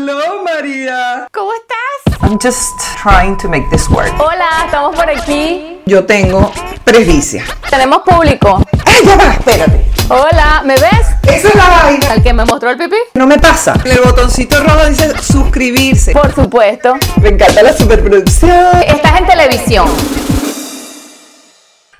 Hello, 0.00 0.44
María. 0.44 1.26
¿Cómo 1.32 1.50
estás? 1.54 2.22
I'm 2.22 2.38
just 2.40 2.78
trying 3.02 3.36
to 3.38 3.48
make 3.48 3.68
this 3.68 3.88
work. 3.88 4.12
Hola, 4.20 4.62
estamos 4.64 4.94
por 4.94 5.10
aquí. 5.10 5.80
Yo 5.86 6.06
tengo 6.06 6.52
presbicia. 6.84 7.44
Tenemos 7.68 8.02
público. 8.02 8.62
¡Ay, 8.86 9.04
ya 9.04 9.16
va! 9.16 9.32
Espérate. 9.32 9.84
Hola, 10.08 10.62
¿me 10.64 10.74
ves? 10.74 11.08
Esa 11.24 11.48
es 11.48 11.54
la 11.56 11.68
vaina. 11.68 12.12
¿Al 12.12 12.22
que 12.22 12.32
me 12.32 12.44
mostró 12.44 12.70
el 12.70 12.78
pipí? 12.78 12.94
No 13.14 13.26
me 13.26 13.40
pasa. 13.40 13.74
El 13.84 14.00
botoncito 14.00 14.62
rojo 14.62 14.86
dice 14.86 15.18
suscribirse. 15.20 16.12
Por 16.12 16.32
supuesto. 16.32 16.94
Me 17.20 17.30
encanta 17.30 17.60
la 17.64 17.72
superproducción. 17.72 18.80
Estás 18.86 19.18
en 19.18 19.26
televisión. 19.26 19.88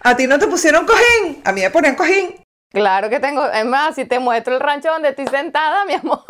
¿A 0.05 0.17
ti 0.17 0.29
no 0.29 0.39
te 0.39 0.47
pusieron 0.47 0.87
cojín? 0.87 1.43
A 1.45 1.51
mí 1.51 1.63
me 1.63 1.71
ponían 1.71 1.97
cojín. 1.97 2.37
Claro 2.71 3.11
que 3.11 3.19
tengo. 3.19 3.45
Es 3.45 3.65
más, 3.65 3.97
si 3.97 4.05
te 4.05 4.21
muestro 4.21 4.55
el 4.55 4.61
rancho 4.61 4.89
donde 4.89 5.09
estoy 5.09 5.27
sentada, 5.27 5.85
mi 5.85 5.95
amor. 5.95 6.23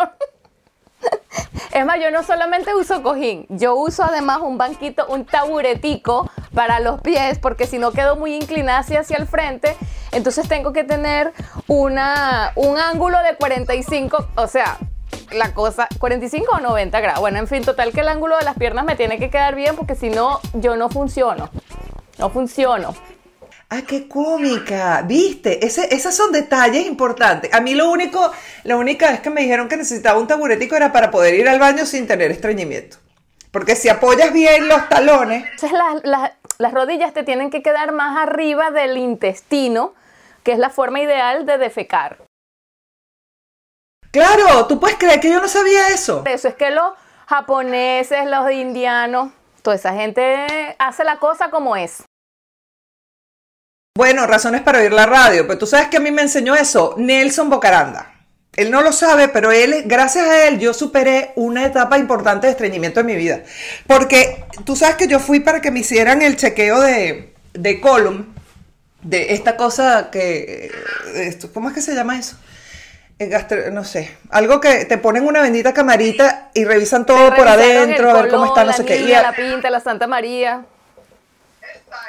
Es 1.79 1.87
más, 1.87 2.01
yo 2.01 2.11
no 2.11 2.25
solamente 2.25 2.75
uso 2.75 3.05
cojín, 3.05 3.47
yo 3.51 3.77
uso 3.77 4.03
además 4.03 4.39
un 4.43 4.59
banquito, 4.59 5.07
un 5.07 5.25
taburetico 5.25 6.29
para 6.53 6.81
los 6.81 7.01
pies, 7.03 7.39
porque 7.39 7.69
si 7.69 7.79
no 7.79 7.93
quedo 7.93 8.17
muy 8.17 8.35
inclinada 8.35 8.81
hacia, 8.81 9.17
el 9.17 9.29
frente, 9.29 9.77
entonces 10.11 10.49
tengo 10.49 10.73
que 10.73 10.83
tener 10.83 11.33
una, 11.69 12.51
un 12.57 12.79
ángulo 12.79 13.23
de 13.23 13.37
45, 13.37 14.27
o 14.35 14.47
sea, 14.49 14.77
la 15.31 15.55
cosa, 15.55 15.87
45 16.01 16.57
o 16.57 16.59
90 16.59 16.99
grados. 16.99 17.21
Bueno, 17.21 17.39
en 17.39 17.47
fin, 17.47 17.63
total 17.63 17.93
que 17.93 18.01
el 18.01 18.09
ángulo 18.09 18.37
de 18.37 18.45
las 18.45 18.57
piernas 18.57 18.85
me 18.85 18.97
tiene 18.97 19.21
que 19.21 19.31
quedar 19.31 19.55
bien, 19.55 19.77
porque 19.77 19.95
si 19.95 20.11
no, 20.11 20.41
yo 20.55 20.75
no 20.75 20.89
funciono. 20.89 21.49
No 22.19 22.29
funciono. 22.29 22.93
¡Ah, 23.71 23.83
qué 23.87 24.09
cómica! 24.09 25.03
¿Viste? 25.03 25.65
Ese, 25.65 25.95
esos 25.95 26.15
son 26.15 26.33
detalles 26.33 26.87
importantes. 26.87 27.53
A 27.53 27.61
mí 27.61 27.75
lo 27.75 27.91
único, 27.91 28.33
la 28.65 28.77
única 28.77 29.11
vez 29.11 29.21
que 29.21 29.29
me 29.29 29.43
dijeron 29.43 29.69
que 29.69 29.77
necesitaba 29.77 30.19
un 30.19 30.27
taburetico 30.27 30.75
era 30.75 30.91
para 30.91 31.11
poder 31.11 31.35
ir 31.35 31.49
al 31.49 31.59
baño 31.59 31.85
sin 31.85 32.07
tener 32.07 32.31
estreñimiento. 32.31 32.97
Porque 33.51 33.77
si 33.77 33.91
apoyas 33.91 34.33
bien 34.33 34.69
los 34.69 34.89
talones... 34.89 35.45
Entonces 35.45 35.73
las, 35.73 36.03
las, 36.05 36.33
las 36.59 36.73
rodillas 36.73 37.13
te 37.13 37.25
tienen 37.25 37.51
que 37.51 37.63
quedar 37.63 37.93
más 37.93 38.17
arriba 38.17 38.71
del 38.71 38.97
intestino, 38.97 39.95
que 40.45 40.53
es 40.53 40.59
la 40.59 40.71
forma 40.71 41.01
ideal 41.01 41.45
de 41.45 41.59
defecar. 41.59 42.25
Claro, 44.11 44.67
tú 44.67 44.81
puedes 44.81 44.97
creer 44.97 45.21
que 45.21 45.31
yo 45.31 45.41
no 45.41 45.49
sabía 45.49 45.89
eso. 45.89 46.23
Eso 46.25 46.49
es 46.49 46.55
que 46.55 46.71
los 46.71 46.93
japoneses, 47.27 48.27
los 48.27 48.51
indianos, 48.51 49.31
toda 49.61 49.77
esa 49.77 49.93
gente 49.93 50.75
hace 50.79 51.05
la 51.05 51.19
cosa 51.19 51.51
como 51.51 51.77
es. 51.77 52.05
Bueno, 53.99 54.29
razones 54.29 54.63
para 54.63 54.79
oír 54.79 54.93
la 54.93 55.07
radio, 55.07 55.45
pero 55.49 55.59
tú 55.59 55.67
sabes 55.67 55.89
que 55.89 55.97
a 55.97 56.01
mí 56.01 56.13
me 56.13 56.23
enseñó 56.23 56.55
eso 56.55 56.95
Nelson 56.99 57.51
Bocaranda. 57.51 58.13
Él 58.55 58.71
no 58.71 58.81
lo 58.81 58.93
sabe, 58.93 59.27
pero 59.27 59.51
él, 59.51 59.83
gracias 59.87 60.29
a 60.29 60.47
él, 60.47 60.61
yo 60.61 60.73
superé 60.73 61.33
una 61.35 61.65
etapa 61.67 61.99
importante 61.99 62.47
de 62.47 62.53
estreñimiento 62.53 63.01
en 63.01 63.07
mi 63.07 63.17
vida. 63.17 63.41
Porque 63.89 64.45
tú 64.65 64.77
sabes 64.77 64.95
que 64.95 65.09
yo 65.09 65.19
fui 65.19 65.41
para 65.41 65.61
que 65.61 65.73
me 65.73 65.81
hicieran 65.81 66.23
el 66.23 66.37
chequeo 66.37 66.79
de, 66.81 67.35
de 67.55 67.81
column, 67.81 68.33
de 69.03 69.35
esta 69.35 69.57
cosa 69.57 70.11
que, 70.13 70.71
esto, 71.17 71.53
¿cómo 71.53 71.69
es 71.69 71.75
que 71.75 71.83
se 71.83 71.97
llama 71.97 72.21
eso? 72.21 72.37
El 73.19 73.31
gastro- 73.31 73.73
no 73.73 73.83
sé, 73.83 74.17
algo 74.31 74.61
que 74.61 74.85
te 74.85 74.99
ponen 74.99 75.27
una 75.27 75.43
bendita 75.43 75.75
camarita 75.75 76.51
y 76.55 76.65
revisan 76.65 77.05
todo 77.05 77.35
por 77.35 77.49
adentro, 77.49 78.11
a 78.11 78.23
ver 78.23 78.31
cómo 78.31 78.47
está, 78.47 78.63
no 78.63 78.73
sé 78.73 78.85
qué. 78.85 79.01
Y 79.01 79.13
a- 79.13 79.23
la 79.23 79.33
pinta, 79.33 79.71
la 79.71 79.81
Santa 79.81 80.07
María. 80.07 80.65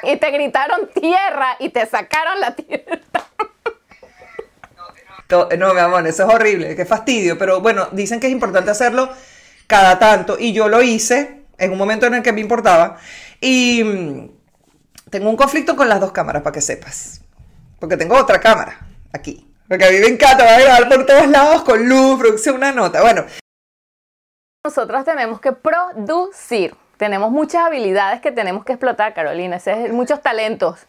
Y 0.02 0.16
te 0.16 0.30
gritaron 0.30 0.88
tierra 0.94 1.56
y 1.58 1.68
te 1.70 1.86
sacaron 1.86 2.40
la 2.40 2.54
tierra. 2.54 3.00
To- 5.28 5.48
No, 5.56 5.74
mi 5.74 5.80
amor, 5.80 6.06
eso 6.06 6.26
es 6.28 6.34
horrible, 6.34 6.74
qué 6.74 6.84
fastidio, 6.84 7.38
pero 7.38 7.60
bueno, 7.60 7.88
dicen 7.92 8.18
que 8.20 8.26
es 8.26 8.32
importante 8.32 8.70
hacerlo 8.70 9.08
cada 9.66 9.98
tanto 9.98 10.36
y 10.38 10.52
yo 10.52 10.68
lo 10.68 10.82
hice 10.82 11.42
en 11.58 11.70
un 11.72 11.78
momento 11.78 12.06
en 12.06 12.14
el 12.14 12.22
que 12.22 12.32
me 12.32 12.40
importaba 12.40 12.96
y 13.40 13.84
mm, 13.84 14.30
tengo 15.10 15.30
un 15.30 15.36
conflicto 15.36 15.76
con 15.76 15.88
las 15.88 16.00
dos 16.00 16.10
cámaras, 16.12 16.42
para 16.42 16.52
que 16.54 16.60
sepas, 16.60 17.20
porque 17.78 17.96
tengo 17.96 18.16
otra 18.16 18.40
cámara 18.40 18.80
aquí, 19.12 19.46
porque 19.68 19.84
a 19.84 19.90
mí 19.90 19.98
me 19.98 20.06
encanta, 20.08 20.44
va 20.44 20.56
a 20.56 20.60
grabar 20.60 20.88
por 20.88 21.06
todos 21.06 21.28
lados 21.28 21.62
con 21.62 21.88
luz, 21.88 22.18
producción, 22.18 22.56
una 22.56 22.72
nota, 22.72 23.00
bueno, 23.02 23.24
Nosotros 24.64 25.04
tenemos 25.04 25.40
que 25.40 25.52
producir. 25.52 26.74
Tenemos 27.00 27.30
muchas 27.30 27.64
habilidades 27.64 28.20
que 28.20 28.30
tenemos 28.30 28.62
que 28.62 28.72
explotar, 28.74 29.14
Carolina. 29.14 29.56
Ese 29.56 29.86
es 29.86 29.90
muchos 29.90 30.20
talentos. 30.20 30.80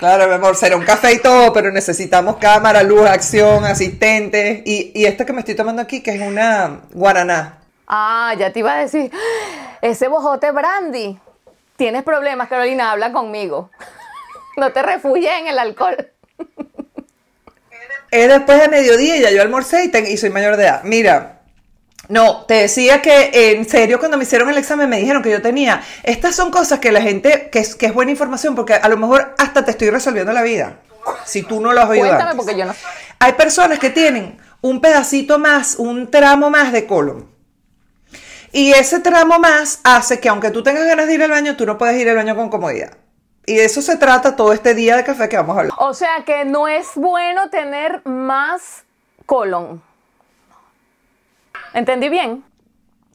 claro, 0.00 0.26
mi 0.26 0.34
amor, 0.34 0.56
será 0.56 0.76
un 0.76 0.84
café 0.84 1.12
y 1.12 1.20
todo, 1.20 1.52
pero 1.52 1.70
necesitamos 1.70 2.38
cámara, 2.38 2.82
luz, 2.82 3.08
acción, 3.08 3.64
asistentes 3.64 4.62
y, 4.66 4.90
y 4.96 5.04
esta 5.06 5.24
que 5.24 5.32
me 5.32 5.38
estoy 5.38 5.54
tomando 5.54 5.80
aquí, 5.80 6.02
que 6.02 6.10
es 6.16 6.20
una 6.20 6.80
guaraná. 6.92 7.58
Ah, 7.86 8.34
ya 8.36 8.52
te 8.52 8.58
iba 8.58 8.74
a 8.74 8.78
decir, 8.80 9.12
ese 9.80 10.08
bojote 10.08 10.50
brandy. 10.50 11.20
Tienes 11.76 12.02
problemas, 12.02 12.48
Carolina, 12.48 12.90
habla 12.90 13.12
conmigo. 13.12 13.70
No 14.56 14.72
te 14.72 14.82
refugies 14.82 15.30
en 15.40 15.46
el 15.46 15.58
alcohol. 15.60 15.96
Es 18.10 18.28
después 18.28 18.60
de 18.60 18.68
mediodía 18.68 19.16
y 19.16 19.20
ya 19.20 19.30
yo 19.30 19.40
almorcé 19.40 19.84
y, 19.84 19.88
te- 19.88 20.10
y 20.10 20.16
soy 20.16 20.30
mayor 20.30 20.56
de 20.56 20.64
edad. 20.64 20.82
Mira, 20.82 21.39
no, 22.10 22.44
te 22.44 22.54
decía 22.54 23.00
que 23.00 23.52
en 23.52 23.68
serio 23.68 24.00
cuando 24.00 24.16
me 24.16 24.24
hicieron 24.24 24.50
el 24.50 24.58
examen 24.58 24.90
me 24.90 24.98
dijeron 24.98 25.22
que 25.22 25.30
yo 25.30 25.40
tenía. 25.40 25.80
Estas 26.02 26.34
son 26.34 26.50
cosas 26.50 26.80
que 26.80 26.90
la 26.90 27.00
gente, 27.00 27.48
que 27.50 27.60
es, 27.60 27.76
que 27.76 27.86
es 27.86 27.94
buena 27.94 28.10
información 28.10 28.56
porque 28.56 28.74
a 28.74 28.88
lo 28.88 28.96
mejor 28.96 29.32
hasta 29.38 29.64
te 29.64 29.70
estoy 29.70 29.90
resolviendo 29.90 30.32
la 30.32 30.42
vida. 30.42 30.80
Si 31.24 31.44
tú 31.44 31.60
no 31.60 31.72
lo 31.72 31.80
has 31.80 31.88
oído 31.88 32.08
Cuéntame 32.08 32.34
porque 32.34 32.56
yo 32.56 32.64
no. 32.64 32.74
Hay 33.20 33.34
personas 33.34 33.78
que 33.78 33.90
tienen 33.90 34.38
un 34.60 34.80
pedacito 34.80 35.38
más, 35.38 35.76
un 35.76 36.10
tramo 36.10 36.50
más 36.50 36.72
de 36.72 36.84
colon. 36.84 37.30
Y 38.50 38.72
ese 38.72 38.98
tramo 38.98 39.38
más 39.38 39.78
hace 39.84 40.18
que 40.18 40.28
aunque 40.28 40.50
tú 40.50 40.64
tengas 40.64 40.84
ganas 40.84 41.06
de 41.06 41.14
ir 41.14 41.22
al 41.22 41.30
baño, 41.30 41.56
tú 41.56 41.64
no 41.64 41.78
puedes 41.78 41.96
ir 42.00 42.10
al 42.10 42.16
baño 42.16 42.34
con 42.34 42.50
comodidad. 42.50 42.98
Y 43.46 43.54
de 43.54 43.66
eso 43.66 43.82
se 43.82 43.96
trata 43.96 44.34
todo 44.34 44.52
este 44.52 44.74
día 44.74 44.96
de 44.96 45.04
café 45.04 45.28
que 45.28 45.36
vamos 45.36 45.56
a 45.56 45.60
hablar. 45.60 45.74
O 45.78 45.94
sea 45.94 46.24
que 46.26 46.44
no 46.44 46.66
es 46.66 46.88
bueno 46.96 47.50
tener 47.50 48.04
más 48.04 48.82
colon. 49.26 49.80
¿Entendí 51.74 52.08
bien? 52.08 52.44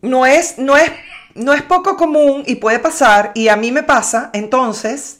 no 0.05 0.25
es, 0.25 0.57
no 0.57 0.77
es, 0.77 0.91
no 1.33 1.53
es 1.53 1.61
poco 1.63 1.97
común 1.97 2.43
y 2.45 2.55
puede 2.55 2.79
pasar, 2.79 3.31
y 3.35 3.49
a 3.49 3.55
mí 3.55 3.71
me 3.71 3.83
pasa, 3.83 4.29
entonces, 4.33 5.19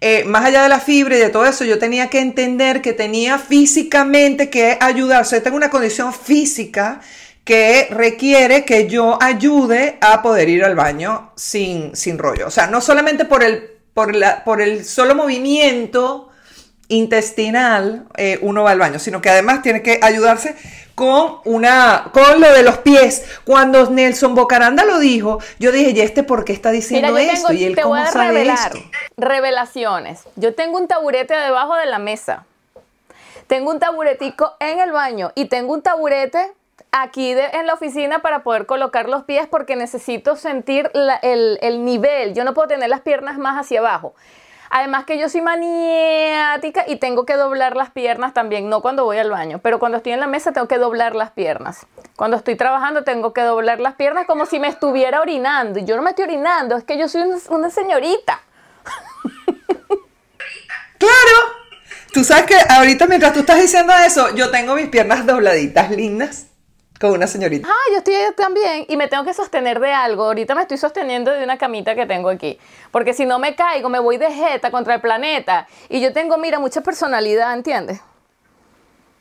eh, 0.00 0.24
más 0.24 0.44
allá 0.44 0.62
de 0.64 0.68
la 0.68 0.80
fibra 0.80 1.16
y 1.16 1.20
de 1.20 1.30
todo 1.30 1.46
eso, 1.46 1.64
yo 1.64 1.78
tenía 1.78 2.10
que 2.10 2.20
entender 2.20 2.82
que 2.82 2.92
tenía 2.92 3.38
físicamente 3.38 4.50
que 4.50 4.76
ayudar, 4.80 5.22
o 5.22 5.24
sea, 5.24 5.42
tengo 5.42 5.56
una 5.56 5.70
condición 5.70 6.12
física 6.12 7.00
que 7.44 7.88
requiere 7.90 8.64
que 8.64 8.88
yo 8.88 9.18
ayude 9.22 9.98
a 10.00 10.22
poder 10.22 10.48
ir 10.48 10.64
al 10.64 10.74
baño 10.74 11.32
sin, 11.36 11.94
sin 11.94 12.16
rollo. 12.16 12.46
O 12.46 12.50
sea, 12.50 12.68
no 12.68 12.80
solamente 12.80 13.26
por 13.26 13.44
el, 13.44 13.70
por 13.92 14.14
la, 14.14 14.44
por 14.44 14.62
el 14.62 14.84
solo 14.84 15.14
movimiento 15.14 16.30
intestinal 16.88 18.06
eh, 18.16 18.38
uno 18.40 18.62
va 18.62 18.70
al 18.70 18.78
baño, 18.78 18.98
sino 18.98 19.20
que 19.20 19.28
además 19.28 19.62
tiene 19.62 19.82
que 19.82 19.98
ayudarse 20.02 20.54
con 20.94 21.38
una 21.44 22.10
con 22.12 22.40
lo 22.40 22.52
de 22.52 22.62
los 22.62 22.78
pies. 22.78 23.24
Cuando 23.44 23.90
Nelson 23.90 24.34
Bocaranda 24.34 24.84
lo 24.84 24.98
dijo, 24.98 25.38
yo 25.58 25.72
dije, 25.72 25.90
¿y 25.90 26.00
este 26.00 26.22
por 26.22 26.44
qué 26.44 26.52
está 26.52 26.70
diciendo 26.70 27.08
Mira, 27.12 27.22
yo 27.24 27.30
esto? 27.32 27.48
tengo, 27.48 27.60
¿Y 27.60 27.64
él 27.64 27.74
te 27.74 27.82
voy 27.84 27.98
cómo 27.98 28.08
a 28.08 28.12
sabe 28.12 28.28
revelar 28.28 28.76
esto? 28.76 28.88
revelaciones. 29.16 30.22
Yo 30.36 30.54
tengo 30.54 30.78
un 30.78 30.88
taburete 30.88 31.34
debajo 31.34 31.74
de 31.76 31.86
la 31.86 31.98
mesa. 31.98 32.44
Tengo 33.46 33.70
un 33.70 33.78
taburetico 33.78 34.54
en 34.60 34.80
el 34.80 34.92
baño 34.92 35.32
y 35.34 35.46
tengo 35.46 35.74
un 35.74 35.82
taburete 35.82 36.52
aquí 36.92 37.34
de- 37.34 37.46
en 37.52 37.66
la 37.66 37.74
oficina 37.74 38.20
para 38.22 38.42
poder 38.42 38.64
colocar 38.66 39.08
los 39.08 39.24
pies 39.24 39.46
porque 39.50 39.76
necesito 39.76 40.36
sentir 40.36 40.90
la- 40.94 41.16
el, 41.16 41.58
el 41.60 41.84
nivel. 41.84 42.34
Yo 42.34 42.44
no 42.44 42.54
puedo 42.54 42.68
tener 42.68 42.88
las 42.88 43.00
piernas 43.00 43.36
más 43.36 43.58
hacia 43.60 43.80
abajo. 43.80 44.14
Además 44.70 45.04
que 45.04 45.18
yo 45.18 45.28
soy 45.28 45.40
maniática 45.40 46.84
y 46.86 46.96
tengo 46.96 47.24
que 47.26 47.34
doblar 47.34 47.76
las 47.76 47.90
piernas 47.90 48.32
también, 48.34 48.68
no 48.68 48.80
cuando 48.82 49.04
voy 49.04 49.18
al 49.18 49.30
baño, 49.30 49.60
pero 49.62 49.78
cuando 49.78 49.98
estoy 49.98 50.12
en 50.12 50.20
la 50.20 50.26
mesa 50.26 50.52
tengo 50.52 50.66
que 50.68 50.78
doblar 50.78 51.14
las 51.14 51.30
piernas. 51.30 51.86
Cuando 52.16 52.36
estoy 52.36 52.56
trabajando 52.56 53.04
tengo 53.04 53.32
que 53.32 53.42
doblar 53.42 53.80
las 53.80 53.94
piernas 53.94 54.26
como 54.26 54.46
si 54.46 54.58
me 54.58 54.68
estuviera 54.68 55.20
orinando. 55.20 55.78
Y 55.78 55.84
yo 55.84 55.96
no 55.96 56.02
me 56.02 56.10
estoy 56.10 56.24
orinando, 56.24 56.76
es 56.76 56.84
que 56.84 56.98
yo 56.98 57.08
soy 57.08 57.22
un- 57.22 57.40
una 57.50 57.70
señorita. 57.70 58.40
Claro. 60.98 61.54
Tú 62.12 62.22
sabes 62.24 62.44
que 62.46 62.54
ahorita 62.68 63.06
mientras 63.06 63.32
tú 63.32 63.40
estás 63.40 63.60
diciendo 63.60 63.92
eso, 64.06 64.34
yo 64.36 64.50
tengo 64.50 64.74
mis 64.74 64.88
piernas 64.88 65.26
dobladitas 65.26 65.90
lindas 65.90 66.46
con 67.00 67.10
una 67.10 67.26
señorita. 67.26 67.68
Ah, 67.68 67.90
yo 67.92 67.98
estoy 67.98 68.14
también 68.36 68.86
y 68.88 68.96
me 68.96 69.08
tengo 69.08 69.24
que 69.24 69.34
sostener 69.34 69.80
de 69.80 69.92
algo. 69.92 70.24
Ahorita 70.24 70.54
me 70.54 70.62
estoy 70.62 70.78
sosteniendo 70.78 71.30
de 71.30 71.42
una 71.44 71.58
camita 71.58 71.94
que 71.94 72.06
tengo 72.06 72.28
aquí. 72.28 72.58
Porque 72.90 73.12
si 73.12 73.26
no 73.26 73.38
me 73.38 73.54
caigo, 73.54 73.88
me 73.88 73.98
voy 73.98 74.16
de 74.16 74.30
jeta 74.30 74.70
contra 74.70 74.94
el 74.94 75.00
planeta. 75.00 75.66
Y 75.88 76.00
yo 76.00 76.12
tengo, 76.12 76.38
mira, 76.38 76.58
mucha 76.58 76.80
personalidad, 76.80 77.52
¿entiendes? 77.52 78.00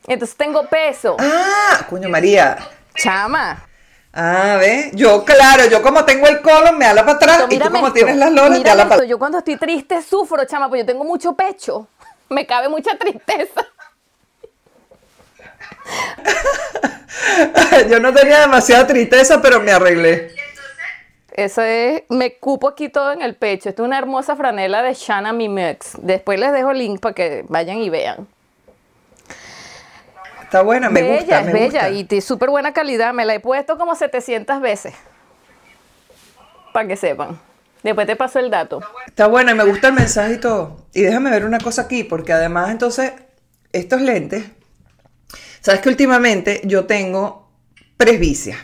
Entonces 0.08 0.36
tengo 0.36 0.66
peso. 0.68 1.16
Ah, 1.20 1.86
coño 1.90 2.10
María. 2.10 2.58
Chama. 2.96 3.68
Ah, 4.14 4.58
¿ves? 4.60 4.92
Yo, 4.94 5.26
claro, 5.26 5.66
yo 5.66 5.82
como 5.82 6.06
tengo 6.06 6.28
el 6.28 6.42
colon, 6.42 6.78
me 6.78 6.86
ala 6.86 7.04
para 7.04 7.18
atrás, 7.18 7.46
y 7.50 7.58
tú 7.58 7.66
como 7.72 7.88
esto, 7.88 7.94
tienes 7.94 8.16
las 8.18 8.32
lolas, 8.32 8.62
te 8.62 8.70
ala 8.70 8.84
para 8.84 8.96
esto. 8.96 9.06
Yo 9.06 9.18
cuando 9.18 9.40
estoy 9.40 9.58
triste 9.58 10.04
sufro, 10.04 10.46
chama, 10.46 10.68
porque 10.70 10.82
yo 10.82 10.86
tengo 10.86 11.04
mucho 11.04 11.34
pecho. 11.34 11.88
Me 12.30 12.46
cabe 12.46 12.70
mucha 12.70 12.96
tristeza. 12.98 13.66
Yo 17.90 18.00
no 18.00 18.14
tenía 18.14 18.42
demasiada 18.42 18.86
tristeza, 18.88 19.42
pero 19.42 19.60
me 19.60 19.72
arreglé. 19.72 20.32
Eso 21.32 21.64
es, 21.64 22.04
me 22.10 22.36
cupo 22.36 22.68
aquí 22.68 22.90
todo 22.90 23.12
en 23.12 23.24
el 23.24 23.36
pecho. 23.36 23.70
Esto 23.70 23.84
es 23.84 23.88
una 23.88 23.98
hermosa 23.98 24.36
franela 24.36 24.84
de 24.84 24.94
Shanna 24.94 25.34
Mimex. 25.34 25.94
Después 26.00 26.40
les 26.40 26.54
dejo 26.54 26.72
el 26.72 26.78
link 26.78 27.00
para 27.00 27.16
que 27.16 27.44
vayan 27.48 27.78
y 27.78 27.90
vean. 27.90 28.28
Está 30.44 30.62
buena, 30.62 30.92
me 30.92 31.02
bella, 31.02 31.18
gusta. 31.18 31.40
Es 31.40 31.46
me 31.48 31.54
bella 31.54 31.90
gusta. 31.90 32.16
y 32.16 32.22
súper 32.22 32.50
buena 32.52 32.72
calidad. 32.74 33.14
Me 33.14 33.26
la 33.26 33.34
he 33.34 33.40
puesto 33.40 33.78
como 33.80 33.96
700 33.96 34.62
veces. 34.62 34.94
Para 36.72 36.88
que 36.88 36.96
sepan. 36.96 37.40
Después 37.82 38.06
te 38.06 38.16
paso 38.16 38.38
el 38.38 38.52
dato. 38.52 38.82
Está 39.08 39.26
buena 39.28 39.52
y 39.52 39.56
me 39.56 39.64
gusta 39.66 39.88
el 39.88 39.94
mensaje 39.96 40.36
y 40.36 40.38
todo. 40.38 40.86
Y 40.94 41.02
déjame 41.02 41.32
ver 41.32 41.46
una 41.46 41.60
cosa 41.60 41.84
aquí, 41.84 42.04
porque 42.04 42.32
además 42.32 42.70
entonces, 42.70 43.12
estos 43.72 44.02
lentes, 44.02 44.46
sabes 45.64 45.82
que 45.82 45.90
últimamente 45.90 46.62
yo 46.66 46.86
tengo 46.86 47.50
presbicia. 47.98 48.58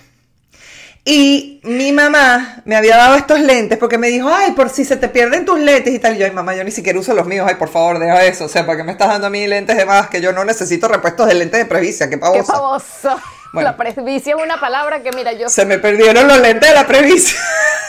Y 1.06 1.62
mi 1.64 1.92
mamá 1.92 2.62
me 2.66 2.76
había 2.76 2.98
dado 2.98 3.16
estos 3.16 3.40
lentes 3.40 3.78
porque 3.80 3.98
me 3.98 4.10
dijo, 4.10 4.30
ay, 4.32 4.52
por 4.52 4.70
si 4.70 4.84
se 4.86 4.98
te 4.98 5.08
pierden 5.08 5.46
tus 5.46 5.58
lentes 5.58 5.94
y 5.94 5.98
tal. 5.98 6.16
Y 6.16 6.20
yo, 6.20 6.26
ay, 6.26 6.32
mamá, 6.32 6.54
yo 6.54 6.64
ni 6.64 6.72
siquiera 6.72 7.00
uso 7.00 7.14
los 7.14 7.26
míos, 7.26 7.48
ay, 7.50 7.56
por 7.56 7.70
favor, 7.70 7.98
deja 7.98 8.24
eso. 8.26 8.46
O 8.46 8.50
sea, 8.50 8.66
¿para 8.66 8.78
qué 8.78 8.84
me 8.84 8.92
estás 8.92 9.08
dando 9.08 9.28
a 9.28 9.30
mí 9.30 9.48
lentes 9.48 9.76
de 9.78 9.86
más? 9.86 10.10
Que 10.10 10.22
yo 10.22 10.34
no 10.34 10.44
necesito 10.44 10.88
repuestos 10.88 11.26
de 11.28 11.36
lentes 11.36 11.58
de 11.58 11.66
presbicia, 11.66 12.08
qué 12.08 12.16
¡Qué 12.16 12.20
pavosa. 12.20 12.54
pavoso! 12.54 13.20
Bueno. 13.54 13.72
La 13.72 13.78
presbicia 13.78 14.36
es 14.36 14.44
una 14.44 14.60
palabra 14.60 15.02
que, 15.02 15.12
mira, 15.14 15.32
yo... 15.34 15.50
Se 15.50 15.66
me 15.66 15.80
perdieron 15.80 16.28
los 16.28 16.38
lentes 16.40 16.70
de 16.70 16.76
la 16.76 16.86
presbicia. 16.86 17.40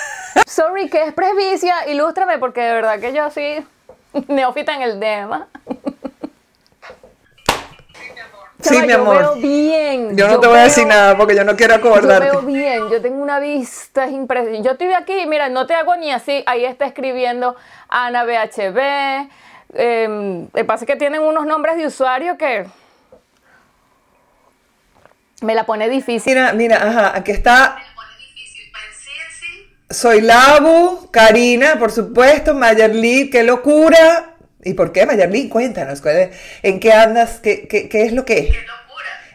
Sorry, 0.46 0.88
¿qué 0.88 1.08
es 1.08 1.12
presbicia? 1.12 1.88
Ilústrame, 1.88 2.38
porque 2.38 2.62
de 2.62 2.72
verdad 2.72 2.98
que 3.00 3.12
yo 3.12 3.30
soy 3.30 3.66
neófita 4.28 4.74
en 4.74 4.82
el 4.82 4.98
tema. 5.00 5.48
Sí, 8.62 8.80
mi 8.82 8.88
Yo 8.88 8.94
amor. 8.96 9.18
veo 9.18 9.34
bien. 9.36 10.16
Yo 10.16 10.28
no 10.28 10.40
te 10.40 10.46
voy 10.46 10.58
a 10.58 10.62
decir 10.64 10.86
nada 10.86 11.16
porque 11.16 11.34
yo 11.34 11.44
no 11.44 11.56
quiero 11.56 11.74
Yo 11.74 11.78
acordarte. 11.80 12.30
veo 12.30 12.42
bien, 12.42 12.88
yo 12.90 13.00
tengo 13.00 13.22
una 13.22 13.38
vista 13.40 14.04
es 14.04 14.12
impresionante. 14.12 14.62
Yo 14.66 14.72
estoy 14.72 14.92
aquí, 14.92 15.26
mira, 15.26 15.48
no 15.48 15.66
te 15.66 15.74
hago 15.74 15.96
ni 15.96 16.10
así. 16.12 16.42
Ahí 16.46 16.64
está 16.64 16.86
escribiendo 16.86 17.56
Ana 17.88 18.24
BHB. 18.24 18.78
Eh, 19.74 20.46
lo 20.52 20.58
que 20.58 20.64
pasa 20.64 20.84
es 20.84 20.86
que 20.90 20.96
tienen 20.96 21.22
unos 21.22 21.46
nombres 21.46 21.76
de 21.76 21.86
usuario 21.86 22.36
que 22.36 22.66
me 25.42 25.54
la 25.54 25.64
pone 25.64 25.88
difícil. 25.88 26.34
Mira, 26.34 26.52
mira, 26.52 26.76
ajá, 26.76 27.12
aquí 27.16 27.30
está. 27.32 27.78
Soy 29.88 30.20
Labu, 30.20 31.08
Karina, 31.10 31.76
por 31.78 31.90
supuesto, 31.90 32.54
Mayerly, 32.54 33.28
qué 33.28 33.42
locura. 33.42 34.34
¿Y 34.64 34.74
por 34.74 34.92
qué, 34.92 35.06
Mayerly? 35.06 35.48
Cuéntanos, 35.48 36.00
¿cuál 36.00 36.16
es- 36.18 36.40
¿en 36.62 36.80
qué 36.80 36.92
andas? 36.92 37.40
¿Qué, 37.42 37.66
qué, 37.68 37.88
qué 37.88 38.02
es 38.04 38.12
lo 38.12 38.24
que 38.24 38.38
es? 38.38 38.56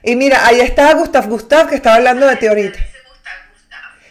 Y 0.03 0.15
mira, 0.15 0.45
ahí 0.45 0.59
está 0.61 0.93
Gustav 0.93 1.27
Gustav, 1.27 1.67
que 1.67 1.75
estaba 1.75 1.95
hablando 1.95 2.27
de 2.27 2.35
ti 2.35 2.45
ahorita. 2.47 2.77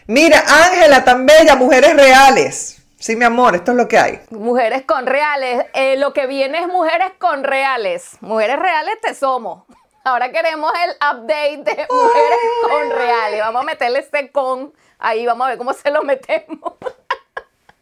Mira, 0.07 0.43
Ángela, 0.47 1.05
tan 1.05 1.25
bella, 1.25 1.55
mujeres 1.57 1.97
reales. 1.97 2.79
Sí, 2.99 3.17
mi 3.17 3.25
amor, 3.25 3.55
esto 3.55 3.71
es 3.73 3.77
lo 3.77 3.87
que 3.89 3.99
hay. 3.99 4.21
Mujeres 4.31 4.83
con 4.83 5.07
reales. 5.07 5.67
Eh, 5.75 5.97
lo 5.97 6.13
que 6.13 6.27
viene 6.27 6.59
es 6.59 6.67
mujeres 6.67 7.13
con 7.19 7.45
reales. 7.45 8.17
Mujeres 8.21 8.59
reales 8.59 8.95
te 9.03 9.15
somos. 9.15 9.65
Ahora 10.05 10.31
queremos 10.31 10.73
el 10.85 10.91
update 10.97 11.57
de 11.59 11.87
mujeres 11.91 12.39
con 12.63 12.91
reales. 12.91 13.41
Vamos 13.41 13.63
a 13.63 13.65
meterle 13.65 14.01
ese 14.01 14.31
con. 14.31 14.73
Ahí 14.99 15.25
vamos 15.27 15.47
a 15.47 15.51
ver 15.51 15.59
cómo 15.59 15.73
se 15.73 15.91
lo 15.91 16.03
metemos. 16.03 16.75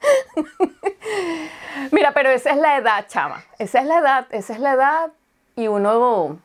Mira, 1.91 2.13
pero 2.13 2.31
esa 2.31 2.51
es 2.51 2.57
la 2.57 2.77
edad, 2.77 3.07
chama. 3.09 3.45
Esa 3.59 3.81
es 3.81 3.87
la 3.87 3.99
edad, 3.99 4.27
esa 4.31 4.53
es 4.53 4.61
la 4.61 4.73
edad. 4.75 5.11
Y 5.57 5.69
uno 5.69 6.39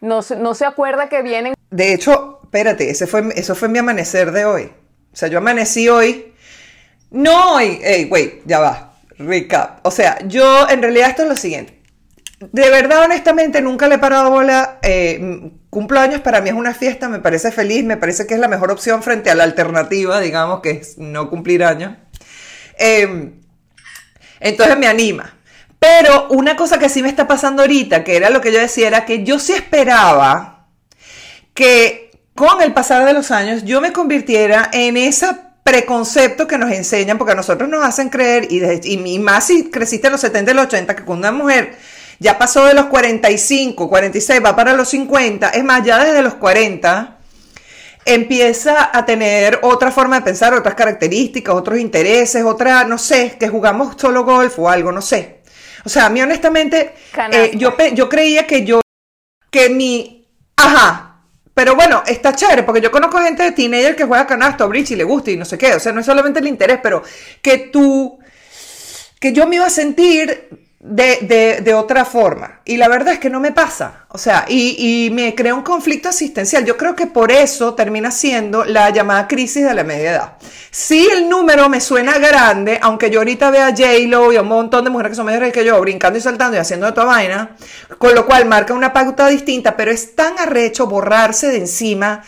no, 0.00 0.20
no 0.38 0.54
se 0.54 0.64
acuerda 0.64 1.08
que 1.08 1.22
vienen 1.22 1.54
De 1.70 1.92
hecho, 1.92 2.40
espérate, 2.44 2.88
ese 2.90 3.06
fue, 3.06 3.28
eso 3.34 3.54
fue 3.54 3.68
mi 3.68 3.78
amanecer 3.78 4.32
de 4.32 4.44
hoy. 4.44 4.72
O 5.12 5.16
sea, 5.16 5.28
yo 5.28 5.38
amanecí 5.38 5.88
hoy. 5.88 6.34
No 7.10 7.54
hoy. 7.54 7.78
Ey, 7.82 8.06
wait, 8.06 8.42
ya 8.46 8.58
va. 8.60 8.92
Recap. 9.18 9.84
O 9.86 9.90
sea, 9.90 10.18
yo 10.26 10.68
en 10.68 10.82
realidad 10.82 11.10
esto 11.10 11.22
es 11.22 11.28
lo 11.28 11.36
siguiente. 11.36 11.74
De 12.38 12.68
verdad, 12.68 13.04
honestamente, 13.04 13.62
nunca 13.62 13.88
le 13.88 13.94
he 13.94 13.98
parado 13.98 14.30
bola. 14.30 14.78
Eh, 14.82 15.16
m- 15.18 15.52
cumplo 15.70 16.00
años 16.00 16.20
para 16.20 16.42
mí 16.42 16.50
es 16.50 16.54
una 16.54 16.74
fiesta, 16.74 17.08
me 17.08 17.18
parece 17.18 17.50
feliz, 17.50 17.82
me 17.84 17.96
parece 17.96 18.26
que 18.26 18.34
es 18.34 18.40
la 18.40 18.48
mejor 18.48 18.70
opción 18.70 19.02
frente 19.02 19.30
a 19.30 19.34
la 19.34 19.44
alternativa, 19.44 20.20
digamos, 20.20 20.60
que 20.60 20.70
es 20.70 20.98
no 20.98 21.30
cumplir 21.30 21.64
años. 21.64 21.96
Eh, 22.78 23.32
entonces 24.40 24.78
me 24.78 24.86
anima. 24.86 25.34
Pero 25.78 26.28
una 26.30 26.56
cosa 26.56 26.78
que 26.78 26.88
sí 26.88 27.02
me 27.02 27.08
está 27.08 27.26
pasando 27.28 27.62
ahorita, 27.62 28.02
que 28.02 28.16
era 28.16 28.30
lo 28.30 28.40
que 28.40 28.52
yo 28.52 28.58
decía, 28.58 28.88
era 28.88 29.04
que 29.04 29.24
yo 29.24 29.38
sí 29.38 29.52
esperaba 29.52 30.66
que 31.54 32.10
con 32.34 32.60
el 32.62 32.72
pasar 32.72 33.04
de 33.04 33.12
los 33.12 33.30
años 33.30 33.64
yo 33.64 33.80
me 33.80 33.92
convirtiera 33.92 34.68
en 34.72 34.96
ese 34.96 35.26
preconcepto 35.62 36.46
que 36.46 36.58
nos 36.58 36.70
enseñan, 36.70 37.18
porque 37.18 37.32
a 37.32 37.36
nosotros 37.36 37.68
nos 37.68 37.84
hacen 37.84 38.08
creer, 38.08 38.46
y, 38.50 38.60
y- 38.84 39.18
más 39.18 39.46
si 39.48 39.70
creciste 39.70 40.06
en 40.06 40.12
los 40.12 40.20
70 40.20 40.52
y 40.52 40.54
los 40.54 40.66
80, 40.66 40.94
que 40.94 41.04
cuando 41.04 41.28
una 41.28 41.36
mujer 41.36 41.76
ya 42.18 42.38
pasó 42.38 42.64
de 42.66 42.74
los 42.74 42.86
45, 42.86 43.88
46, 43.88 44.40
va 44.44 44.54
para 44.54 44.74
los 44.74 44.88
50, 44.88 45.48
es 45.50 45.64
más, 45.64 45.84
ya 45.84 46.02
desde 46.04 46.22
los 46.22 46.34
40, 46.34 47.15
empieza 48.06 48.96
a 48.96 49.04
tener 49.04 49.58
otra 49.62 49.90
forma 49.90 50.16
de 50.16 50.24
pensar, 50.24 50.54
otras 50.54 50.76
características, 50.76 51.54
otros 51.54 51.78
intereses, 51.78 52.42
otra, 52.44 52.84
no 52.84 52.96
sé, 52.96 53.36
que 53.38 53.48
jugamos 53.48 53.96
solo 54.00 54.24
golf 54.24 54.58
o 54.60 54.70
algo, 54.70 54.92
no 54.92 55.02
sé. 55.02 55.42
O 55.84 55.88
sea, 55.88 56.06
a 56.06 56.10
mí 56.10 56.22
honestamente, 56.22 56.94
eh, 57.32 57.50
yo, 57.54 57.76
yo 57.92 58.08
creía 58.08 58.46
que 58.46 58.64
yo, 58.64 58.80
que 59.50 59.68
mi, 59.68 60.28
ajá, 60.56 61.24
pero 61.52 61.74
bueno, 61.74 62.02
está 62.06 62.34
chévere, 62.34 62.62
porque 62.62 62.80
yo 62.80 62.92
conozco 62.92 63.18
gente 63.18 63.42
de 63.42 63.52
teenager 63.52 63.96
que 63.96 64.04
juega 64.04 64.26
canasta 64.26 64.64
o 64.64 64.68
bridge 64.68 64.92
y 64.92 64.96
le 64.96 65.04
gusta 65.04 65.32
y 65.32 65.36
no 65.36 65.44
sé 65.44 65.58
qué, 65.58 65.74
o 65.74 65.80
sea, 65.80 65.92
no 65.92 66.00
es 66.00 66.06
solamente 66.06 66.38
el 66.38 66.46
interés, 66.46 66.78
pero 66.80 67.02
que 67.42 67.58
tú, 67.58 68.18
que 69.18 69.32
yo 69.32 69.46
me 69.46 69.56
iba 69.56 69.66
a 69.66 69.70
sentir 69.70 70.65
de, 70.88 71.18
de- 71.22 71.60
de 71.62 71.74
otra 71.74 72.04
forma. 72.04 72.60
Y 72.64 72.76
la 72.76 72.88
verdad 72.88 73.14
es 73.14 73.18
que 73.18 73.28
no 73.30 73.40
me 73.40 73.52
pasa. 73.52 74.06
O 74.08 74.18
sea, 74.18 74.44
y, 74.48 75.06
y 75.06 75.10
me 75.10 75.34
crea 75.34 75.54
un 75.54 75.62
conflicto 75.62 76.08
existencial. 76.08 76.64
Yo 76.64 76.76
creo 76.76 76.94
que 76.94 77.06
por 77.06 77.32
eso 77.32 77.74
termina 77.74 78.10
siendo 78.10 78.64
la 78.64 78.90
llamada 78.90 79.26
crisis 79.26 79.64
de 79.64 79.74
la 79.74 79.84
media 79.84 80.10
edad. 80.12 80.32
Si 80.70 81.06
el 81.10 81.28
número 81.28 81.68
me 81.68 81.80
suena 81.80 82.18
grande, 82.18 82.78
aunque 82.80 83.10
yo 83.10 83.20
ahorita 83.20 83.50
vea 83.50 83.66
a 83.66 83.70
J-Lo 83.70 84.32
y 84.32 84.36
a 84.36 84.42
un 84.42 84.48
montón 84.48 84.84
de 84.84 84.90
mujeres 84.90 85.10
que 85.10 85.16
son 85.16 85.26
mayores 85.26 85.52
que 85.52 85.64
yo, 85.64 85.80
brincando 85.80 86.18
y 86.18 86.22
saltando 86.22 86.56
y 86.56 86.60
haciendo 86.60 86.86
de 86.86 86.92
toda 86.92 87.06
vaina, 87.06 87.56
con 87.98 88.14
lo 88.14 88.24
cual 88.24 88.46
marca 88.46 88.72
una 88.72 88.92
pauta 88.92 89.26
distinta, 89.28 89.76
pero 89.76 89.90
es 89.90 90.14
tan 90.14 90.38
arrecho 90.38 90.86
borrarse 90.86 91.48
de 91.48 91.58
encima 91.58 92.22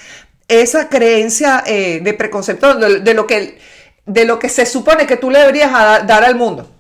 esa 0.49 0.89
creencia 0.89 1.63
eh, 1.67 2.01
de 2.03 2.15
preconcepto 2.15 2.75
de, 2.75 3.15
lo 3.15 3.27
que, 3.27 3.59
de 4.07 4.25
lo 4.25 4.39
que 4.39 4.49
se 4.49 4.65
supone 4.67 5.07
que 5.07 5.17
tú 5.19 5.31
le 5.31 5.41
deberías 5.41 5.71
dar 6.07 6.25
al 6.25 6.35
mundo. 6.35 6.75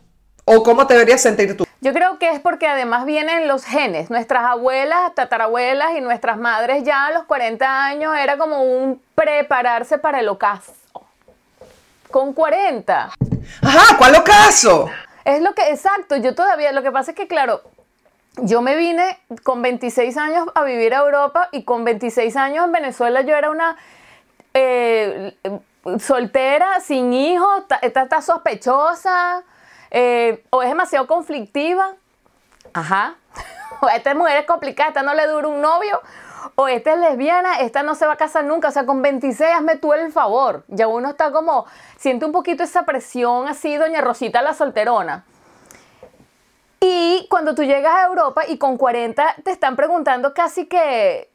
O 0.46 0.62
cómo 0.62 0.86
te 0.86 0.94
deberías 0.94 1.20
sentir 1.20 1.54
tú. 1.54 1.67
Yo 1.80 1.92
creo 1.92 2.18
que 2.18 2.30
es 2.30 2.40
porque 2.40 2.66
además 2.66 3.04
vienen 3.04 3.46
los 3.46 3.64
genes. 3.64 4.10
Nuestras 4.10 4.44
abuelas, 4.44 5.14
tatarabuelas 5.14 5.96
y 5.96 6.00
nuestras 6.00 6.36
madres 6.36 6.82
ya 6.82 7.06
a 7.06 7.12
los 7.12 7.22
40 7.24 7.84
años 7.84 8.16
era 8.16 8.36
como 8.36 8.62
un 8.62 9.00
prepararse 9.14 9.96
para 9.96 10.18
el 10.18 10.28
ocaso. 10.28 10.72
Con 12.10 12.32
40. 12.32 13.10
Ajá, 13.62 13.96
¿cuál 13.96 14.16
ocaso? 14.16 14.90
Es 15.24 15.40
lo 15.40 15.54
que, 15.54 15.68
exacto, 15.70 16.16
yo 16.16 16.34
todavía, 16.34 16.72
lo 16.72 16.82
que 16.82 16.90
pasa 16.90 17.12
es 17.12 17.16
que 17.16 17.28
claro, 17.28 17.62
yo 18.38 18.60
me 18.60 18.74
vine 18.74 19.18
con 19.44 19.62
26 19.62 20.16
años 20.16 20.48
a 20.54 20.64
vivir 20.64 20.94
a 20.94 20.98
Europa 20.98 21.48
y 21.52 21.62
con 21.62 21.84
26 21.84 22.34
años 22.36 22.64
en 22.64 22.72
Venezuela 22.72 23.20
yo 23.20 23.36
era 23.36 23.50
una 23.50 23.76
eh, 24.54 25.36
soltera, 26.00 26.80
sin 26.80 27.12
hijos, 27.12 27.64
está 27.82 28.20
sospechosa, 28.20 29.44
eh, 29.90 30.44
o 30.50 30.62
es 30.62 30.68
demasiado 30.68 31.06
conflictiva. 31.06 31.94
Ajá. 32.72 33.16
O 33.80 33.88
esta 33.88 34.12
mujer 34.12 34.38
es 34.38 34.46
complicada, 34.46 34.88
esta 34.88 35.02
no 35.04 35.14
le 35.14 35.24
dura 35.28 35.46
un 35.46 35.60
novio. 35.60 36.00
O 36.56 36.66
esta 36.66 36.94
es 36.94 36.98
lesbiana, 36.98 37.60
esta 37.60 37.84
no 37.84 37.94
se 37.94 38.06
va 38.06 38.14
a 38.14 38.16
casar 38.16 38.44
nunca. 38.44 38.68
O 38.68 38.70
sea, 38.72 38.86
con 38.86 39.02
26 39.02 39.50
hazme 39.54 39.76
tú 39.76 39.92
el 39.92 40.10
favor. 40.10 40.64
Ya 40.66 40.88
uno 40.88 41.10
está 41.10 41.30
como, 41.30 41.64
siente 41.96 42.24
un 42.24 42.32
poquito 42.32 42.64
esa 42.64 42.84
presión 42.84 43.46
así, 43.46 43.76
doña 43.76 44.00
Rosita 44.00 44.42
la 44.42 44.54
solterona. 44.54 45.24
Y 46.80 47.26
cuando 47.30 47.54
tú 47.54 47.62
llegas 47.62 47.94
a 47.94 48.06
Europa 48.06 48.42
y 48.48 48.58
con 48.58 48.76
40 48.76 49.36
te 49.44 49.50
están 49.50 49.76
preguntando 49.76 50.32
casi 50.34 50.66
que, 50.66 51.30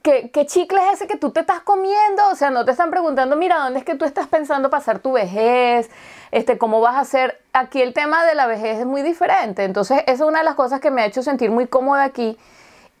que, 0.00 0.30
¿qué 0.30 0.46
chicle 0.46 0.78
es 0.86 0.94
ese 0.94 1.06
que 1.06 1.16
tú 1.16 1.30
te 1.30 1.40
estás 1.40 1.60
comiendo? 1.60 2.28
O 2.30 2.34
sea, 2.34 2.50
no 2.50 2.64
te 2.64 2.70
están 2.70 2.90
preguntando, 2.90 3.36
mira, 3.36 3.58
¿dónde 3.58 3.80
es 3.80 3.84
que 3.84 3.94
tú 3.94 4.04
estás 4.04 4.26
pensando 4.26 4.70
pasar 4.70 5.00
tu 5.00 5.12
vejez? 5.12 5.90
Este, 6.30 6.58
¿Cómo 6.58 6.80
vas 6.80 6.96
a 6.96 7.00
hacer? 7.00 7.40
Aquí 7.52 7.82
el 7.82 7.92
tema 7.92 8.24
de 8.24 8.34
la 8.34 8.46
vejez 8.46 8.80
es 8.80 8.86
muy 8.86 9.02
diferente. 9.02 9.64
Entonces, 9.64 9.98
esa 10.06 10.12
es 10.12 10.20
una 10.20 10.38
de 10.38 10.44
las 10.44 10.54
cosas 10.54 10.80
que 10.80 10.90
me 10.90 11.02
ha 11.02 11.06
hecho 11.06 11.22
sentir 11.22 11.50
muy 11.50 11.66
cómoda 11.66 12.04
aquí. 12.04 12.38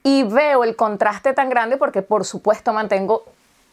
Y 0.04 0.24
veo 0.24 0.64
el 0.64 0.76
contraste 0.76 1.32
tan 1.32 1.48
grande 1.48 1.76
porque, 1.76 2.02
por 2.02 2.24
supuesto, 2.24 2.72
mantengo 2.72 3.24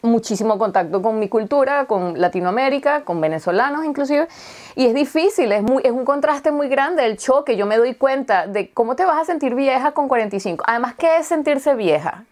muchísimo 0.02 0.58
contacto 0.58 1.02
con 1.02 1.18
mi 1.18 1.28
cultura, 1.28 1.86
con 1.86 2.20
Latinoamérica, 2.20 3.04
con 3.04 3.20
venezolanos 3.20 3.84
inclusive, 3.84 4.28
y 4.74 4.86
es 4.86 4.94
difícil, 4.94 5.52
es, 5.52 5.62
muy, 5.62 5.82
es 5.84 5.92
un 5.92 6.04
contraste 6.04 6.50
muy 6.50 6.68
grande 6.68 7.04
el 7.04 7.18
choque, 7.18 7.56
yo 7.56 7.66
me 7.66 7.76
doy 7.76 7.94
cuenta 7.94 8.46
de 8.46 8.70
cómo 8.70 8.96
te 8.96 9.04
vas 9.04 9.18
a 9.18 9.24
sentir 9.24 9.54
vieja 9.54 9.92
con 9.92 10.08
45. 10.08 10.64
Además, 10.66 10.94
¿qué 10.96 11.18
es 11.18 11.26
sentirse 11.26 11.74
vieja? 11.74 12.24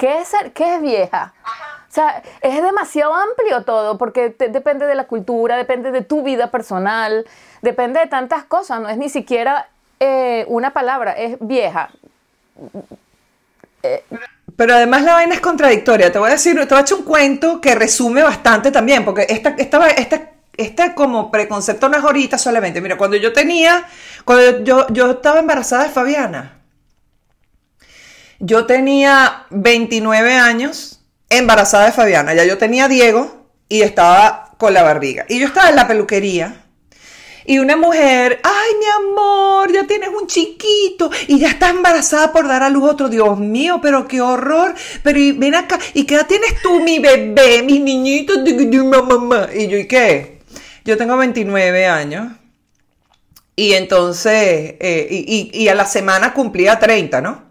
¿Qué 0.00 0.20
es, 0.20 0.32
qué 0.54 0.76
es 0.76 0.80
vieja? 0.80 1.34
O 1.44 1.92
sea, 1.92 2.22
es 2.40 2.62
demasiado 2.62 3.12
amplio 3.12 3.64
todo, 3.64 3.98
porque 3.98 4.30
depende 4.30 4.86
de 4.86 4.94
la 4.94 5.04
cultura, 5.04 5.58
depende 5.58 5.90
de 5.90 6.00
tu 6.00 6.22
vida 6.22 6.50
personal, 6.50 7.26
depende 7.60 8.00
de 8.00 8.06
tantas 8.06 8.44
cosas, 8.44 8.80
no 8.80 8.88
es 8.88 8.96
ni 8.96 9.10
siquiera 9.10 9.68
eh, 9.98 10.46
una 10.48 10.72
palabra, 10.72 11.12
es 11.12 11.36
vieja. 11.40 11.90
Pero 14.56 14.74
además 14.74 15.02
la 15.02 15.12
vaina 15.12 15.34
es 15.34 15.40
contradictoria. 15.42 16.10
Te 16.10 16.18
voy 16.18 16.30
a 16.30 16.32
decir, 16.32 16.54
te 16.54 16.64
voy 16.64 16.78
a 16.78 16.80
echar 16.80 16.96
un 16.96 17.04
cuento 17.04 17.60
que 17.60 17.74
resume 17.74 18.22
bastante 18.22 18.70
también, 18.70 19.04
porque 19.04 19.26
esta, 19.28 19.50
esta, 19.50 19.86
esta, 19.88 20.30
este 20.56 20.94
como 20.94 21.30
preconcepto 21.30 21.90
no 21.90 21.98
es 21.98 22.04
ahorita 22.04 22.38
solamente. 22.38 22.80
Mira, 22.80 22.96
cuando 22.96 23.18
yo 23.18 23.34
tenía, 23.34 23.84
cuando 24.24 24.64
yo, 24.64 24.86
yo 24.88 25.10
estaba 25.10 25.40
embarazada 25.40 25.82
de 25.82 25.90
Fabiana, 25.90 26.59
yo 28.40 28.64
tenía 28.64 29.46
29 29.50 30.34
años 30.34 31.00
embarazada 31.28 31.86
de 31.86 31.92
Fabiana. 31.92 32.34
Ya 32.34 32.44
yo 32.44 32.58
tenía 32.58 32.88
Diego 32.88 33.46
y 33.68 33.82
estaba 33.82 34.54
con 34.56 34.74
la 34.74 34.82
barriga. 34.82 35.26
Y 35.28 35.38
yo 35.38 35.46
estaba 35.46 35.68
en 35.68 35.76
la 35.76 35.86
peluquería. 35.86 36.64
Y 37.46 37.58
una 37.58 37.76
mujer, 37.76 38.40
ay 38.42 38.70
mi 38.78 39.08
amor, 39.08 39.72
ya 39.72 39.86
tienes 39.86 40.10
un 40.10 40.26
chiquito 40.26 41.10
y 41.26 41.38
ya 41.38 41.48
estás 41.48 41.70
embarazada 41.70 42.32
por 42.32 42.46
dar 42.46 42.62
a 42.62 42.70
luz 42.70 42.90
otro. 42.90 43.08
Dios 43.08 43.38
mío, 43.38 43.80
pero 43.82 44.08
qué 44.08 44.20
horror. 44.20 44.74
Pero 45.02 45.18
ven 45.36 45.54
acá, 45.54 45.78
¿y 45.94 46.04
qué 46.04 46.18
tienes 46.24 46.60
tú, 46.62 46.80
mi 46.80 46.98
bebé, 46.98 47.62
mis 47.62 47.80
niñitos? 47.80 48.38
Y 48.46 49.68
yo, 49.68 49.78
¿y 49.78 49.86
qué? 49.86 50.40
Yo 50.84 50.96
tengo 50.96 51.16
29 51.16 51.86
años. 51.86 52.32
Y 53.56 53.74
entonces, 53.74 54.76
eh, 54.80 55.08
y, 55.10 55.50
y 55.52 55.68
a 55.68 55.74
la 55.74 55.84
semana 55.84 56.32
cumplía 56.32 56.78
30, 56.78 57.20
¿no? 57.20 57.49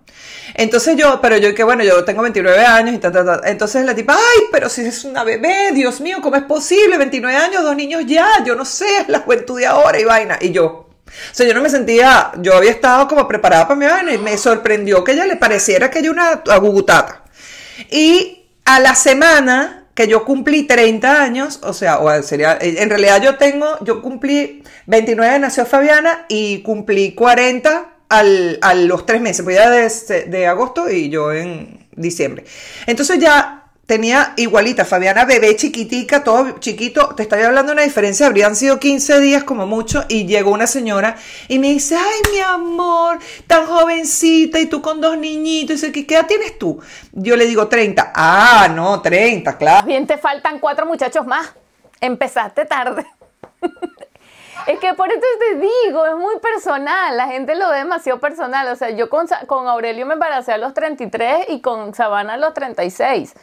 Entonces 0.54 0.96
yo, 0.98 1.20
pero 1.22 1.38
yo 1.38 1.54
que 1.54 1.64
bueno, 1.64 1.84
yo 1.84 2.04
tengo 2.04 2.22
29 2.22 2.66
años 2.66 2.96
y 2.96 2.98
ta, 2.98 3.12
ta, 3.12 3.26
ta. 3.26 3.42
Entonces 3.50 3.86
la 3.86 3.96
tipa, 3.96 4.16
ay, 4.16 4.46
pero 4.52 4.70
si 4.70 4.82
es 4.82 5.04
una 5.04 5.24
bebé, 5.24 5.72
Dios 5.74 6.02
mío, 6.02 6.18
¿cómo 6.22 6.36
es 6.36 6.44
posible? 6.44 6.98
29 6.98 7.38
años, 7.38 7.64
dos 7.64 7.76
niños 7.76 8.04
ya, 8.06 8.44
yo 8.46 8.56
no 8.56 8.66
sé, 8.66 9.06
la 9.08 9.20
juventud 9.20 9.60
de 9.60 9.68
ahora 9.68 10.00
y 10.00 10.04
vaina. 10.04 10.38
Y 10.42 10.52
yo, 10.52 10.66
o 10.66 11.34
sea, 11.34 11.48
yo 11.48 11.54
no 11.54 11.62
me 11.62 11.70
sentía, 11.70 12.32
yo 12.38 12.56
había 12.56 12.72
estado 12.72 13.08
como 13.08 13.28
preparada 13.28 13.68
para 13.68 13.80
mi 13.80 13.86
vaina 13.86 14.14
y 14.14 14.18
me 14.18 14.38
sorprendió 14.38 15.04
que 15.04 15.14
ella 15.14 15.26
le 15.26 15.36
pareciera 15.36 15.90
que 15.90 16.00
hay 16.00 16.10
una 16.10 16.42
agugutata. 16.50 17.24
Y 17.90 18.46
a 18.66 18.80
la 18.80 18.96
semana 18.96 19.88
que 19.94 20.08
yo 20.08 20.24
cumplí 20.24 20.64
30 20.64 21.22
años, 21.22 21.60
o 21.62 21.74
sea, 21.74 22.00
o 22.00 22.24
sería, 22.24 22.58
en 22.62 22.90
realidad 22.90 23.22
yo 23.22 23.38
tengo, 23.38 23.78
yo 23.82 24.02
cumplí 24.02 24.64
29, 24.86 25.40
nació 25.40 25.66
Fabiana 25.66 26.26
y 26.30 26.62
cumplí 26.62 27.14
40 27.16 27.99
al, 28.10 28.58
a 28.62 28.74
los 28.74 29.06
tres 29.06 29.22
meses, 29.22 29.44
pues 29.44 29.56
ya 29.56 29.70
de, 29.70 30.26
de 30.26 30.48
agosto 30.48 30.90
y 30.90 31.10
yo 31.10 31.32
en 31.32 31.88
diciembre. 31.96 32.44
Entonces 32.88 33.20
ya 33.20 33.60
tenía 33.86 34.34
igualita, 34.38 34.86
Fabiana 34.86 35.26
bebé 35.26 35.56
chiquitica, 35.56 36.24
todo 36.24 36.60
chiquito, 36.60 37.16
te 37.16 37.24
estoy 37.24 37.42
hablando 37.42 37.72
de 37.72 37.74
una 37.74 37.82
diferencia, 37.82 38.28
habrían 38.28 38.56
sido 38.56 38.80
15 38.80 39.20
días 39.20 39.44
como 39.44 39.66
mucho, 39.66 40.06
y 40.08 40.28
llegó 40.28 40.52
una 40.52 40.68
señora 40.68 41.16
y 41.48 41.58
me 41.58 41.70
dice, 41.70 41.96
ay 41.96 42.32
mi 42.32 42.40
amor, 42.40 43.18
tan 43.48 43.66
jovencita 43.66 44.60
y 44.60 44.68
tú 44.68 44.80
con 44.84 45.02
dos 45.02 45.18
niñitos, 45.18 45.82
y 45.82 45.88
dice, 45.88 46.06
¿qué 46.06 46.14
edad 46.14 46.28
tienes 46.28 46.60
tú? 46.60 46.80
Yo 47.14 47.36
le 47.36 47.48
digo 47.48 47.68
30, 47.68 48.12
ah, 48.14 48.72
no, 48.72 49.02
30, 49.02 49.58
claro. 49.58 49.88
Bien, 49.88 50.06
te 50.06 50.20
faltan 50.20 50.60
cuatro 50.60 50.86
muchachos 50.86 51.26
más, 51.26 51.52
empezaste 52.00 52.66
tarde. 52.66 53.08
Es 54.68 54.80
que 54.80 54.94
por 54.94 55.10
eso 55.10 55.22
te 55.40 55.56
digo, 55.56 56.06
es 56.06 56.16
muy 56.16 56.40
personal, 56.40 57.16
la 57.18 57.28
gente 57.28 57.56
lo 57.56 57.70
ve 57.70 57.78
demasiado 57.78 58.20
personal. 58.20 58.68
O 58.68 58.76
sea, 58.76 58.90
yo 58.90 59.10
con, 59.10 59.28
con 59.48 59.68
Aurelio 59.68 60.06
me 60.06 60.14
embaracé 60.14 60.54
a 60.54 60.58
los 60.58 60.74
33 60.74 61.48
y 61.50 61.62
con 61.62 61.94
Sabana 61.94 62.34
a 62.34 62.38
los 62.38 62.54
36. 62.54 63.34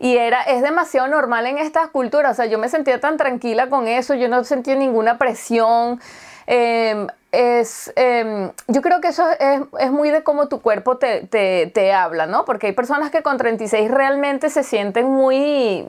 Y 0.00 0.16
era, 0.16 0.42
es 0.42 0.62
demasiado 0.62 1.08
normal 1.08 1.46
en 1.46 1.58
estas 1.58 1.88
culturas. 1.88 2.32
O 2.32 2.34
sea, 2.34 2.46
yo 2.46 2.58
me 2.58 2.68
sentía 2.68 3.00
tan 3.00 3.16
tranquila 3.16 3.68
con 3.68 3.88
eso, 3.88 4.14
yo 4.14 4.28
no 4.28 4.44
sentía 4.44 4.74
ninguna 4.74 5.18
presión. 5.18 6.00
Em, 6.46 7.08
es, 7.30 7.92
em, 7.96 8.50
yo 8.68 8.80
creo 8.80 9.00
que 9.00 9.08
eso 9.08 9.28
es, 9.38 9.60
es, 9.78 9.90
muy 9.90 10.10
de 10.10 10.22
cómo 10.22 10.48
tu 10.48 10.62
cuerpo 10.62 10.96
te, 10.96 11.26
te, 11.26 11.66
te 11.66 11.92
habla, 11.92 12.26
¿no? 12.26 12.44
Porque 12.44 12.68
hay 12.68 12.72
personas 12.72 13.10
que 13.10 13.22
con 13.22 13.36
36 13.36 13.90
realmente 13.90 14.48
se 14.48 14.62
sienten 14.62 15.06
muy 15.06 15.86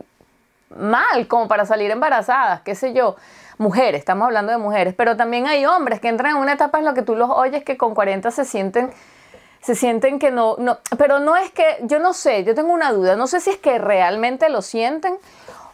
mal 0.76 1.28
como 1.28 1.48
para 1.48 1.66
salir 1.66 1.92
embarazadas, 1.92 2.62
qué 2.62 2.76
sé 2.76 2.94
yo 2.94 3.16
mujeres, 3.60 4.00
estamos 4.00 4.25
hablando 4.25 4.51
de 4.51 4.58
mujeres, 4.58 4.96
pero 4.98 5.16
también 5.16 5.46
hay 5.46 5.66
hombres 5.66 6.00
que 6.00 6.08
entran 6.08 6.36
en 6.36 6.42
una 6.42 6.54
etapa 6.54 6.80
en 6.80 6.86
la 6.86 6.96
que 6.96 7.04
tú 7.04 7.16
los 7.16 7.30
oyes 7.30 7.63
que 7.63 7.78
con 7.78 7.94
40 7.94 8.32
se 8.32 8.46
sienten 8.46 8.92
se 9.62 9.75
sienten 9.75 10.20
que 10.20 10.32
no, 10.32 10.56
no, 10.58 10.80
pero 10.98 11.20
no 11.20 11.36
es 11.36 11.51
que, 11.51 11.66
yo 11.82 12.00
no 12.00 12.13
sé, 12.13 12.46
yo 12.46 12.56
tengo 12.56 12.74
una 12.74 12.94
duda, 12.94 13.18
no 13.18 13.28
sé 13.28 13.42
si 13.42 13.50
es 13.50 13.58
que 13.58 13.78
realmente 13.78 14.50
lo 14.50 14.62
sienten 14.62 15.18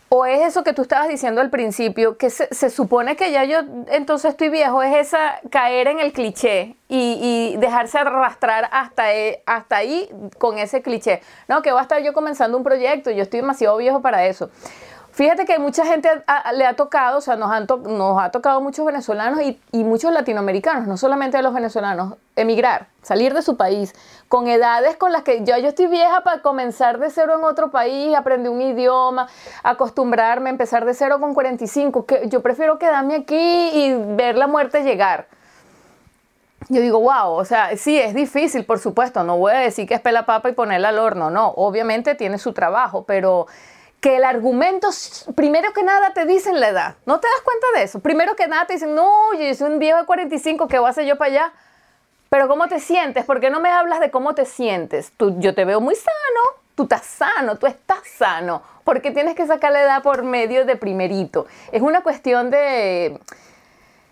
o 0.10 0.26
es 0.26 0.42
eso 0.42 0.64
que 0.64 0.74
tú 0.74 0.84
estabas 0.84 1.08
diciendo 1.08 1.42
al 1.42 1.50
principio, 1.50 2.18
que 2.18 2.30
se, 2.30 2.70
supone 2.70 3.16
que 3.16 3.32
ya 3.32 3.44
yo 3.44 3.60
entonces 3.88 4.32
estoy 4.32 4.50
viejo, 4.50 4.82
es 4.84 4.96
esa 4.96 5.40
caer 5.50 5.88
en 5.88 6.00
el 6.00 6.14
cliché 6.14 6.76
y, 6.88 7.54
y 7.54 7.58
dejarse 7.58 7.98
arrastrar 7.98 8.70
hasta, 8.72 9.14
e, 9.16 9.42
hasta 9.46 9.78
ahí 9.78 10.10
con 10.38 10.60
ese 10.60 10.82
cliché. 10.82 11.22
No, 11.48 11.62
que 11.62 11.72
va 11.72 11.80
a 11.80 11.84
estar 11.84 12.02
yo 12.04 12.14
comenzando 12.14 12.58
un 12.58 12.64
proyecto, 12.64 13.10
yo 13.12 13.24
estoy 13.24 13.42
demasiado 13.42 13.78
viejo 13.78 14.02
para 14.02 14.26
eso. 14.26 14.52
Fíjate 15.16 15.46
que 15.46 15.60
mucha 15.60 15.86
gente 15.86 16.10
le 16.56 16.66
ha 16.66 16.76
tocado, 16.76 17.20
o 17.20 17.22
sea, 17.22 17.38
nos, 17.38 17.50
han 17.50 17.68
nos 17.88 18.22
ha 18.22 18.32
tocado 18.32 18.60
muchos 18.60 18.86
venezolanos 18.86 19.40
y, 19.72 19.84
muchos 19.86 20.12
latinoamericanos, 20.12 20.88
no 20.88 20.98
solamente 20.98 21.38
a 21.38 21.42
los 21.42 21.54
venezolanos, 21.54 22.16
emigrar, 22.36 22.88
salir 23.02 23.34
de 23.34 23.42
su 23.42 23.56
país, 23.56 23.96
con 24.28 24.50
edades 24.50 24.98
con 24.98 25.14
las 25.14 25.24
que 25.24 25.46
yo, 25.46 25.58
yo 25.58 25.70
estoy 25.70 25.88
vieja 25.88 26.20
para 26.26 26.42
comenzar 26.42 27.00
de 27.00 27.10
cero 27.10 27.36
en 27.38 27.46
otro 27.46 27.72
país, 27.72 28.14
aprender 28.14 28.52
un 28.52 28.62
idioma, 28.62 29.30
acostumbrarme, 29.64 30.50
empezar 30.50 30.84
de 30.84 30.94
cero 30.94 31.22
con 31.22 31.34
45, 31.34 32.06
que 32.06 32.28
yo 32.28 32.42
prefiero 32.42 32.78
quedarme 32.78 33.16
aquí 33.16 33.70
y 33.74 33.94
ver 34.18 34.36
la 34.38 34.48
muerte 34.48 34.84
llegar. 34.84 35.28
Yo 36.68 36.82
digo, 36.82 37.00
wow, 37.00 37.32
o 37.32 37.46
sea, 37.46 37.78
sí, 37.78 37.98
es 37.98 38.14
difícil, 38.14 38.66
por 38.66 38.80
supuesto, 38.80 39.24
no 39.24 39.38
voy 39.38 39.54
a 39.54 39.60
decir 39.60 39.88
que 39.88 39.94
es 39.94 40.02
pela 40.02 40.26
papa 40.26 40.50
y 40.50 40.52
ponerla 40.52 40.90
al 40.90 41.00
horno, 41.00 41.30
no, 41.30 41.52
obviamente 41.56 42.16
tiene 42.16 42.38
su 42.38 42.52
trabajo, 42.52 43.06
pero 43.06 43.48
que 44.02 44.18
el 44.18 44.24
argumento, 44.24 44.90
primero 45.36 45.74
que 45.74 45.84
nada, 45.84 46.14
te 46.14 46.26
dicen 46.26 46.60
la 46.60 46.70
edad. 46.70 46.96
¿No 47.06 47.20
te 47.20 47.28
das 47.28 47.42
cuenta 47.44 47.68
de 47.76 47.84
eso? 47.84 48.00
Primero 48.00 48.36
que 48.36 48.48
nada 48.48 48.66
te 48.66 48.74
dicen, 48.74 48.94
no, 48.94 49.34
yo 49.34 49.54
soy 49.56 49.72
un 49.72 49.80
viejo 49.80 50.00
de 50.00 50.06
45, 50.06 50.68
¿qué 50.68 50.78
voy 50.80 50.88
a 50.88 50.92
hacer 50.92 51.06
yo 51.06 51.18
para 51.18 51.32
allá? 51.32 51.54
Pero 52.30 52.48
¿cómo 52.48 52.68
te 52.68 52.80
sientes? 52.80 53.26
¿Por 53.26 53.40
qué 53.40 53.50
no 53.50 53.60
me 53.60 53.70
hablas 53.70 54.00
de 54.00 54.12
cómo 54.12 54.36
te 54.36 54.46
sientes? 54.46 55.12
Tú, 55.18 55.36
yo 55.40 55.56
te 55.56 55.66
veo 55.66 55.80
muy 55.80 55.96
sano, 55.96 56.60
tú 56.76 56.84
estás 56.84 57.04
sano, 57.04 57.58
tú 57.58 57.66
estás 57.66 58.00
sano. 58.18 58.62
¿Por 58.84 59.02
qué 59.02 59.12
tienes 59.12 59.36
que 59.36 59.48
sacar 59.48 59.72
la 59.72 59.82
edad 59.82 60.04
por 60.04 60.24
medio 60.24 60.66
de 60.66 60.76
primerito? 60.76 61.48
Es 61.72 61.82
una 61.82 62.02
cuestión 62.02 62.52
de, 62.52 63.20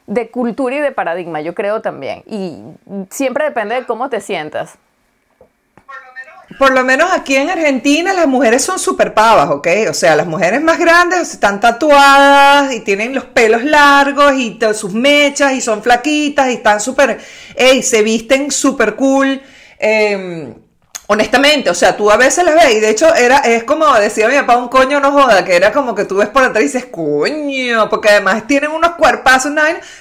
de 0.08 0.32
cultura 0.32 0.76
y 0.76 0.80
de 0.80 0.92
paradigma, 0.92 1.42
yo 1.42 1.54
creo 1.54 1.82
también. 1.82 2.24
Y 2.26 2.64
siempre 3.10 3.46
depende 3.46 3.76
de 3.76 3.86
cómo 3.86 4.10
te 4.10 4.22
sientas 4.22 4.78
por 6.58 6.74
lo 6.74 6.84
menos 6.84 7.12
aquí 7.12 7.36
en 7.36 7.50
Argentina 7.50 8.14
las 8.14 8.28
mujeres 8.28 8.64
son 8.64 8.80
súper 8.80 9.14
pavas, 9.14 9.50
¿ok? 9.50 9.68
O 9.90 9.94
sea, 9.94 10.16
las 10.16 10.28
mujeres 10.28 10.62
más 10.62 10.78
grandes 10.78 11.32
están 11.34 11.60
tatuadas 11.60 12.74
y 12.74 12.82
tienen 12.82 13.14
los 13.14 13.26
pelos 13.26 13.64
largos 13.64 14.34
y 14.34 14.60
sus 14.74 14.94
mechas 14.94 15.54
y 15.54 15.62
son 15.62 15.82
flaquitas 15.82 16.50
y 16.50 16.54
están 16.54 16.80
súper, 16.80 17.20
ey, 17.56 17.82
se 17.84 18.02
visten 18.02 18.52
súper 18.52 18.96
cool. 18.96 19.42
Em, 19.80 20.54
honestamente, 21.08 21.70
o 21.70 21.74
sea, 21.74 21.96
tú 21.96 22.10
a 22.10 22.18
veces 22.18 22.44
las 22.44 22.56
ves 22.56 22.76
y 22.76 22.80
de 22.80 22.90
hecho 22.90 23.14
era, 23.14 23.40
es 23.40 23.64
como 23.64 23.94
decía 23.96 24.28
mi 24.28 24.36
papá, 24.36 24.58
un 24.58 24.70
coño 24.70 25.00
no 25.00 25.12
joda, 25.12 25.44
que 25.44 25.56
era 25.56 25.72
como 25.72 25.94
que 25.96 26.06
tú 26.06 26.18
ves 26.18 26.30
por 26.30 26.44
atrás 26.44 26.62
y 26.62 26.68
dices, 26.68 26.86
coño, 26.86 27.90
porque 27.90 28.10
además 28.10 28.48
tienen 28.48 28.72
unos 28.72 28.92
cuerpazos, 28.92 29.52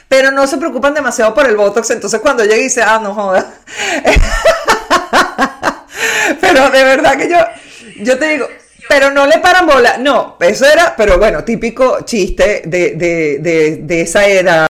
pero 0.09 0.31
no 0.31 0.47
se 0.47 0.59
preocupan 0.59 0.95
demasiado 0.95 1.35
por 1.35 1.47
el 1.47 1.57
Botox, 1.57 1.91
entonces 1.91 2.21
cuando 2.21 2.45
llega 2.45 2.57
y 2.57 2.65
dice, 2.65 2.83
ah, 2.83 3.01
no 3.03 3.15
joda. 3.15 3.53
pero 6.41 6.71
de 6.71 6.85
verdad 6.85 7.17
que 7.17 7.29
yo, 7.29 7.39
yo 8.03 8.19
te 8.19 8.29
digo, 8.29 8.49
pero 8.89 9.11
no 9.11 9.27
le 9.27 9.39
paran 9.39 9.67
bola. 9.67 9.97
No, 9.99 10.37
eso 10.41 10.67
era, 10.67 10.95
pero 10.97 11.19
bueno, 11.19 11.45
típico 11.45 12.03
chiste 12.03 12.63
de, 12.67 12.95
de, 12.95 13.79
de, 13.79 14.01
esa 14.01 14.27
edad. 14.27 14.67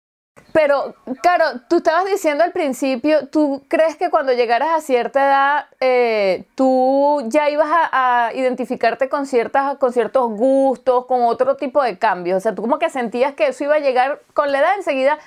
Pero, 0.52 0.94
claro, 1.22 1.44
tú 1.68 1.76
estabas 1.76 2.04
diciendo 2.06 2.42
al 2.42 2.52
principio, 2.52 3.28
¿tú 3.28 3.64
crees 3.68 3.96
que 3.96 4.10
cuando 4.10 4.32
llegaras 4.32 4.70
a 4.70 4.80
cierta 4.80 5.24
edad, 5.24 5.66
eh, 5.80 6.44
tú 6.56 7.22
ya 7.28 7.48
ibas 7.48 7.68
a, 7.70 8.32
identificarte 8.34 9.08
con, 9.08 9.26
ciertas, 9.26 9.78
con 9.78 9.92
ciertos 9.92 10.28
gustos, 10.30 11.06
con 11.06 11.22
otro 11.22 11.56
tipo 11.56 11.82
de 11.82 11.98
cambios? 11.98 12.38
O 12.38 12.40
sea, 12.40 12.54
tú 12.54 12.62
como 12.62 12.78
que 12.78 12.90
sentías 12.90 13.34
que 13.34 13.48
eso 13.48 13.64
iba 13.64 13.76
a 13.76 13.80
llegar 13.80 14.20
con 14.34 14.50
la 14.50 14.58
edad 14.58 14.74
enseguida, 14.76 15.18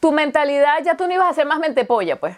tu 0.00 0.12
mentalidad, 0.12 0.82
ya 0.82 0.96
tú 0.96 1.06
no 1.06 1.12
ibas 1.12 1.30
a 1.30 1.34
ser 1.34 1.46
más 1.46 1.58
mentepolla, 1.58 2.16
pues. 2.16 2.36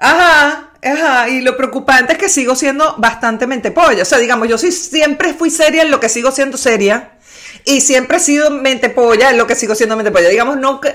Ajá, 0.00 0.70
ajá, 0.82 1.28
y 1.28 1.42
lo 1.42 1.56
preocupante 1.58 2.14
es 2.14 2.18
que 2.18 2.28
sigo 2.30 2.56
siendo 2.56 2.96
bastante 2.96 3.46
polla. 3.70 4.02
O 4.02 4.06
sea, 4.06 4.18
digamos, 4.18 4.48
yo 4.48 4.56
sí 4.56 4.72
siempre 4.72 5.34
fui 5.34 5.50
seria 5.50 5.82
en 5.82 5.90
lo 5.90 6.00
que 6.00 6.08
sigo 6.08 6.30
siendo 6.32 6.56
seria. 6.56 7.10
Y 7.64 7.80
siempre 7.80 8.18
he 8.18 8.20
sido 8.20 8.50
mente 8.50 8.90
polla, 8.90 9.30
es 9.30 9.36
lo 9.36 9.46
que 9.46 9.54
sigo 9.54 9.74
siendo 9.74 9.96
mente 9.96 10.10
polla. 10.10 10.28
Digamos, 10.28 10.56
no 10.56 10.80
que, 10.80 10.94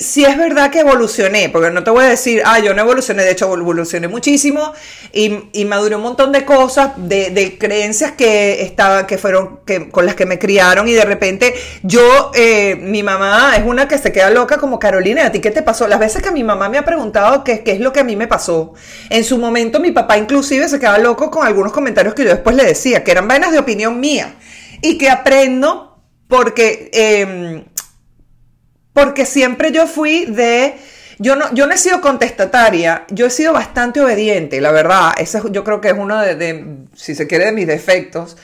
si 0.00 0.24
es 0.24 0.36
verdad 0.36 0.70
que 0.70 0.80
evolucioné, 0.80 1.48
porque 1.48 1.70
no 1.70 1.82
te 1.82 1.90
voy 1.90 2.04
a 2.04 2.08
decir, 2.08 2.42
ah, 2.44 2.58
yo 2.58 2.74
no 2.74 2.82
evolucioné, 2.82 3.24
de 3.24 3.30
hecho 3.30 3.52
evolucioné 3.52 4.08
muchísimo 4.08 4.72
y, 5.12 5.48
y 5.52 5.64
maduré 5.64 5.96
un 5.96 6.02
montón 6.02 6.32
de 6.32 6.44
cosas, 6.44 6.92
de, 6.96 7.56
creencias 7.58 8.12
que 8.12 8.62
estaban, 8.62 9.06
que 9.06 9.16
fueron, 9.16 9.60
que, 9.64 9.90
con 9.90 10.04
las 10.04 10.14
que 10.14 10.26
me 10.26 10.38
criaron 10.38 10.86
y 10.86 10.92
de 10.92 11.04
repente 11.04 11.54
yo, 11.82 12.30
eh, 12.34 12.76
mi 12.76 13.02
mamá 13.02 13.54
es 13.56 13.64
una 13.64 13.88
que 13.88 13.96
se 13.96 14.12
queda 14.12 14.28
loca 14.30 14.58
como 14.58 14.78
Carolina, 14.78 15.26
¿a 15.26 15.32
ti 15.32 15.40
qué 15.40 15.50
te 15.50 15.62
pasó? 15.62 15.88
Las 15.88 15.98
veces 15.98 16.22
que 16.22 16.30
mi 16.30 16.44
mamá 16.44 16.68
me 16.68 16.76
ha 16.76 16.84
preguntado 16.84 17.42
qué, 17.42 17.62
qué 17.64 17.72
es 17.72 17.80
lo 17.80 17.92
que 17.92 18.00
a 18.00 18.04
mí 18.04 18.16
me 18.16 18.28
pasó, 18.28 18.74
en 19.08 19.24
su 19.24 19.38
momento 19.38 19.80
mi 19.80 19.92
papá 19.92 20.18
inclusive 20.18 20.68
se 20.68 20.78
quedaba 20.78 20.98
loco 20.98 21.30
con 21.30 21.46
algunos 21.46 21.72
comentarios 21.72 22.14
que 22.14 22.24
yo 22.24 22.30
después 22.30 22.54
le 22.54 22.64
decía, 22.64 23.02
que 23.02 23.10
eran 23.10 23.26
vainas 23.26 23.50
de 23.50 23.58
opinión 23.58 23.98
mía 23.98 24.34
y 24.82 24.98
que 24.98 25.10
aprendo 25.10 25.89
porque... 26.30 26.90
Eh, 26.94 27.64
porque 28.92 29.26
siempre 29.26 29.72
yo 29.72 29.86
fui 29.86 30.24
de... 30.26 30.74
Yo 31.18 31.36
no, 31.36 31.52
yo 31.52 31.66
no 31.66 31.74
he 31.74 31.78
sido 31.78 32.00
contestataria, 32.00 33.04
yo 33.10 33.26
he 33.26 33.30
sido 33.30 33.52
bastante 33.52 34.00
obediente, 34.00 34.58
la 34.62 34.72
verdad. 34.72 35.12
Ese 35.18 35.38
yo 35.50 35.64
creo 35.64 35.82
que 35.82 35.88
es 35.88 35.94
uno 35.94 36.18
de, 36.18 36.86
si 36.94 37.14
se 37.14 37.26
quiere, 37.26 37.44
de 37.44 37.52
mis 37.52 37.66
defectos. 37.66 38.38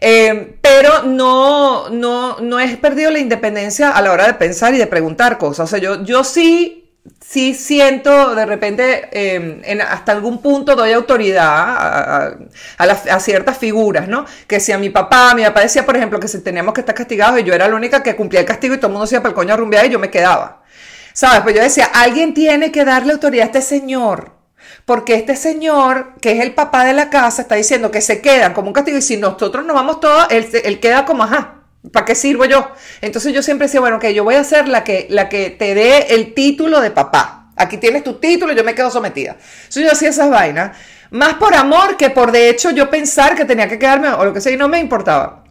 Eh, 0.00 0.56
pero 0.60 1.02
no, 1.02 1.90
no, 1.90 2.38
no 2.38 2.60
he 2.60 2.76
perdido 2.76 3.10
la 3.10 3.18
independencia 3.18 3.90
a 3.90 4.00
la 4.00 4.12
hora 4.12 4.26
de 4.28 4.34
pensar 4.34 4.72
y 4.74 4.78
de 4.78 4.86
preguntar 4.86 5.38
cosas. 5.38 5.64
O 5.64 5.66
sea, 5.66 5.80
yo, 5.80 6.04
yo 6.04 6.22
sí, 6.22 6.79
sí 7.20 7.54
siento 7.54 8.34
de 8.34 8.46
repente, 8.46 9.08
em, 9.12 9.60
en, 9.64 9.80
hasta 9.80 10.12
algún 10.12 10.42
punto 10.42 10.76
doy 10.76 10.92
autoridad 10.92 12.36
a, 12.78 13.20
ciertas 13.20 13.58
figuras, 13.58 14.08
¿no? 14.08 14.24
Que 14.46 14.60
si 14.60 14.72
a 14.72 14.78
mi 14.78 14.90
papá, 14.90 15.34
mi 15.34 15.44
papá 15.44 15.60
decía, 15.60 15.86
por 15.86 15.96
ejemplo, 15.96 16.20
que 16.20 16.28
si 16.28 16.40
teníamos 16.40 16.74
que 16.74 16.80
estar 16.80 16.94
castigados 16.94 17.40
y 17.40 17.44
yo 17.44 17.54
era 17.54 17.68
la 17.68 17.76
única 17.76 18.02
que 18.02 18.16
cumplía 18.16 18.40
el 18.40 18.46
castigo 18.46 18.74
y 18.74 18.78
todo 18.78 18.88
el 18.88 18.92
mundo 18.92 19.06
se 19.06 19.14
iba 19.14 19.22
para 19.22 19.30
el 19.30 19.36
coño 19.36 19.54
a 19.54 19.56
rumbear 19.56 19.86
y 19.86 19.90
yo 19.90 19.98
me 19.98 20.10
quedaba. 20.10 20.62
¿Sabes? 21.12 21.40
Pues 21.42 21.54
yo 21.54 21.62
decía, 21.62 21.86
alguien 21.92 22.34
tiene 22.34 22.72
que 22.72 22.84
darle 22.84 23.12
autoridad 23.12 23.44
a 23.44 23.46
este 23.46 23.62
señor. 23.62 24.32
Porque 24.84 25.14
este 25.14 25.36
señor, 25.36 26.14
que 26.20 26.32
es 26.32 26.40
el 26.40 26.54
papá 26.54 26.84
de 26.84 26.92
la 26.92 27.10
casa, 27.10 27.42
está 27.42 27.54
diciendo 27.56 27.90
que 27.90 28.00
se 28.00 28.20
quedan 28.20 28.52
como 28.54 28.68
un 28.68 28.74
castigo 28.74 28.98
y 28.98 29.02
si 29.02 29.16
nosotros 29.16 29.64
nos 29.64 29.74
vamos 29.74 30.00
todos, 30.00 30.26
él, 30.30 30.48
él 30.64 30.80
queda 30.80 31.04
como, 31.04 31.24
ajá, 31.24 31.59
¿Para 31.92 32.04
qué 32.04 32.14
sirvo 32.14 32.44
yo? 32.44 32.72
Entonces 33.00 33.32
yo 33.32 33.42
siempre 33.42 33.66
decía, 33.66 33.80
bueno, 33.80 33.98
que 33.98 34.12
yo 34.12 34.22
voy 34.22 34.34
a 34.34 34.44
ser 34.44 34.68
la 34.68 34.84
que, 34.84 35.06
la 35.08 35.28
que 35.28 35.50
te 35.50 35.74
dé 35.74 36.14
el 36.14 36.34
título 36.34 36.80
de 36.80 36.90
papá. 36.90 37.52
Aquí 37.56 37.78
tienes 37.78 38.04
tu 38.04 38.14
título 38.14 38.52
y 38.52 38.56
yo 38.56 38.64
me 38.64 38.74
quedo 38.74 38.90
sometida. 38.90 39.36
Entonces 39.62 39.84
yo 39.84 39.92
hacía 39.92 40.10
esas 40.10 40.30
vainas, 40.30 40.76
más 41.10 41.34
por 41.34 41.54
amor 41.54 41.96
que 41.96 42.10
por 42.10 42.32
de 42.32 42.50
hecho 42.50 42.70
yo 42.70 42.90
pensar 42.90 43.34
que 43.34 43.44
tenía 43.44 43.68
que 43.68 43.78
quedarme 43.78 44.08
o 44.08 44.24
lo 44.24 44.32
que 44.32 44.40
sea, 44.40 44.52
y 44.52 44.56
no 44.56 44.68
me 44.68 44.78
importaba. 44.78 45.44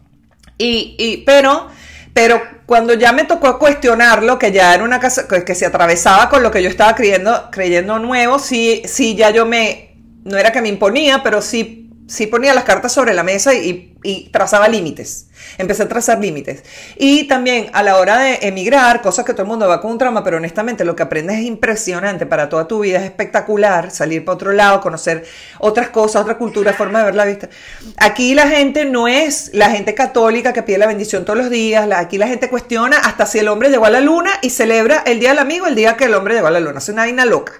Y, 0.56 0.94
y 0.98 1.18
pero, 1.18 1.68
pero 2.14 2.42
cuando 2.66 2.94
ya 2.94 3.12
me 3.12 3.24
tocó 3.24 3.58
cuestionarlo, 3.58 4.38
que 4.38 4.52
ya 4.52 4.74
era 4.74 4.84
una 4.84 5.00
casa 5.00 5.26
que, 5.26 5.54
se 5.54 5.66
atravesaba 5.66 6.28
con 6.28 6.42
lo 6.42 6.50
que 6.50 6.62
yo 6.62 6.68
estaba 6.68 6.94
creyendo, 6.94 7.48
creyendo 7.50 7.98
nuevo, 7.98 8.38
sí, 8.38 8.82
sí, 8.86 9.16
ya 9.16 9.30
yo 9.30 9.46
me, 9.46 9.96
no 10.24 10.36
era 10.36 10.52
que 10.52 10.62
me 10.62 10.68
imponía, 10.68 11.22
pero 11.22 11.42
sí 11.42 11.79
sí 12.10 12.26
ponía 12.26 12.52
las 12.52 12.64
cartas 12.64 12.92
sobre 12.92 13.14
la 13.14 13.22
mesa 13.22 13.54
y, 13.54 13.86
trazaba 14.32 14.66
límites. 14.66 15.26
Empecé 15.58 15.82
a 15.82 15.88
trazar 15.88 16.18
límites. 16.18 16.64
Y 16.96 17.28
también 17.28 17.68
a 17.74 17.82
la 17.82 17.98
hora 17.98 18.18
de 18.18 18.38
emigrar, 18.42 19.02
cosas 19.02 19.26
que 19.26 19.32
todo 19.32 19.42
el 19.42 19.48
mundo 19.48 19.68
va 19.68 19.80
con 19.82 19.92
un 19.92 19.98
trauma, 19.98 20.24
pero 20.24 20.38
honestamente 20.38 20.86
lo 20.86 20.96
que 20.96 21.02
aprendes 21.02 21.38
es 21.38 21.44
impresionante 21.44 22.24
para 22.24 22.48
toda 22.48 22.66
tu 22.66 22.80
vida, 22.80 22.98
es 22.98 23.04
espectacular 23.04 23.90
salir 23.90 24.24
para 24.24 24.36
otro 24.36 24.52
lado, 24.52 24.80
conocer 24.80 25.26
otras 25.58 25.90
cosas, 25.90 26.22
otra 26.22 26.38
cultura, 26.38 26.72
forma 26.72 27.00
de 27.00 27.04
ver 27.04 27.14
la 27.14 27.26
vista. 27.26 27.50
Aquí 27.98 28.34
la 28.34 28.48
gente 28.48 28.86
no 28.86 29.06
es 29.06 29.50
la 29.52 29.70
gente 29.70 29.94
católica 29.94 30.54
que 30.54 30.62
pide 30.62 30.78
la 30.78 30.86
bendición 30.86 31.26
todos 31.26 31.38
los 31.38 31.50
días, 31.50 31.86
aquí 31.94 32.16
la 32.16 32.26
gente 32.26 32.48
cuestiona 32.48 32.96
hasta 32.96 33.26
si 33.26 33.38
el 33.38 33.48
hombre 33.48 33.68
llegó 33.68 33.84
a 33.84 33.90
la 33.90 34.00
luna 34.00 34.30
y 34.40 34.48
celebra 34.50 35.02
el 35.06 35.20
Día 35.20 35.30
del 35.30 35.38
Amigo 35.38 35.66
el 35.66 35.74
día 35.74 35.96
que 35.98 36.04
el 36.06 36.14
hombre 36.14 36.34
llegó 36.34 36.46
a 36.46 36.52
la 36.52 36.60
luna. 36.60 36.78
Es 36.78 36.88
una 36.88 37.02
vaina 37.02 37.24
loca. 37.24 37.52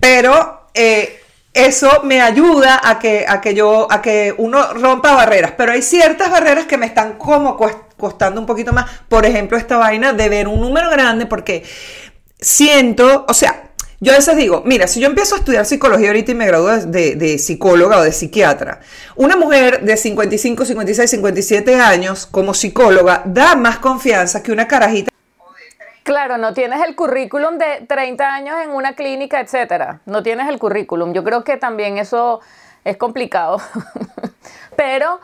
Pero... 0.00 0.68
Eh, 0.74 1.19
eso 1.52 2.02
me 2.04 2.20
ayuda 2.20 2.80
a 2.82 2.98
que, 2.98 3.24
a 3.28 3.40
que 3.40 3.54
yo, 3.54 3.90
a 3.90 4.00
que 4.00 4.34
uno 4.38 4.72
rompa 4.74 5.14
barreras. 5.14 5.52
Pero 5.56 5.72
hay 5.72 5.82
ciertas 5.82 6.30
barreras 6.30 6.66
que 6.66 6.78
me 6.78 6.86
están 6.86 7.14
como 7.14 7.56
costando 7.96 8.40
un 8.40 8.46
poquito 8.46 8.72
más. 8.72 8.90
Por 9.08 9.26
ejemplo, 9.26 9.58
esta 9.58 9.76
vaina 9.76 10.12
de 10.12 10.28
ver 10.28 10.48
un 10.48 10.60
número 10.60 10.90
grande 10.90 11.26
porque 11.26 11.64
siento, 12.40 13.26
o 13.28 13.34
sea, 13.34 13.64
yo 14.02 14.12
a 14.12 14.16
veces 14.16 14.34
digo, 14.36 14.62
mira, 14.64 14.86
si 14.86 14.98
yo 14.98 15.08
empiezo 15.08 15.34
a 15.34 15.38
estudiar 15.38 15.66
psicología 15.66 16.08
ahorita 16.08 16.32
y 16.32 16.34
me 16.34 16.46
gradúo 16.46 16.74
de, 16.78 17.16
de, 17.16 17.38
psicóloga 17.38 17.98
o 17.98 18.02
de 18.02 18.12
psiquiatra, 18.12 18.80
una 19.14 19.36
mujer 19.36 19.82
de 19.82 19.94
55, 19.96 20.64
56, 20.64 21.10
57 21.10 21.74
años 21.74 22.24
como 22.24 22.54
psicóloga 22.54 23.22
da 23.26 23.56
más 23.56 23.78
confianza 23.78 24.42
que 24.42 24.52
una 24.52 24.66
carajita 24.66 25.10
Claro, 26.02 26.38
no 26.38 26.54
tienes 26.54 26.80
el 26.86 26.96
currículum 26.96 27.58
de 27.58 27.84
30 27.86 28.34
años 28.34 28.56
en 28.64 28.70
una 28.70 28.94
clínica, 28.94 29.40
etcétera. 29.40 30.00
No 30.06 30.22
tienes 30.22 30.48
el 30.48 30.58
currículum. 30.58 31.12
Yo 31.12 31.22
creo 31.22 31.44
que 31.44 31.56
también 31.56 31.98
eso 31.98 32.40
es 32.84 32.96
complicado. 32.96 33.58
pero 34.76 35.20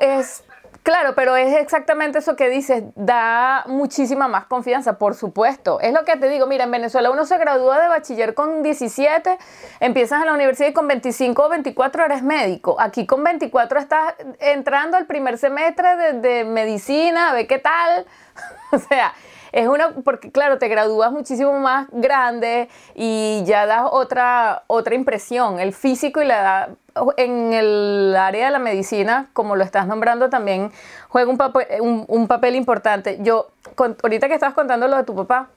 es, 0.00 0.44
claro, 0.84 1.14
pero 1.16 1.34
es 1.34 1.58
exactamente 1.58 2.20
eso 2.20 2.36
que 2.36 2.48
dices. 2.48 2.84
Da 2.94 3.64
muchísima 3.66 4.28
más 4.28 4.46
confianza, 4.46 4.98
por 4.98 5.16
supuesto. 5.16 5.80
Es 5.80 5.92
lo 5.92 6.04
que 6.04 6.16
te 6.16 6.28
digo. 6.28 6.46
Mira, 6.46 6.64
en 6.64 6.70
Venezuela 6.70 7.10
uno 7.10 7.26
se 7.26 7.36
gradúa 7.36 7.80
de 7.80 7.88
bachiller 7.88 8.34
con 8.34 8.62
17, 8.62 9.36
empiezas 9.80 10.22
a 10.22 10.26
la 10.26 10.32
universidad 10.32 10.68
y 10.68 10.72
con 10.72 10.86
25 10.86 11.42
o 11.42 11.48
24 11.48 12.04
eres 12.04 12.22
médico. 12.22 12.76
Aquí 12.78 13.04
con 13.04 13.24
24 13.24 13.80
estás 13.80 14.14
entrando 14.38 14.96
al 14.96 15.06
primer 15.06 15.38
semestre 15.38 15.96
de, 15.96 16.12
de 16.20 16.44
medicina, 16.44 17.32
ve 17.32 17.48
qué 17.48 17.58
tal. 17.58 18.06
o 18.70 18.78
sea, 18.78 19.12
es 19.52 19.66
una, 19.66 19.90
porque 20.04 20.30
claro, 20.30 20.58
te 20.58 20.68
gradúas 20.68 21.12
muchísimo 21.12 21.58
más 21.58 21.88
grande 21.92 22.68
y 22.94 23.42
ya 23.44 23.66
das 23.66 23.88
otra, 23.90 24.62
otra 24.66 24.94
impresión. 24.94 25.58
El 25.58 25.72
físico 25.72 26.22
y 26.22 26.26
la 26.26 26.40
edad 26.40 26.68
en 27.16 27.52
el 27.52 28.14
área 28.16 28.46
de 28.46 28.50
la 28.50 28.58
medicina, 28.58 29.28
como 29.32 29.56
lo 29.56 29.64
estás 29.64 29.86
nombrando, 29.86 30.30
también 30.30 30.70
juega 31.08 31.30
un 31.30 31.36
papel, 31.36 31.66
un, 31.80 32.28
papel 32.28 32.54
importante. 32.54 33.18
Yo, 33.22 33.48
ahorita 33.76 34.28
que 34.28 34.34
estabas 34.34 34.54
contando 34.54 34.88
lo 34.88 34.96
de 34.96 35.04
tu 35.04 35.14
papá, 35.14 35.48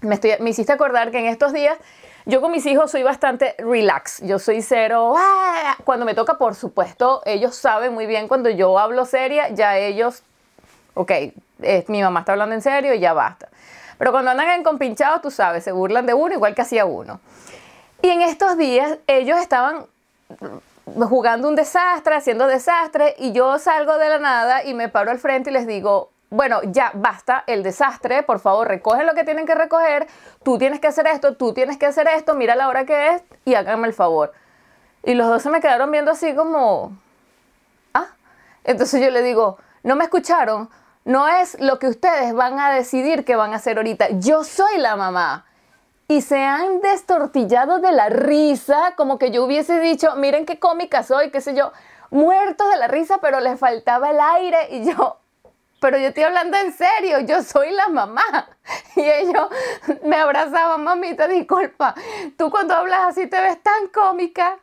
me, 0.00 0.14
estoy, 0.14 0.32
me 0.40 0.50
hiciste 0.50 0.72
acordar 0.72 1.10
que 1.10 1.18
en 1.18 1.26
estos 1.26 1.52
días 1.52 1.76
yo 2.26 2.42
con 2.42 2.52
mis 2.52 2.66
hijos 2.66 2.90
soy 2.90 3.02
bastante 3.02 3.54
relax. 3.58 4.20
Yo 4.22 4.38
soy 4.38 4.60
cero. 4.60 5.14
¡ah! 5.16 5.76
Cuando 5.84 6.04
me 6.04 6.14
toca, 6.14 6.36
por 6.36 6.54
supuesto, 6.54 7.22
ellos 7.24 7.56
saben 7.56 7.94
muy 7.94 8.06
bien 8.06 8.28
cuando 8.28 8.50
yo 8.50 8.78
hablo 8.78 9.06
seria, 9.06 9.48
ya 9.48 9.78
ellos, 9.78 10.22
ok, 10.92 11.12
mi 11.88 12.02
mamá 12.02 12.20
está 12.20 12.32
hablando 12.32 12.54
en 12.54 12.62
serio 12.62 12.94
y 12.94 13.00
ya 13.00 13.12
basta. 13.12 13.48
Pero 13.98 14.12
cuando 14.12 14.30
andan 14.30 14.48
en 14.50 14.62
compinchados, 14.62 15.20
tú 15.20 15.30
sabes, 15.30 15.64
se 15.64 15.72
burlan 15.72 16.06
de 16.06 16.14
uno 16.14 16.34
igual 16.34 16.54
que 16.54 16.62
hacía 16.62 16.84
uno. 16.84 17.20
Y 18.00 18.08
en 18.10 18.22
estos 18.22 18.56
días 18.56 18.98
ellos 19.06 19.38
estaban 19.38 19.86
jugando 21.08 21.48
un 21.48 21.56
desastre, 21.56 22.14
haciendo 22.14 22.46
desastre, 22.46 23.14
y 23.18 23.32
yo 23.32 23.58
salgo 23.58 23.98
de 23.98 24.08
la 24.08 24.18
nada 24.18 24.64
y 24.64 24.74
me 24.74 24.88
paro 24.88 25.10
al 25.10 25.18
frente 25.18 25.50
y 25.50 25.52
les 25.52 25.66
digo, 25.66 26.10
bueno, 26.30 26.60
ya 26.62 26.92
basta 26.94 27.44
el 27.46 27.62
desastre, 27.62 28.22
por 28.22 28.38
favor, 28.38 28.68
recogen 28.68 29.06
lo 29.06 29.14
que 29.14 29.24
tienen 29.24 29.46
que 29.46 29.54
recoger, 29.54 30.06
tú 30.42 30.58
tienes 30.58 30.80
que 30.80 30.86
hacer 30.86 31.06
esto, 31.06 31.36
tú 31.36 31.52
tienes 31.52 31.78
que 31.78 31.86
hacer 31.86 32.06
esto, 32.08 32.34
mira 32.34 32.54
la 32.54 32.68
hora 32.68 32.84
que 32.84 33.10
es 33.10 33.22
y 33.44 33.54
háganme 33.54 33.88
el 33.88 33.94
favor. 33.94 34.32
Y 35.02 35.14
los 35.14 35.26
dos 35.28 35.42
se 35.42 35.50
me 35.50 35.60
quedaron 35.60 35.90
viendo 35.90 36.10
así 36.10 36.34
como, 36.34 36.96
ah, 37.94 38.08
entonces 38.64 39.00
yo 39.00 39.10
le 39.10 39.22
digo, 39.22 39.58
¿no 39.82 39.96
me 39.96 40.04
escucharon? 40.04 40.68
No 41.08 41.26
es 41.26 41.58
lo 41.58 41.78
que 41.78 41.86
ustedes 41.86 42.34
van 42.34 42.60
a 42.60 42.70
decidir 42.70 43.24
que 43.24 43.34
van 43.34 43.54
a 43.54 43.56
hacer 43.56 43.78
ahorita. 43.78 44.08
Yo 44.18 44.44
soy 44.44 44.76
la 44.76 44.94
mamá. 44.94 45.46
Y 46.06 46.20
se 46.20 46.44
han 46.44 46.82
destortillado 46.82 47.78
de 47.78 47.92
la 47.92 48.10
risa, 48.10 48.92
como 48.94 49.18
que 49.18 49.30
yo 49.30 49.42
hubiese 49.42 49.80
dicho, 49.80 50.16
miren 50.16 50.44
qué 50.44 50.58
cómica 50.58 51.02
soy, 51.02 51.30
qué 51.30 51.40
sé 51.40 51.54
yo, 51.54 51.72
muertos 52.10 52.70
de 52.70 52.76
la 52.76 52.88
risa, 52.88 53.20
pero 53.22 53.40
les 53.40 53.58
faltaba 53.58 54.10
el 54.10 54.20
aire. 54.20 54.68
Y 54.70 54.84
yo, 54.84 55.16
pero 55.80 55.96
yo 55.96 56.08
estoy 56.08 56.24
hablando 56.24 56.58
en 56.58 56.74
serio, 56.74 57.20
yo 57.20 57.42
soy 57.42 57.70
la 57.70 57.88
mamá. 57.88 58.50
Y 58.94 59.00
ellos 59.00 59.48
me 60.04 60.16
abrazaban, 60.16 60.84
mamita, 60.84 61.26
disculpa, 61.26 61.94
tú 62.36 62.50
cuando 62.50 62.74
hablas 62.74 63.08
así 63.08 63.26
te 63.28 63.40
ves 63.40 63.62
tan 63.62 63.88
cómica. 63.88 64.58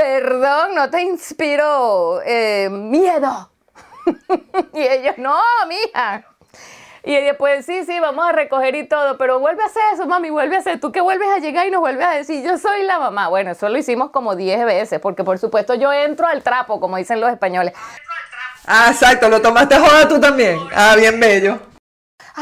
Perdón, 0.00 0.74
no 0.74 0.88
te 0.88 1.02
inspiro 1.02 2.22
eh, 2.24 2.70
miedo. 2.70 3.50
y 4.72 4.80
ellos, 4.80 5.18
no, 5.18 5.36
mija. 5.68 6.24
Y 7.04 7.14
ella, 7.14 7.36
pues 7.36 7.66
sí, 7.66 7.84
sí, 7.84 8.00
vamos 8.00 8.26
a 8.26 8.32
recoger 8.32 8.76
y 8.76 8.88
todo, 8.88 9.18
pero 9.18 9.40
vuelve 9.40 9.62
a 9.62 9.66
hacer 9.66 9.82
eso, 9.92 10.06
mami, 10.06 10.30
vuelve 10.30 10.56
a 10.56 10.60
hacer. 10.60 10.80
Tú 10.80 10.90
que 10.90 11.02
vuelves 11.02 11.28
a 11.28 11.38
llegar 11.38 11.66
y 11.66 11.70
nos 11.70 11.80
vuelves 11.80 12.06
a 12.06 12.12
decir, 12.12 12.42
yo 12.42 12.56
soy 12.56 12.84
la 12.84 12.98
mamá. 12.98 13.28
Bueno, 13.28 13.50
eso 13.50 13.68
lo 13.68 13.76
hicimos 13.76 14.08
como 14.08 14.36
10 14.36 14.64
veces, 14.64 15.00
porque 15.00 15.22
por 15.22 15.38
supuesto 15.38 15.74
yo 15.74 15.92
entro 15.92 16.26
al 16.26 16.42
trapo, 16.42 16.80
como 16.80 16.96
dicen 16.96 17.20
los 17.20 17.30
españoles. 17.30 17.74
Ah, 18.66 18.88
exacto, 18.92 19.28
lo 19.28 19.42
tomaste 19.42 19.76
joda 19.76 20.08
tú 20.08 20.18
también. 20.18 20.58
Ah, 20.74 20.94
bien 20.96 21.20
bello. 21.20 21.69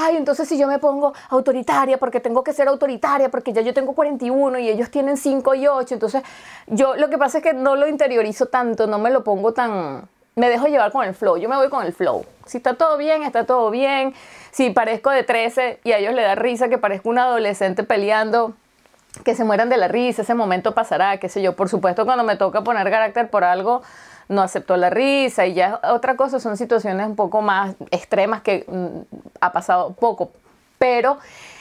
Ay, 0.04 0.16
entonces 0.16 0.48
si 0.48 0.58
yo 0.58 0.66
me 0.66 0.78
pongo 0.78 1.12
autoritaria, 1.30 1.98
porque 1.98 2.20
tengo 2.20 2.44
que 2.44 2.52
ser 2.52 2.68
autoritaria, 2.68 3.28
porque 3.28 3.52
ya 3.52 3.60
yo 3.62 3.74
tengo 3.74 3.94
41 3.94 4.58
y 4.58 4.68
ellos 4.68 4.90
tienen 4.90 5.16
5 5.16 5.54
y 5.54 5.66
8, 5.66 5.94
entonces 5.94 6.22
yo 6.66 6.96
lo 6.96 7.08
que 7.10 7.18
pasa 7.18 7.38
es 7.38 7.44
que 7.44 7.52
no 7.52 7.76
lo 7.76 7.88
interiorizo 7.88 8.46
tanto, 8.46 8.86
no 8.86 8.98
me 8.98 9.10
lo 9.10 9.24
pongo 9.24 9.52
tan, 9.52 10.08
me 10.34 10.48
dejo 10.48 10.66
llevar 10.66 10.92
con 10.92 11.04
el 11.04 11.14
flow, 11.14 11.36
yo 11.36 11.48
me 11.48 11.56
voy 11.56 11.68
con 11.68 11.84
el 11.84 11.92
flow. 11.92 12.24
Si 12.46 12.58
está 12.58 12.74
todo 12.74 12.96
bien, 12.96 13.22
está 13.24 13.44
todo 13.44 13.70
bien. 13.70 14.14
Si 14.50 14.70
parezco 14.70 15.10
de 15.10 15.22
13 15.22 15.80
y 15.84 15.92
a 15.92 15.98
ellos 15.98 16.14
les 16.14 16.24
da 16.24 16.34
risa 16.34 16.68
que 16.68 16.78
parezco 16.78 17.10
un 17.10 17.18
adolescente 17.18 17.82
peleando, 17.84 18.54
que 19.24 19.34
se 19.34 19.44
mueran 19.44 19.68
de 19.68 19.76
la 19.76 19.88
risa, 19.88 20.22
ese 20.22 20.34
momento 20.34 20.74
pasará, 20.74 21.18
qué 21.18 21.28
sé 21.28 21.42
yo. 21.42 21.54
Por 21.54 21.68
supuesto, 21.68 22.04
cuando 22.04 22.24
me 22.24 22.36
toca 22.36 22.62
poner 22.62 22.90
carácter 22.90 23.30
por 23.30 23.44
algo, 23.44 23.82
no 24.28 24.42
aceptó 24.42 24.76
la 24.76 24.90
risa 24.90 25.46
y 25.46 25.54
ya 25.54 25.80
otra 25.84 26.16
cosa, 26.16 26.38
son 26.40 26.56
situaciones 26.56 27.06
un 27.06 27.16
poco 27.16 27.42
más 27.42 27.74
extremas 27.90 28.42
que 28.42 28.64
mm, 28.68 29.16
ha 29.40 29.52
pasado 29.52 29.92
poco. 29.94 30.30
Pero 30.78 31.18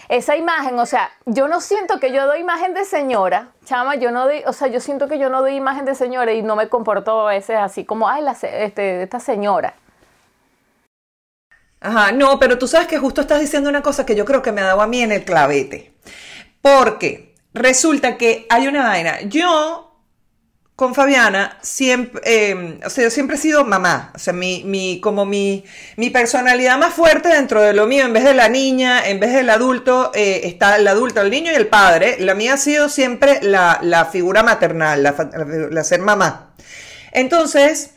esa 0.10 0.36
imagen, 0.38 0.78
o 0.80 0.86
sea, 0.86 1.12
yo 1.26 1.48
no 1.48 1.60
siento 1.60 2.00
que 2.00 2.12
yo 2.12 2.26
doy 2.28 2.40
imagen 2.40 2.74
de 2.74 2.86
señora, 2.86 3.50
chama, 3.66 3.96
yo 3.96 4.12
no 4.12 4.26
doy, 4.26 4.44
o 4.46 4.54
sea, 4.54 4.68
yo 4.68 4.80
siento 4.80 5.08
que 5.08 5.20
yo 5.20 5.30
no 5.30 5.42
doy 5.42 5.56
imagen 5.56 5.86
de 5.86 5.96
señora 5.96 6.34
y 6.34 6.42
no 6.42 6.56
me 6.56 6.70
comporto 6.70 7.28
a 7.28 7.32
veces 7.32 7.58
así 7.58 7.84
como, 7.84 8.08
ay, 8.08 8.22
la, 8.22 8.32
este, 8.32 9.04
esta 9.04 9.20
señora. 9.20 9.74
Ajá, 11.80 12.12
no, 12.12 12.40
pero 12.40 12.58
tú 12.58 12.68
sabes 12.68 12.88
que 12.88 12.98
justo 12.98 13.22
estás 13.22 13.40
diciendo 13.40 13.70
una 13.70 13.84
cosa 13.84 14.06
que 14.06 14.16
yo 14.16 14.26
creo 14.26 14.42
que 14.42 14.52
me 14.52 14.62
ha 14.62 14.66
dado 14.66 14.82
a 14.82 14.88
mí 14.88 15.02
en 15.02 15.12
el 15.12 15.24
clavete. 15.24 15.94
Porque 16.62 17.36
resulta 17.54 18.18
que 18.18 18.48
hay 18.50 18.68
una 18.68 18.88
vaina. 18.88 19.22
Yo 19.22 19.87
con 20.78 20.94
Fabiana 20.94 21.58
siempre, 21.64 22.22
eh, 22.24 22.80
o 22.86 22.90
sea, 22.92 23.06
yo 23.06 23.10
siempre 23.10 23.36
he 23.36 23.40
sido 23.40 23.66
mamá, 23.66 24.12
o 24.14 24.20
sea, 24.20 24.32
mi, 24.32 24.64
mi, 24.64 25.02
como 25.02 25.26
mi, 25.26 25.66
mi 25.96 26.12
personalidad 26.12 26.78
más 26.78 26.94
fuerte 26.94 27.30
dentro 27.30 27.64
de 27.64 27.74
lo 27.74 27.88
mío, 27.88 28.06
en 28.06 28.14
vez 28.14 28.24
de 28.24 28.36
la 28.36 28.48
niña, 28.48 29.10
en 29.10 29.20
vez 29.20 29.34
del 29.34 29.50
adulto, 29.50 30.12
eh, 30.14 30.42
está 30.44 30.76
el 30.76 30.88
adulto, 30.88 31.20
el 31.22 31.32
niño 31.32 31.52
y 31.52 31.56
el 31.56 31.66
padre. 31.66 32.18
La 32.20 32.36
mía 32.36 32.54
ha 32.54 32.58
sido 32.58 32.90
siempre 32.90 33.40
la, 33.42 33.80
la 33.82 34.06
figura 34.06 34.44
maternal, 34.44 35.02
la, 35.02 35.16
la 35.72 35.84
ser 35.84 36.02
mamá. 36.02 36.54
Entonces, 37.12 37.96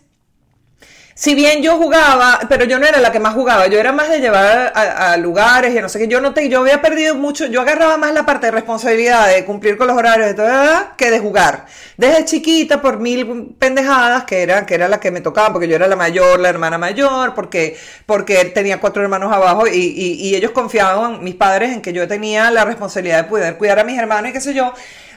si 1.21 1.35
bien 1.35 1.63
yo 1.63 1.77
jugaba, 1.77 2.41
pero 2.49 2.65
yo 2.65 2.79
no 2.79 2.87
era 2.87 2.99
la 2.99 3.13
que 3.13 3.21
más 3.21 3.35
jugaba, 3.35 3.67
yo 3.67 3.79
era 3.79 3.93
más 3.93 4.09
de 4.09 4.21
llevar 4.21 4.73
a, 4.75 5.19
lugares 5.19 5.77
y 5.77 5.79
no 5.79 5.91
sé 5.91 5.99
qué, 5.99 6.09
yo 6.09 6.19
no 6.19 6.33
te, 6.33 6.49
yo 6.49 6.61
había 6.61 6.81
perdido 6.81 7.15
mucho, 7.15 7.45
yo 7.45 7.61
agarraba 7.61 7.99
más 7.99 8.15
la 8.15 8.25
parte 8.25 8.47
de 8.47 8.53
responsabilidad 8.53 9.29
de 9.29 9.45
cumplir 9.45 9.77
con 9.77 9.89
los 9.89 9.99
horarios 9.99 10.31
y 10.31 10.35
todo, 10.35 10.49
que 10.97 11.11
de 11.11 11.19
jugar. 11.21 11.67
Desde 11.99 12.25
chiquita 12.25 12.81
por 12.81 13.01
mil 13.01 13.55
pendejadas 13.59 14.25
que 14.25 14.43
era, 14.43 14.65
que 14.65 14.75
era 14.75 14.89
la 14.89 14.99
que 14.99 15.11
me 15.11 15.21
tocaba, 15.21 15.53
porque 15.53 15.69
yo 15.69 15.77
era 15.77 15.87
la 15.89 15.95
mayor, 15.95 16.41
la 16.41 16.49
hermana 16.49 16.79
mayor, 16.79 17.35
porque, 17.35 17.77
porque 18.07 18.43
tenía 18.47 18.81
cuatro 18.81 19.03
hermanos 19.03 19.31
abajo 19.31 19.67
y, 19.67 19.77
y 19.77 20.35
ellos 20.35 20.53
confiaban, 20.53 21.23
mis 21.23 21.35
padres, 21.35 21.73
en 21.75 21.83
que 21.83 21.93
yo 21.93 22.09
tenía 22.09 22.51
la 22.51 22.65
responsabilidad 22.65 23.25
de 23.25 23.29
poder 23.29 23.59
cuidar 23.59 23.79
a 23.79 23.85
mis 23.85 23.99
hermanos 23.99 24.31
y 24.31 24.33
qué 24.33 24.41
sé 24.41 24.55
yo. 24.55 24.73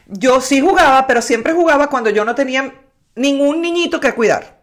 Yo 0.08 0.42
sí 0.42 0.60
jugaba, 0.60 1.08
pero 1.08 1.22
siempre 1.22 1.54
jugaba 1.54 1.90
cuando 1.90 2.10
yo 2.10 2.26
no 2.26 2.36
tenía 2.36 2.74
ningún 3.16 3.62
niñito 3.62 4.02
que 4.02 4.12
cuidar. 4.12 4.63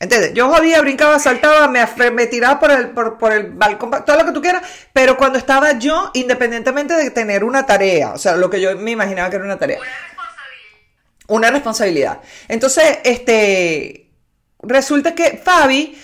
¿Entiendes? 0.00 0.32
Yo 0.32 0.48
jodía, 0.48 0.80
brincaba, 0.80 1.18
saltaba, 1.18 1.66
me, 1.66 1.84
me 2.12 2.26
tiraba 2.28 2.60
por 2.60 2.70
el, 2.70 2.90
por, 2.90 3.32
el 3.32 3.50
balcón, 3.52 3.90
todo 4.06 4.16
lo 4.16 4.24
que 4.24 4.32
tú 4.32 4.40
quieras, 4.40 4.62
pero 4.92 5.16
cuando 5.16 5.38
estaba 5.38 5.76
yo, 5.76 6.12
independientemente 6.14 6.94
de 6.94 7.10
tener 7.10 7.42
una 7.42 7.66
tarea, 7.66 8.12
o 8.12 8.18
sea, 8.18 8.36
lo 8.36 8.48
que 8.48 8.60
yo 8.60 8.76
me 8.76 8.92
imaginaba 8.92 9.28
que 9.28 9.36
era 9.36 9.44
una 9.44 9.58
tarea. 9.58 9.78
Una 9.78 9.90
responsabilidad. 9.90 11.26
Una 11.26 11.50
responsabilidad. 11.50 12.20
Entonces, 12.46 12.98
este, 13.02 14.10
resulta 14.62 15.16
que 15.16 15.40
Fabi 15.42 15.98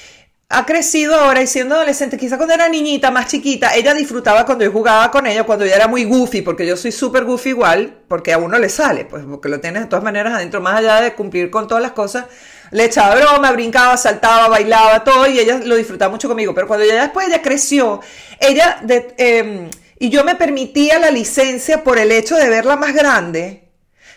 ha 0.48 0.66
crecido 0.66 1.14
ahora 1.14 1.42
y 1.42 1.46
siendo 1.46 1.76
adolescente, 1.76 2.16
quizá 2.16 2.36
cuando 2.36 2.54
era 2.54 2.68
niñita, 2.68 3.12
más 3.12 3.28
chiquita, 3.28 3.76
ella 3.76 3.94
disfrutaba 3.94 4.44
cuando 4.44 4.64
yo 4.64 4.72
jugaba 4.72 5.08
con 5.12 5.26
ella, 5.28 5.44
cuando 5.44 5.64
ella 5.64 5.76
era 5.76 5.86
muy 5.86 6.04
goofy, 6.04 6.42
porque 6.42 6.66
yo 6.66 6.76
soy 6.76 6.90
súper 6.90 7.24
goofy 7.24 7.50
igual, 7.50 8.02
porque 8.08 8.32
a 8.32 8.38
uno 8.38 8.58
le 8.58 8.68
sale, 8.68 9.04
pues 9.04 9.24
porque 9.24 9.48
lo 9.48 9.60
tienes 9.60 9.82
de 9.82 9.88
todas 9.88 10.04
maneras 10.04 10.34
adentro, 10.34 10.60
más 10.60 10.78
allá 10.78 11.00
de 11.00 11.14
cumplir 11.14 11.48
con 11.50 11.68
todas 11.68 11.82
las 11.82 11.92
cosas 11.92 12.26
le 12.74 12.86
echaba 12.86 13.14
broma, 13.14 13.52
brincaba, 13.52 13.96
saltaba, 13.96 14.48
bailaba, 14.48 15.04
todo, 15.04 15.28
y 15.28 15.38
ella 15.38 15.60
lo 15.64 15.76
disfrutaba 15.76 16.10
mucho 16.10 16.26
conmigo. 16.26 16.52
Pero 16.56 16.66
cuando 16.66 16.84
ella 16.84 17.02
después 17.02 17.28
ella 17.28 17.40
creció, 17.40 18.00
ella, 18.40 18.82
em, 19.16 19.70
y 20.00 20.10
yo 20.10 20.24
me 20.24 20.34
permitía 20.34 20.98
la 20.98 21.12
licencia 21.12 21.84
por 21.84 21.98
el 21.98 22.10
hecho 22.10 22.34
de 22.34 22.48
verla 22.48 22.74
más 22.74 22.92
grande, 22.92 23.68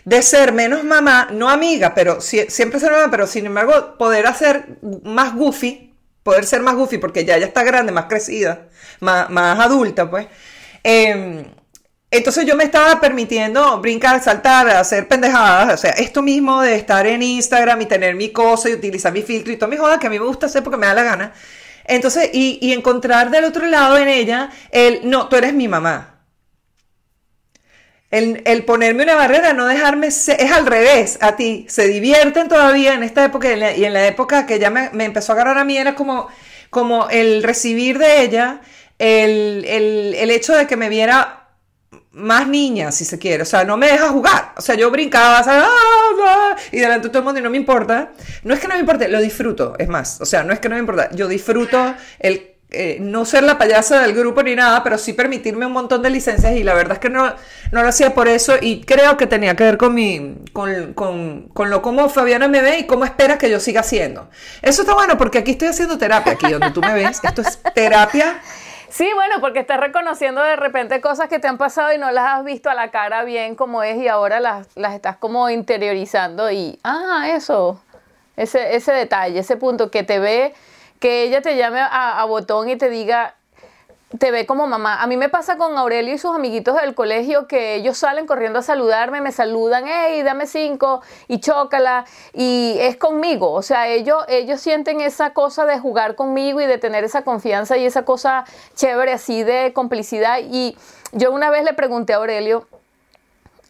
de 0.04 0.22
ser 0.22 0.52
menos 0.52 0.82
mamá, 0.82 1.28
no 1.30 1.48
amiga, 1.48 1.94
pero 1.94 2.20
siempre 2.20 2.80
ser 2.80 2.90
mamá, 2.90 3.12
pero 3.12 3.28
sin 3.28 3.46
embargo 3.46 3.96
poder 3.96 4.26
hacer 4.26 4.66
más 5.04 5.36
goofy, 5.36 5.94
poder 6.24 6.44
ser 6.44 6.60
más 6.60 6.74
goofy, 6.74 6.98
porque 6.98 7.24
ya 7.24 7.36
ella 7.36 7.46
está 7.46 7.62
grande, 7.62 7.92
más 7.92 8.06
crecida, 8.06 8.66
más, 8.98 9.30
más 9.30 9.60
adulta, 9.60 10.10
pues. 10.10 10.26
Eh, 10.82 11.44
entonces 12.10 12.46
yo 12.46 12.56
me 12.56 12.64
estaba 12.64 13.00
permitiendo 13.00 13.80
brincar, 13.80 14.22
saltar, 14.22 14.68
hacer 14.70 15.08
pendejadas, 15.08 15.74
o 15.74 15.76
sea, 15.76 15.90
esto 15.90 16.22
mismo 16.22 16.62
de 16.62 16.74
estar 16.74 17.06
en 17.06 17.22
Instagram 17.22 17.82
y 17.82 17.86
tener 17.86 18.14
mi 18.14 18.30
cosa 18.30 18.70
y 18.70 18.74
utilizar 18.74 19.12
mi 19.12 19.22
filtro 19.22 19.52
y 19.52 19.56
todo 19.56 19.68
mi 19.68 19.76
joda 19.76 19.98
que 19.98 20.06
a 20.06 20.10
mí 20.10 20.18
me 20.18 20.24
gusta 20.24 20.46
hacer 20.46 20.62
porque 20.62 20.78
me 20.78 20.86
da 20.86 20.94
la 20.94 21.02
gana. 21.02 21.32
Entonces, 21.84 22.30
y, 22.32 22.72
encontrar 22.72 23.30
del 23.30 23.44
otro 23.44 23.66
lado 23.66 23.98
en 23.98 24.08
ella 24.08 24.50
el, 24.70 25.00
no, 25.08 25.28
tú 25.28 25.36
eres 25.36 25.52
mi 25.54 25.68
mamá. 25.68 26.14
El, 28.10 28.64
ponerme 28.64 29.02
una 29.02 29.14
barrera, 29.14 29.52
no 29.52 29.66
dejarme, 29.66 30.06
es 30.06 30.28
al 30.28 30.64
revés, 30.64 31.18
a 31.20 31.36
ti, 31.36 31.66
se 31.68 31.88
divierten 31.88 32.48
todavía 32.48 32.94
en 32.94 33.02
esta 33.02 33.24
época 33.24 33.50
y 33.50 33.84
en 33.84 33.92
la, 33.92 34.06
época 34.06 34.46
que 34.46 34.58
ya 34.58 34.70
me, 34.70 34.90
empezó 35.04 35.32
a 35.32 35.34
agarrar 35.34 35.58
a 35.58 35.64
mí 35.64 35.76
era 35.76 35.94
como, 35.94 36.28
como 36.70 37.10
el 37.10 37.42
recibir 37.42 37.98
de 37.98 38.22
ella, 38.22 38.62
el, 38.98 39.64
el 39.66 40.30
hecho 40.30 40.54
de 40.54 40.66
que 40.66 40.76
me 40.76 40.88
viera 40.88 41.47
más 42.18 42.46
niña, 42.48 42.92
si 42.92 43.04
se 43.04 43.18
quiere. 43.18 43.42
O 43.42 43.46
sea, 43.46 43.64
no 43.64 43.76
me 43.76 43.86
deja 43.86 44.08
jugar. 44.08 44.52
O 44.56 44.60
sea, 44.60 44.74
yo 44.74 44.90
brincaba 44.90 45.42
ah, 45.46 46.56
y 46.72 46.78
delante 46.78 47.08
de 47.08 47.10
todo 47.10 47.20
el 47.20 47.24
mundo 47.24 47.40
y 47.40 47.42
no 47.42 47.50
me 47.50 47.56
importa. 47.56 48.10
No 48.44 48.54
es 48.54 48.60
que 48.60 48.68
no 48.68 48.74
me 48.74 48.80
importe, 48.80 49.08
lo 49.08 49.20
disfruto. 49.20 49.74
Es 49.78 49.88
más, 49.88 50.20
o 50.20 50.26
sea, 50.26 50.42
no 50.42 50.52
es 50.52 50.60
que 50.60 50.68
no 50.68 50.74
me 50.74 50.80
importa. 50.80 51.10
Yo 51.12 51.28
disfruto 51.28 51.94
el 52.18 52.58
eh, 52.70 52.98
no 53.00 53.24
ser 53.24 53.44
la 53.44 53.56
payasa 53.56 54.02
del 54.02 54.12
grupo 54.12 54.42
ni 54.42 54.54
nada, 54.54 54.84
pero 54.84 54.98
sí 54.98 55.14
permitirme 55.14 55.64
un 55.64 55.72
montón 55.72 56.02
de 56.02 56.10
licencias 56.10 56.54
y 56.54 56.62
la 56.62 56.74
verdad 56.74 56.94
es 56.94 56.98
que 56.98 57.08
no, 57.08 57.34
no 57.72 57.82
lo 57.82 57.88
hacía 57.88 58.12
por 58.12 58.28
eso 58.28 58.56
y 58.60 58.82
creo 58.82 59.16
que 59.16 59.26
tenía 59.26 59.56
que 59.56 59.64
ver 59.64 59.78
con, 59.78 59.94
mi, 59.94 60.34
con, 60.52 60.92
con, 60.92 61.48
con 61.54 61.70
lo 61.70 61.80
como 61.80 62.10
Fabiana 62.10 62.46
me 62.46 62.60
ve 62.60 62.80
y 62.80 62.86
cómo 62.86 63.06
espera 63.06 63.38
que 63.38 63.48
yo 63.48 63.58
siga 63.58 63.80
haciendo. 63.80 64.28
Eso 64.60 64.82
está 64.82 64.92
bueno 64.92 65.16
porque 65.16 65.38
aquí 65.38 65.52
estoy 65.52 65.68
haciendo 65.68 65.96
terapia, 65.96 66.34
aquí 66.34 66.52
donde 66.52 66.70
tú 66.72 66.82
me 66.82 66.92
ves, 66.92 67.20
esto 67.22 67.40
es 67.40 67.58
terapia 67.74 68.38
Sí, 68.90 69.08
bueno, 69.14 69.36
porque 69.40 69.60
estás 69.60 69.80
reconociendo 69.80 70.42
de 70.42 70.56
repente 70.56 71.00
cosas 71.00 71.28
que 71.28 71.38
te 71.38 71.46
han 71.46 71.58
pasado 71.58 71.92
y 71.92 71.98
no 71.98 72.10
las 72.10 72.38
has 72.38 72.44
visto 72.44 72.70
a 72.70 72.74
la 72.74 72.90
cara 72.90 73.22
bien 73.24 73.54
como 73.54 73.82
es 73.82 73.98
y 73.98 74.08
ahora 74.08 74.40
las, 74.40 74.66
las 74.76 74.94
estás 74.94 75.16
como 75.16 75.50
interiorizando 75.50 76.50
y, 76.50 76.78
ah, 76.84 77.26
eso, 77.28 77.82
ese, 78.36 78.76
ese 78.76 78.92
detalle, 78.92 79.40
ese 79.40 79.56
punto 79.56 79.90
que 79.90 80.04
te 80.04 80.18
ve, 80.18 80.54
que 81.00 81.22
ella 81.22 81.42
te 81.42 81.56
llame 81.56 81.80
a, 81.80 82.20
a 82.20 82.24
botón 82.24 82.70
y 82.70 82.76
te 82.76 82.88
diga, 82.88 83.34
te 84.16 84.30
ve 84.30 84.46
como 84.46 84.66
mamá. 84.66 85.02
A 85.02 85.06
mí 85.06 85.18
me 85.18 85.28
pasa 85.28 85.58
con 85.58 85.76
Aurelio 85.76 86.14
y 86.14 86.18
sus 86.18 86.34
amiguitos 86.34 86.80
del 86.80 86.94
colegio 86.94 87.46
que 87.46 87.74
ellos 87.74 87.98
salen 87.98 88.26
corriendo 88.26 88.60
a 88.60 88.62
saludarme, 88.62 89.20
me 89.20 89.32
saludan, 89.32 89.84
hey, 89.86 90.22
dame 90.22 90.46
cinco 90.46 91.02
y 91.26 91.40
chócala. 91.40 92.06
Y 92.32 92.76
es 92.80 92.96
conmigo. 92.96 93.52
O 93.52 93.62
sea, 93.62 93.86
ellos, 93.88 94.24
ellos 94.28 94.60
sienten 94.60 95.02
esa 95.02 95.34
cosa 95.34 95.66
de 95.66 95.78
jugar 95.78 96.14
conmigo 96.14 96.60
y 96.60 96.66
de 96.66 96.78
tener 96.78 97.04
esa 97.04 97.22
confianza 97.22 97.76
y 97.76 97.84
esa 97.84 98.04
cosa 98.06 98.44
chévere 98.74 99.12
así 99.12 99.42
de 99.42 99.72
complicidad. 99.74 100.38
Y 100.42 100.76
yo 101.12 101.30
una 101.30 101.50
vez 101.50 101.64
le 101.64 101.74
pregunté 101.74 102.14
a 102.14 102.16
Aurelio, 102.16 102.66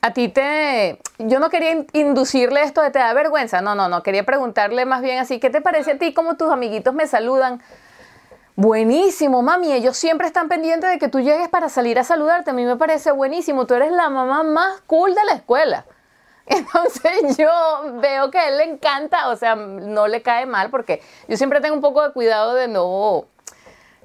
a 0.03 0.12
ti 0.12 0.29
te... 0.29 1.01
Yo 1.18 1.40
no 1.40 1.51
quería 1.51 1.85
inducirle 1.92 2.62
esto 2.62 2.81
de 2.83 2.90
te 2.90 3.01
da 3.01 3.12
vergüenza. 3.12 3.61
No, 3.61 3.74
no, 3.74 3.88
no. 3.88 4.05
Quería 4.05 4.24
preguntarle 4.24 4.85
más 4.85 5.03
bien 5.03 5.18
así, 5.18 5.40
¿qué 5.40 5.51
te 5.51 5.61
parece 5.61 5.92
a 5.92 5.98
ti 5.98 6.14
como 6.14 6.37
tus 6.37 6.53
amiguitos 6.53 6.94
me 6.94 7.09
saludan? 7.09 7.61
Buenísimo, 8.61 9.40
mami. 9.40 9.73
Ellos 9.73 9.97
siempre 9.97 10.27
están 10.27 10.49
pendientes 10.49 10.90
de 10.90 10.99
que 10.99 11.07
tú 11.07 11.21
llegues 11.21 11.49
para 11.49 11.68
salir 11.68 11.97
a 11.97 12.03
saludarte. 12.03 12.51
A 12.51 12.53
mí 12.53 12.64
me 12.64 12.75
parece 12.75 13.12
buenísimo. 13.12 13.68
Tú 13.68 13.75
eres 13.75 13.92
la 13.92 14.11
mamá 14.11 14.42
más 14.42 14.81
cool 14.88 15.14
de 15.14 15.25
la 15.27 15.35
escuela. 15.35 15.87
Entonces 16.47 17.37
yo 17.37 17.49
veo 18.01 18.33
que 18.33 18.38
a 18.38 18.49
él 18.49 18.59
le 18.59 18.64
encanta, 18.64 19.29
o 19.29 19.37
sea, 19.37 19.55
no 19.55 20.09
le 20.09 20.23
cae 20.23 20.44
mal 20.44 20.71
porque 20.71 21.01
yo 21.29 21.37
siempre 21.37 21.61
tengo 21.61 21.77
un 21.77 21.81
poco 21.81 22.03
de 22.03 22.12
cuidado 22.12 22.55
de 22.55 22.66
no 22.66 23.27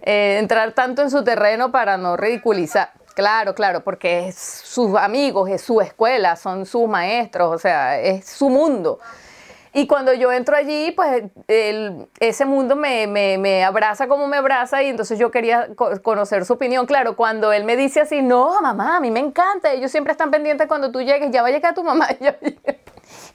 eh, 0.04 0.38
entrar 0.38 0.74
tanto 0.74 1.02
en 1.02 1.10
su 1.10 1.24
terreno 1.24 1.72
para 1.72 1.98
no 1.98 2.16
ridiculizar. 2.16 2.92
Claro, 3.16 3.56
claro, 3.56 3.84
porque 3.84 4.28
es 4.28 4.36
sus 4.36 4.96
amigos, 4.96 5.50
es 5.50 5.64
su 5.64 5.82
escuela, 5.82 6.36
son 6.36 6.68
sus 6.68 6.88
maestros, 6.88 7.56
o 7.56 7.58
sea, 7.58 8.00
es 8.00 8.30
su 8.30 8.50
mundo. 8.50 9.00
Y 9.76 9.88
cuando 9.88 10.14
yo 10.14 10.32
entro 10.32 10.56
allí, 10.56 10.92
pues 10.92 11.24
ese 12.20 12.46
mundo 12.46 12.76
me, 12.76 13.64
abraza 13.66 14.08
como 14.08 14.28
me 14.28 14.38
abraza 14.38 14.84
y 14.84 14.90
entonces 14.90 15.18
yo 15.18 15.32
quería 15.32 15.70
conocer 16.04 16.46
su 16.46 16.54
opinión. 16.54 16.86
Claro, 16.86 17.16
cuando 17.16 17.52
él 17.52 17.64
me 17.64 17.76
dice 17.76 18.02
así, 18.02 18.22
no, 18.22 18.62
mamá, 18.62 18.98
a 18.98 19.00
mí 19.00 19.10
me 19.10 19.20
encanta, 19.20 19.72
ellos 19.72 19.90
siempre 19.90 20.12
están 20.12 20.30
pendientes 20.30 20.68
cuando 20.68 20.92
tú 20.92 21.02
llegues, 21.02 21.32
ya 21.32 21.42
va 21.42 21.48
a 21.48 21.52
llegar 21.52 21.74
tu 21.74 21.84
mamá. 21.84 22.08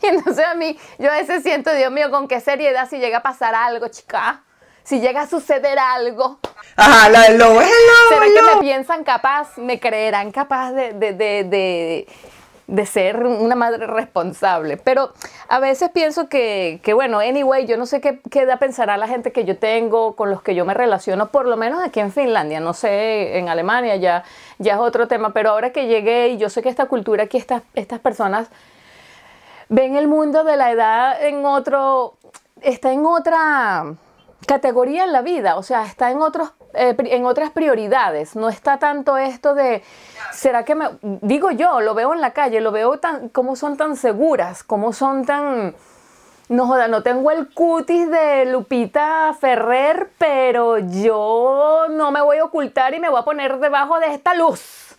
y 0.03 0.07
entonces 0.07 0.45
a 0.47 0.55
mí, 0.55 0.79
yo 1.01 1.11
a 1.11 1.17
veces 1.17 1.43
siento, 1.43 1.75
Dios 1.75 1.91
mío, 1.91 2.09
con 2.13 2.29
qué 2.29 2.41
seriedad 2.41 2.89
si 2.89 2.99
llega 2.99 3.19
a 3.19 3.23
pasar 3.23 3.57
algo, 3.57 3.89
chica. 3.89 4.45
si 4.85 5.01
llega 5.01 5.23
a 5.23 5.27
suceder 5.27 5.77
algo. 5.77 6.39
Ajá, 6.77 7.09
la 7.09 7.23
del 7.23 7.39
lobo 7.39 7.61
es 7.61 7.67
el 7.67 7.87
lobo. 7.87 8.23
¿Será 8.23 8.27
que 8.33 8.55
me 8.55 8.61
piensan 8.61 9.03
capaz, 9.03 9.59
me 9.59 9.81
creerán 9.81 10.31
capaz 10.31 10.71
de, 10.71 10.93
de, 10.93 11.13
de, 11.15 11.45
de, 11.45 12.09
de 12.69 12.87
ser 12.87 13.27
una 13.27 13.57
madre 13.57 13.87
responsable? 13.87 14.77
Pero 14.77 15.13
a 15.49 15.59
veces 15.59 15.91
pienso 15.91 16.29
que, 16.29 16.81
que 16.85 16.93
bueno, 16.93 17.19
anyway, 17.19 17.67
yo 17.67 17.77
no 17.77 17.87
sé 17.87 18.01
qué, 18.01 18.21
qué 18.31 18.43
edad 18.43 18.59
pensará 18.59 18.97
la 18.97 19.09
gente 19.09 19.33
que 19.33 19.45
yo 19.45 19.59
tengo, 19.59 20.15
con 20.15 20.31
los 20.31 20.43
que 20.43 20.55
yo 20.55 20.65
me 20.65 20.75
relaciono, 20.75 21.29
por 21.29 21.47
lo 21.47 21.57
menos 21.57 21.83
aquí 21.83 21.99
en 21.99 22.13
Finlandia, 22.13 22.61
no 22.61 22.75
sé, 22.75 23.39
en 23.39 23.49
Alemania 23.49 23.97
ya, 23.97 24.23
ya 24.59 24.75
es 24.75 24.79
otro 24.79 25.09
tema, 25.09 25.33
pero 25.33 25.51
ahora 25.51 25.73
que 25.73 25.87
llegué 25.87 26.29
y 26.29 26.37
yo 26.37 26.51
sé 26.51 26.63
que 26.63 26.69
esta 26.69 26.87
cultura 26.87 27.25
aquí, 27.25 27.39
estas, 27.39 27.63
estas 27.75 28.01
personas 28.01 28.49
ven 29.71 29.97
el 29.97 30.07
mundo 30.07 30.45
de 30.45 30.57
la 30.57 30.71
edad 30.71 31.25
en 31.25 31.45
otro, 31.47 32.19
está 32.61 32.93
en 32.93 33.07
otra 33.07 33.95
categoría 34.47 35.05
en 35.05 35.13
la 35.13 35.23
vida, 35.23 35.57
o 35.57 35.63
sea, 35.63 35.85
está 35.85 36.11
en 36.11 36.21
otros 36.21 36.53
eh, 36.79 36.97
en 36.99 37.27
otras 37.27 37.51
prioridades, 37.51 38.37
no 38.37 38.49
está 38.49 38.79
tanto 38.79 39.17
esto 39.17 39.55
de 39.55 39.83
será 40.33 40.65
que 40.65 40.75
me 40.75 40.91
digo 41.03 41.51
yo, 41.51 41.81
lo 41.81 41.95
veo 41.95 42.15
en 42.15 42.21
la 42.21 42.33
calle, 42.33 42.61
lo 42.61 42.73
veo 42.73 42.99
tan 42.99 43.29
cómo 43.29 43.57
son 43.57 43.77
tan 43.77 43.97
seguras, 43.97 44.63
cómo 44.63 44.93
son 44.93 45.25
tan 45.25 45.75
no 46.49 46.67
joda, 46.67 46.89
no 46.89 47.03
tengo 47.03 47.31
el 47.31 47.53
cutis 47.53 48.11
de 48.11 48.47
Lupita 48.47 49.35
Ferrer, 49.39 50.11
pero 50.17 50.79
yo 50.79 51.87
no 51.91 52.11
me 52.11 52.23
voy 52.23 52.39
a 52.39 52.45
ocultar 52.45 52.95
y 52.95 53.01
me 53.01 53.11
voy 53.11 53.21
a 53.21 53.25
poner 53.25 53.59
debajo 53.59 54.01
de 54.01 54.15
esta 54.15 54.35
luz. 54.35 54.97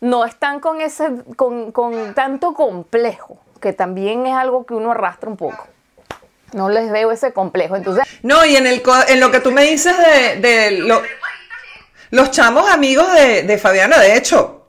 No 0.00 0.24
están 0.24 0.60
con 0.60 0.80
ese 0.80 1.22
con, 1.36 1.72
con 1.72 2.14
tanto 2.14 2.52
complejo, 2.52 3.38
que 3.60 3.72
también 3.72 4.26
es 4.26 4.34
algo 4.34 4.66
que 4.66 4.74
uno 4.74 4.90
arrastra 4.90 5.30
un 5.30 5.36
poco. 5.36 5.68
No 6.52 6.68
les 6.68 6.90
veo 6.90 7.10
ese 7.12 7.32
complejo. 7.32 7.76
Entonces, 7.76 8.04
No, 8.22 8.44
y 8.44 8.56
en, 8.56 8.66
el, 8.66 8.82
en 9.08 9.20
lo 9.20 9.30
que 9.30 9.40
tú 9.40 9.52
me 9.52 9.62
dices 9.62 9.96
de, 9.96 10.40
de 10.40 10.70
lo- 10.72 11.02
los 12.10 12.30
chamos 12.30 12.70
amigos 12.70 13.12
de, 13.14 13.42
de 13.44 13.58
Fabiana, 13.58 13.98
de 13.98 14.16
hecho, 14.16 14.68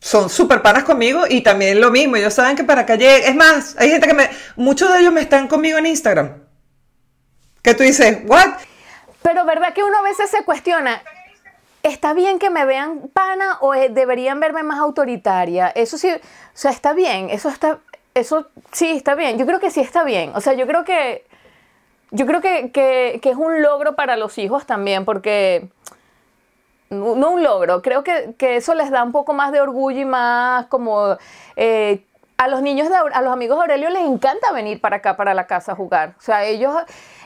son 0.00 0.28
súper 0.28 0.60
panas 0.60 0.84
conmigo 0.84 1.24
y 1.28 1.40
también 1.42 1.80
lo 1.80 1.90
mismo. 1.90 2.16
Ellos 2.16 2.34
saben 2.34 2.56
que 2.56 2.64
para 2.64 2.82
acá 2.82 2.96
llegue. 2.96 3.28
Es 3.28 3.34
más, 3.34 3.74
hay 3.78 3.90
gente 3.90 4.06
que 4.06 4.14
me. 4.14 4.28
Muchos 4.56 4.92
de 4.92 5.00
ellos 5.00 5.12
me 5.12 5.20
están 5.22 5.48
conmigo 5.48 5.78
en 5.78 5.86
Instagram. 5.86 6.42
Que 7.62 7.74
tú 7.74 7.82
dices, 7.82 8.18
¿what? 8.26 8.54
Pero 9.22 9.46
verdad 9.46 9.72
que 9.72 9.82
uno 9.82 9.96
a 9.98 10.02
veces 10.02 10.28
se 10.30 10.44
cuestiona, 10.44 11.02
¿está 11.82 12.12
bien 12.12 12.38
que 12.38 12.50
me 12.50 12.66
vean 12.66 13.08
pana 13.14 13.56
o 13.62 13.74
eh, 13.74 13.88
deberían 13.88 14.38
verme 14.40 14.62
más 14.62 14.78
autoritaria? 14.80 15.68
Eso 15.68 15.96
sí, 15.96 16.10
o 16.10 16.18
sea, 16.52 16.70
está 16.70 16.92
bien, 16.92 17.30
eso 17.30 17.48
está, 17.48 17.78
eso 18.14 18.46
sí 18.72 18.90
está 18.90 19.14
bien. 19.14 19.38
Yo 19.38 19.46
creo 19.46 19.60
que 19.60 19.70
sí 19.70 19.80
está 19.80 20.04
bien. 20.04 20.32
O 20.34 20.40
sea, 20.40 20.52
yo 20.54 20.66
creo 20.66 20.84
que, 20.84 21.24
yo 22.10 22.26
creo 22.26 22.40
que, 22.40 22.70
que- 22.72 23.20
es 23.22 23.36
un 23.36 23.62
logro 23.62 23.94
para 23.96 24.16
los 24.16 24.38
hijos 24.38 24.66
también, 24.66 25.04
porque 25.04 25.68
no 26.90 27.30
un 27.30 27.42
logro, 27.42 27.82
creo 27.82 28.04
que, 28.04 28.34
que 28.38 28.56
eso 28.56 28.74
les 28.74 28.90
da 28.90 29.02
un 29.02 29.10
poco 29.10 29.32
más 29.32 29.50
de 29.52 29.60
orgullo 29.60 30.00
y 30.00 30.04
más 30.04 30.66
como 30.66 31.16
eh, 31.56 32.04
a 32.36 32.46
los 32.46 32.62
niños, 32.62 32.88
de, 32.88 32.94
a 32.94 33.22
los 33.22 33.32
amigos 33.32 33.56
de 33.56 33.62
Aurelio 33.62 33.90
les 33.90 34.02
encanta 34.04 34.52
venir 34.52 34.80
para 34.80 34.96
acá, 34.96 35.16
para 35.16 35.34
la 35.34 35.46
casa 35.46 35.72
a 35.72 35.74
jugar. 35.76 36.14
O 36.18 36.20
sea, 36.20 36.44
ellos, 36.44 36.72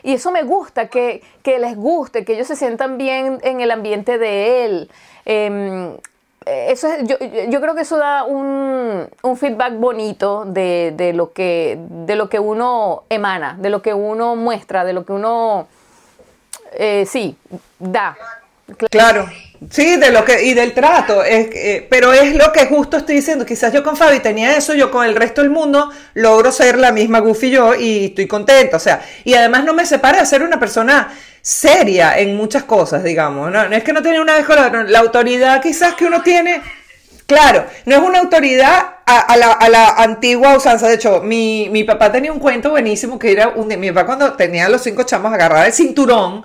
y 0.01 0.13
eso 0.13 0.31
me 0.31 0.43
gusta, 0.43 0.87
que, 0.87 1.21
que 1.43 1.59
les 1.59 1.75
guste, 1.75 2.25
que 2.25 2.33
ellos 2.33 2.47
se 2.47 2.55
sientan 2.55 2.97
bien 2.97 3.39
en 3.43 3.61
el 3.61 3.69
ambiente 3.71 4.17
de 4.17 4.65
él. 4.65 4.91
Em, 5.25 5.97
eso 6.45 6.87
es- 6.87 7.07
yo, 7.07 7.17
yo 7.49 7.61
creo 7.61 7.75
que 7.75 7.81
eso 7.81 7.97
da 7.97 8.23
un, 8.23 9.07
un 9.23 9.37
feedback 9.37 9.73
bonito 9.77 10.45
de, 10.45 10.93
de 10.95 11.13
lo 11.13 11.33
que, 11.33 11.77
de 11.79 12.15
lo 12.15 12.29
que 12.29 12.39
uno 12.39 13.03
emana, 13.09 13.55
de 13.59 13.69
lo 13.69 13.81
que 13.81 13.93
uno 13.93 14.35
muestra, 14.35 14.83
de 14.85 14.93
lo 14.93 15.05
que 15.05 15.13
uno, 15.13 15.67
eh, 16.73 17.05
sí, 17.05 17.35
da. 17.79 18.15
Claro, 18.91 19.27
sí, 19.71 19.97
de 19.97 20.11
lo 20.11 20.23
que, 20.23 20.43
y 20.43 20.53
del 20.53 20.73
trato, 20.73 21.23
es, 21.23 21.47
eh, 21.55 21.87
pero 21.89 22.13
es 22.13 22.35
lo 22.35 22.51
que 22.53 22.67
justo 22.67 22.97
estoy 22.97 23.15
diciendo, 23.15 23.45
quizás 23.45 23.73
yo 23.73 23.83
con 23.83 23.97
Fabi 23.97 24.19
tenía 24.19 24.55
eso, 24.55 24.75
yo 24.75 24.91
con 24.91 25.05
el 25.05 25.15
resto 25.15 25.41
del 25.41 25.49
mundo 25.49 25.91
logro 26.13 26.51
ser 26.51 26.77
la 26.77 26.91
misma 26.91 27.19
Goofy 27.19 27.49
yo 27.51 27.75
y 27.75 28.05
estoy 28.05 28.27
contenta, 28.27 28.77
o 28.77 28.79
sea, 28.79 29.01
y 29.23 29.33
además 29.33 29.63
no 29.65 29.73
me 29.73 29.85
separa 29.87 30.19
de 30.19 30.25
ser 30.27 30.43
una 30.43 30.59
persona 30.59 31.11
seria 31.41 32.17
en 32.19 32.35
muchas 32.35 32.63
cosas, 32.63 33.03
digamos, 33.03 33.51
no, 33.51 33.67
no 33.67 33.75
es 33.75 33.83
que 33.83 33.93
no 33.93 34.01
tiene 34.01 34.21
una 34.21 34.35
vez 34.35 34.45
la 34.87 34.99
autoridad 34.99 35.61
quizás 35.61 35.95
que 35.95 36.05
uno 36.05 36.21
tiene, 36.21 36.61
claro, 37.25 37.65
no 37.85 37.95
es 37.95 38.01
una 38.01 38.19
autoridad 38.19 38.97
a, 39.05 39.19
a 39.19 39.37
la, 39.37 39.51
a 39.51 39.69
la 39.69 39.89
antigua 39.89 40.55
usanza, 40.55 40.87
de 40.87 40.95
hecho, 40.95 41.21
mi, 41.21 41.69
mi 41.71 41.83
papá 41.83 42.11
tenía 42.11 42.31
un 42.31 42.39
cuento 42.39 42.71
buenísimo 42.71 43.17
que 43.17 43.31
era 43.31 43.49
un, 43.49 43.67
mi 43.79 43.91
papá 43.91 44.05
cuando 44.05 44.33
tenía 44.33 44.69
los 44.69 44.81
cinco 44.81 45.03
chamos 45.03 45.33
agarraba 45.33 45.65
el 45.65 45.73
cinturón 45.73 46.43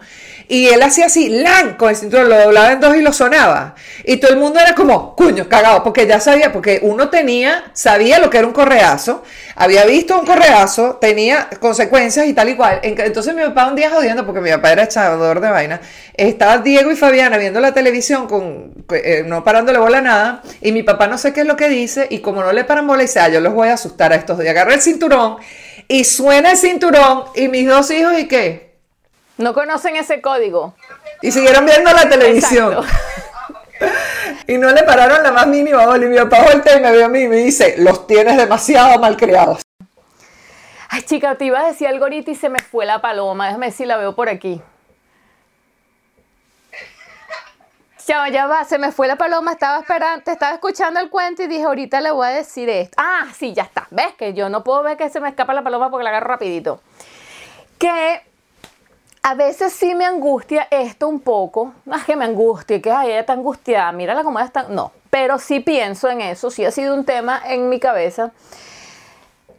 y 0.48 0.68
él 0.68 0.82
hacía 0.82 1.06
así, 1.06 1.28
¡lan! 1.28 1.74
con 1.74 1.90
el 1.90 1.96
cinturón, 1.96 2.28
lo 2.28 2.38
doblaba 2.38 2.72
en 2.72 2.80
dos 2.80 2.96
y 2.96 3.00
lo 3.02 3.12
sonaba. 3.12 3.74
Y 4.04 4.18
todo 4.18 4.32
el 4.32 4.38
mundo 4.38 4.60
era 4.60 4.74
como, 4.74 5.14
cuño, 5.16 5.48
cagado, 5.48 5.82
porque 5.82 6.06
ya 6.06 6.20
sabía, 6.20 6.52
porque 6.52 6.80
uno 6.82 7.08
tenía, 7.08 7.64
sabía 7.72 8.18
lo 8.18 8.28
que 8.30 8.38
era 8.38 8.46
un 8.46 8.52
correazo, 8.52 9.22
había 9.56 9.84
visto 9.86 10.18
un 10.18 10.26
correazo, 10.26 10.96
tenía 11.00 11.48
consecuencias 11.60 12.26
y 12.26 12.34
tal 12.34 12.48
y 12.50 12.56
cual. 12.56 12.80
En- 12.82 13.00
Entonces 13.00 13.34
mi 13.34 13.42
papá 13.42 13.66
un 13.68 13.76
día 13.76 13.90
jodiendo, 13.90 14.26
porque 14.26 14.40
mi 14.40 14.50
papá 14.50 14.72
era 14.72 14.84
echador 14.84 15.40
de 15.40 15.50
vaina, 15.50 15.80
estaba 16.14 16.58
Diego 16.58 16.90
y 16.92 16.96
Fabiana 16.96 17.38
viendo 17.38 17.60
la 17.60 17.72
televisión, 17.72 18.26
con, 18.26 18.72
eh, 18.92 19.24
no 19.26 19.42
parándole 19.44 19.78
bola 19.78 19.98
a 19.98 20.02
nada, 20.02 20.42
y 20.60 20.72
mi 20.72 20.82
papá 20.82 21.06
no 21.06 21.18
sé 21.18 21.32
qué 21.32 21.40
es 21.40 21.46
lo 21.46 21.56
que 21.56 21.68
dice, 21.68 22.06
y 22.10 22.18
como 22.20 22.42
no 22.42 22.52
le 22.52 22.64
paran 22.64 22.86
bola, 22.86 23.02
dice, 23.02 23.20
ah, 23.20 23.28
yo 23.28 23.40
los 23.40 23.54
voy 23.54 23.68
a 23.68 23.74
asustar 23.74 24.12
a 24.12 24.16
estos 24.16 24.38
días. 24.38 24.50
Agarra 24.50 24.74
el 24.74 24.80
cinturón, 24.82 25.36
y 25.88 26.04
suena 26.04 26.50
el 26.52 26.56
cinturón, 26.56 27.24
y 27.34 27.48
mis 27.48 27.66
dos 27.68 27.90
hijos, 27.90 28.18
¿y 28.18 28.26
qué? 28.28 28.63
No 29.36 29.52
conocen 29.52 29.96
ese 29.96 30.20
código. 30.20 30.74
Y 31.22 31.32
siguieron 31.32 31.66
viendo 31.66 31.92
la 31.92 32.08
televisión. 32.08 32.84
Y 34.46 34.58
no 34.58 34.70
le 34.70 34.82
pararon 34.82 35.22
la 35.22 35.32
más 35.32 35.46
mínima 35.46 35.86
bola. 35.86 36.04
Y 36.04 36.08
mi 36.08 36.16
papá 36.16 36.42
voltea 36.42 36.76
y 36.76 36.80
me 36.80 36.92
ve 36.92 37.04
a 37.04 37.08
mí 37.08 37.20
y 37.20 37.28
me 37.28 37.36
dice, 37.36 37.76
los 37.78 38.06
tienes 38.06 38.36
demasiado 38.36 38.98
mal 38.98 39.16
criados. 39.16 39.62
Ay, 40.88 41.02
chica, 41.02 41.34
te 41.36 41.46
iba 41.46 41.60
a 41.60 41.66
decir 41.66 41.88
algo 41.88 42.04
ahorita 42.04 42.30
y 42.30 42.34
se 42.34 42.48
me 42.48 42.60
fue 42.60 42.86
la 42.86 43.00
paloma. 43.00 43.46
Déjame 43.46 43.66
ver 43.66 43.74
si 43.74 43.84
la 43.84 43.96
veo 43.96 44.14
por 44.14 44.28
aquí. 44.28 44.60
Ya, 48.06 48.28
ya 48.28 48.46
va, 48.46 48.64
se 48.64 48.78
me 48.78 48.92
fue 48.92 49.08
la 49.08 49.16
paloma, 49.16 49.52
estaba 49.52 49.80
esperando, 49.80 50.22
te 50.22 50.32
estaba 50.32 50.52
escuchando 50.52 51.00
el 51.00 51.08
cuento 51.08 51.42
y 51.42 51.46
dije, 51.46 51.62
ahorita 51.62 52.02
le 52.02 52.10
voy 52.10 52.26
a 52.26 52.30
decir 52.30 52.68
esto. 52.68 52.94
Ah, 52.98 53.26
sí, 53.34 53.54
ya 53.54 53.62
está. 53.62 53.86
¿Ves? 53.90 54.14
Que 54.18 54.34
yo 54.34 54.50
no 54.50 54.62
puedo 54.62 54.82
ver 54.82 54.98
que 54.98 55.08
se 55.08 55.20
me 55.20 55.28
escapa 55.30 55.54
la 55.54 55.62
paloma 55.62 55.90
porque 55.90 56.04
la 56.04 56.10
agarro 56.10 56.28
rapidito. 56.28 56.80
Que 57.78 58.22
a 59.26 59.32
veces 59.32 59.72
sí 59.72 59.94
me 59.94 60.04
angustia 60.04 60.68
esto 60.70 61.08
un 61.08 61.18
poco. 61.18 61.72
No 61.86 61.96
es 61.96 62.04
que 62.04 62.14
me 62.14 62.26
angustie, 62.26 62.82
que 62.82 62.92
ay, 62.92 63.08
ella 63.08 63.20
está 63.20 63.32
angustiada, 63.32 63.90
mírala 63.90 64.22
cómo 64.22 64.38
está. 64.38 64.64
No, 64.64 64.92
pero 65.08 65.38
sí 65.38 65.60
pienso 65.60 66.10
en 66.10 66.20
eso, 66.20 66.50
sí 66.50 66.62
ha 66.62 66.70
sido 66.70 66.94
un 66.94 67.06
tema 67.06 67.40
en 67.46 67.70
mi 67.70 67.80
cabeza. 67.80 68.32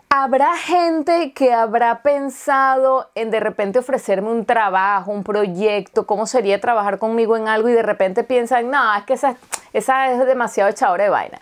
¿Habrá 0.08 0.56
gente 0.56 1.34
que 1.34 1.51
habrá 1.51 2.04
pensado 2.04 3.10
en 3.15 3.32
de 3.32 3.39
repente 3.39 3.80
ofrecerme 3.80 4.30
un 4.30 4.45
trabajo, 4.45 5.12
un 5.12 5.23
proyecto? 5.23 6.06
¿Cómo 6.06 6.28
sería 6.28 6.62
trabajar 6.62 6.99
conmigo 6.99 7.36
en 7.36 7.47
algo? 7.47 7.67
Y 7.67 7.73
de 7.73 7.82
repente 7.82 8.23
piensan, 8.23 8.69
no, 8.69 8.95
es 8.95 9.04
que 9.06 9.13
esa, 9.13 9.36
esa 9.73 10.12
es 10.12 10.23
demasiado 10.28 10.69
echadora 10.69 11.06
de 11.06 11.10
vaina. 11.10 11.41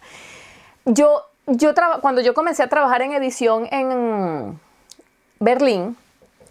Yo, 0.86 1.24
yo 1.46 1.74
cuando 2.00 2.22
yo 2.22 2.34
comencé 2.34 2.64
a 2.64 2.70
trabajar 2.70 3.02
en 3.02 3.12
edición 3.12 3.68
en 3.70 4.58
Berlín, 5.42 5.98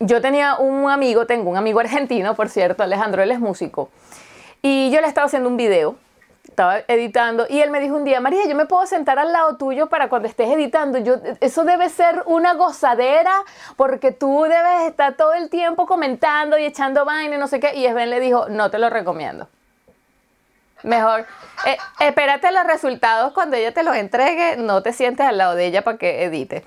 yo 0.03 0.21
tenía 0.21 0.57
un 0.57 0.91
amigo, 0.91 1.27
tengo 1.27 1.51
un 1.51 1.57
amigo 1.57 1.81
argentino, 1.81 2.35
por 2.35 2.49
cierto, 2.49 2.83
Alejandro, 2.83 3.23
él 3.23 3.31
es 3.31 3.41
músico. 3.41 3.91
Y 4.61 4.91
yo 4.91 5.01
le 5.01 5.07
estaba 5.07 5.27
haciendo 5.27 5.49
un 5.49 5.57
video, 5.57 5.97
estaba 6.45 6.79
editando, 6.89 7.47
y 7.49 7.61
él 7.61 7.71
me 7.71 7.81
dijo 7.81 7.97
un 7.97 8.05
día, 8.05 8.21
María, 8.21 8.43
yo 8.49 8.55
me 8.55 8.67
puedo 8.67 8.87
sentar 8.87 9.19
al 9.19 9.33
lado 9.33 9.57
tuyo 9.57 9.89
para 9.89 10.09
cuando 10.09 10.29
estés 10.29 10.51
editando. 10.51 10.99
Yo, 10.99 11.17
eso 11.41 11.65
debe 11.65 11.89
ser 11.89 12.23
una 12.27 12.55
gozadera, 12.55 13.33
porque 13.77 14.13
tú 14.13 14.43
debes 14.43 14.89
estar 14.89 15.17
todo 15.17 15.35
el 15.35 15.51
tiempo 15.51 15.87
comentando 15.87 16.59
y 16.59 16.65
echando 16.65 17.05
vaina 17.05 17.37
y 17.37 17.39
no 17.39 17.49
sé 17.49 17.61
qué. 17.61 17.75
Y 17.75 17.87
Sven 17.87 18.11
le 18.11 18.21
dijo, 18.21 18.49
no 18.49 18.71
te 18.71 18.79
lo 18.79 18.91
recomiendo. 18.91 19.49
Mejor, 20.83 21.27
eh, 21.65 21.77
espérate 22.01 22.51
los 22.51 22.65
resultados 22.65 23.33
cuando 23.33 23.57
ella 23.57 23.73
te 23.73 23.83
los 23.83 23.97
entregue, 23.97 24.57
no 24.57 24.83
te 24.83 24.93
sientes 24.93 25.27
al 25.27 25.39
lado 25.39 25.55
de 25.55 25.67
ella 25.67 25.83
para 25.83 25.99
que 25.99 26.25
edite. 26.25 26.65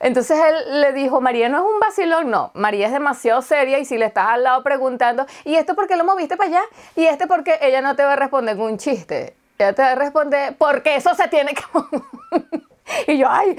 Entonces 0.00 0.38
él 0.38 0.80
le 0.80 0.92
dijo, 0.92 1.20
María 1.20 1.48
no 1.48 1.58
es 1.58 1.64
un 1.64 1.80
vacilón, 1.80 2.30
no, 2.30 2.50
María 2.54 2.86
es 2.86 2.92
demasiado 2.92 3.42
seria 3.42 3.78
y 3.78 3.84
si 3.84 3.98
le 3.98 4.06
estás 4.06 4.28
al 4.28 4.44
lado 4.44 4.62
preguntando, 4.62 5.26
¿y 5.44 5.56
esto 5.56 5.74
por 5.74 5.86
qué 5.86 5.96
lo 5.96 6.04
moviste 6.04 6.36
para 6.36 6.48
allá? 6.48 6.62
¿Y 6.96 7.04
este 7.04 7.26
por 7.26 7.44
qué? 7.44 7.58
Ella 7.60 7.82
no 7.82 7.96
te 7.96 8.04
va 8.04 8.14
a 8.14 8.16
responder 8.16 8.56
con 8.56 8.66
un 8.66 8.78
chiste, 8.78 9.36
ella 9.58 9.72
te 9.72 9.82
va 9.82 9.90
a 9.90 9.94
responder, 9.96 10.56
porque 10.56 10.96
eso 10.96 11.14
se 11.14 11.28
tiene 11.28 11.54
que... 11.54 11.62
Y 13.06 13.18
yo, 13.18 13.26
ay, 13.28 13.54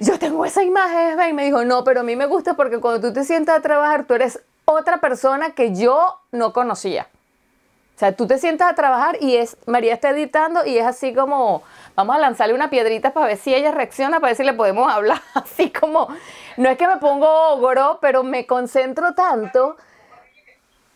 yo 0.00 0.18
tengo 0.18 0.44
esa 0.44 0.62
imagen. 0.62 1.18
Y 1.30 1.32
me 1.32 1.44
dijo, 1.46 1.64
no, 1.64 1.84
pero 1.84 2.00
a 2.00 2.02
mí 2.02 2.16
me 2.16 2.26
gusta 2.26 2.52
porque 2.54 2.78
cuando 2.78 3.08
tú 3.08 3.14
te 3.14 3.24
sientas 3.24 3.56
a 3.56 3.62
trabajar, 3.62 4.04
tú 4.04 4.12
eres 4.12 4.40
otra 4.66 4.98
persona 4.98 5.50
que 5.50 5.74
yo 5.74 6.20
no 6.32 6.52
conocía. 6.52 7.08
O 7.98 8.00
sea, 8.00 8.12
tú 8.12 8.28
te 8.28 8.38
sientas 8.38 8.70
a 8.70 8.76
trabajar 8.76 9.18
y 9.20 9.34
es 9.34 9.56
María 9.66 9.94
está 9.94 10.10
editando 10.10 10.64
y 10.64 10.78
es 10.78 10.86
así 10.86 11.12
como 11.12 11.64
vamos 11.96 12.14
a 12.14 12.20
lanzarle 12.20 12.54
una 12.54 12.70
piedrita 12.70 13.12
para 13.12 13.26
ver 13.26 13.36
si 13.36 13.52
ella 13.52 13.72
reacciona, 13.72 14.20
para 14.20 14.28
ver 14.28 14.36
si 14.36 14.44
le 14.44 14.52
podemos 14.52 14.88
hablar. 14.88 15.20
Así 15.34 15.70
como 15.70 16.06
no 16.56 16.68
es 16.68 16.78
que 16.78 16.86
me 16.86 16.98
pongo 16.98 17.58
goro, 17.58 17.98
pero 18.00 18.22
me 18.22 18.46
concentro 18.46 19.14
tanto 19.14 19.76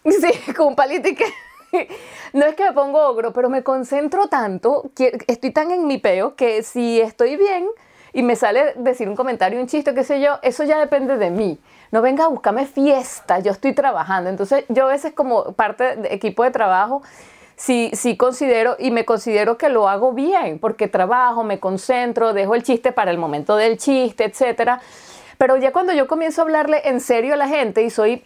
Sí, 0.04 0.52
con 0.56 0.68
un 0.68 0.76
palito 0.76 1.08
y 1.08 1.14
que... 1.14 1.26
No 2.34 2.46
es 2.46 2.54
que 2.54 2.64
me 2.64 2.72
pongo 2.72 2.98
ogro, 3.08 3.32
pero 3.32 3.50
me 3.50 3.62
concentro 3.62 4.26
tanto, 4.26 4.90
estoy 5.26 5.50
tan 5.50 5.70
en 5.70 5.86
mi 5.86 5.98
peo 5.98 6.34
que 6.34 6.62
si 6.62 7.00
estoy 7.00 7.36
bien 7.36 7.66
y 8.12 8.22
me 8.22 8.36
sale 8.36 8.74
decir 8.76 9.08
un 9.08 9.16
comentario, 9.16 9.60
un 9.60 9.66
chiste, 9.66 9.94
qué 9.94 10.04
sé 10.04 10.20
yo, 10.20 10.38
eso 10.42 10.64
ya 10.64 10.78
depende 10.78 11.18
de 11.18 11.30
mí. 11.30 11.58
No 11.92 12.00
venga 12.00 12.24
a 12.24 12.28
buscarme 12.28 12.66
fiesta, 12.66 13.38
yo 13.38 13.52
estoy 13.52 13.74
trabajando. 13.74 14.30
Entonces 14.30 14.64
yo 14.68 14.86
a 14.86 14.88
veces 14.88 15.12
como 15.12 15.52
parte 15.52 15.96
de 15.96 16.14
equipo 16.14 16.42
de 16.42 16.50
trabajo, 16.50 17.02
sí, 17.54 17.90
sí 17.92 18.16
considero 18.16 18.76
y 18.78 18.90
me 18.90 19.04
considero 19.04 19.58
que 19.58 19.68
lo 19.68 19.88
hago 19.90 20.14
bien, 20.14 20.58
porque 20.58 20.88
trabajo, 20.88 21.44
me 21.44 21.60
concentro, 21.60 22.32
dejo 22.32 22.54
el 22.54 22.62
chiste 22.62 22.92
para 22.92 23.10
el 23.10 23.18
momento 23.18 23.56
del 23.56 23.76
chiste, 23.76 24.24
etcétera. 24.24 24.80
Pero 25.36 25.58
ya 25.58 25.70
cuando 25.72 25.92
yo 25.92 26.08
comienzo 26.08 26.40
a 26.40 26.44
hablarle 26.44 26.80
en 26.88 26.98
serio 27.00 27.34
a 27.34 27.36
la 27.36 27.46
gente 27.46 27.82
y 27.82 27.90
soy 27.90 28.24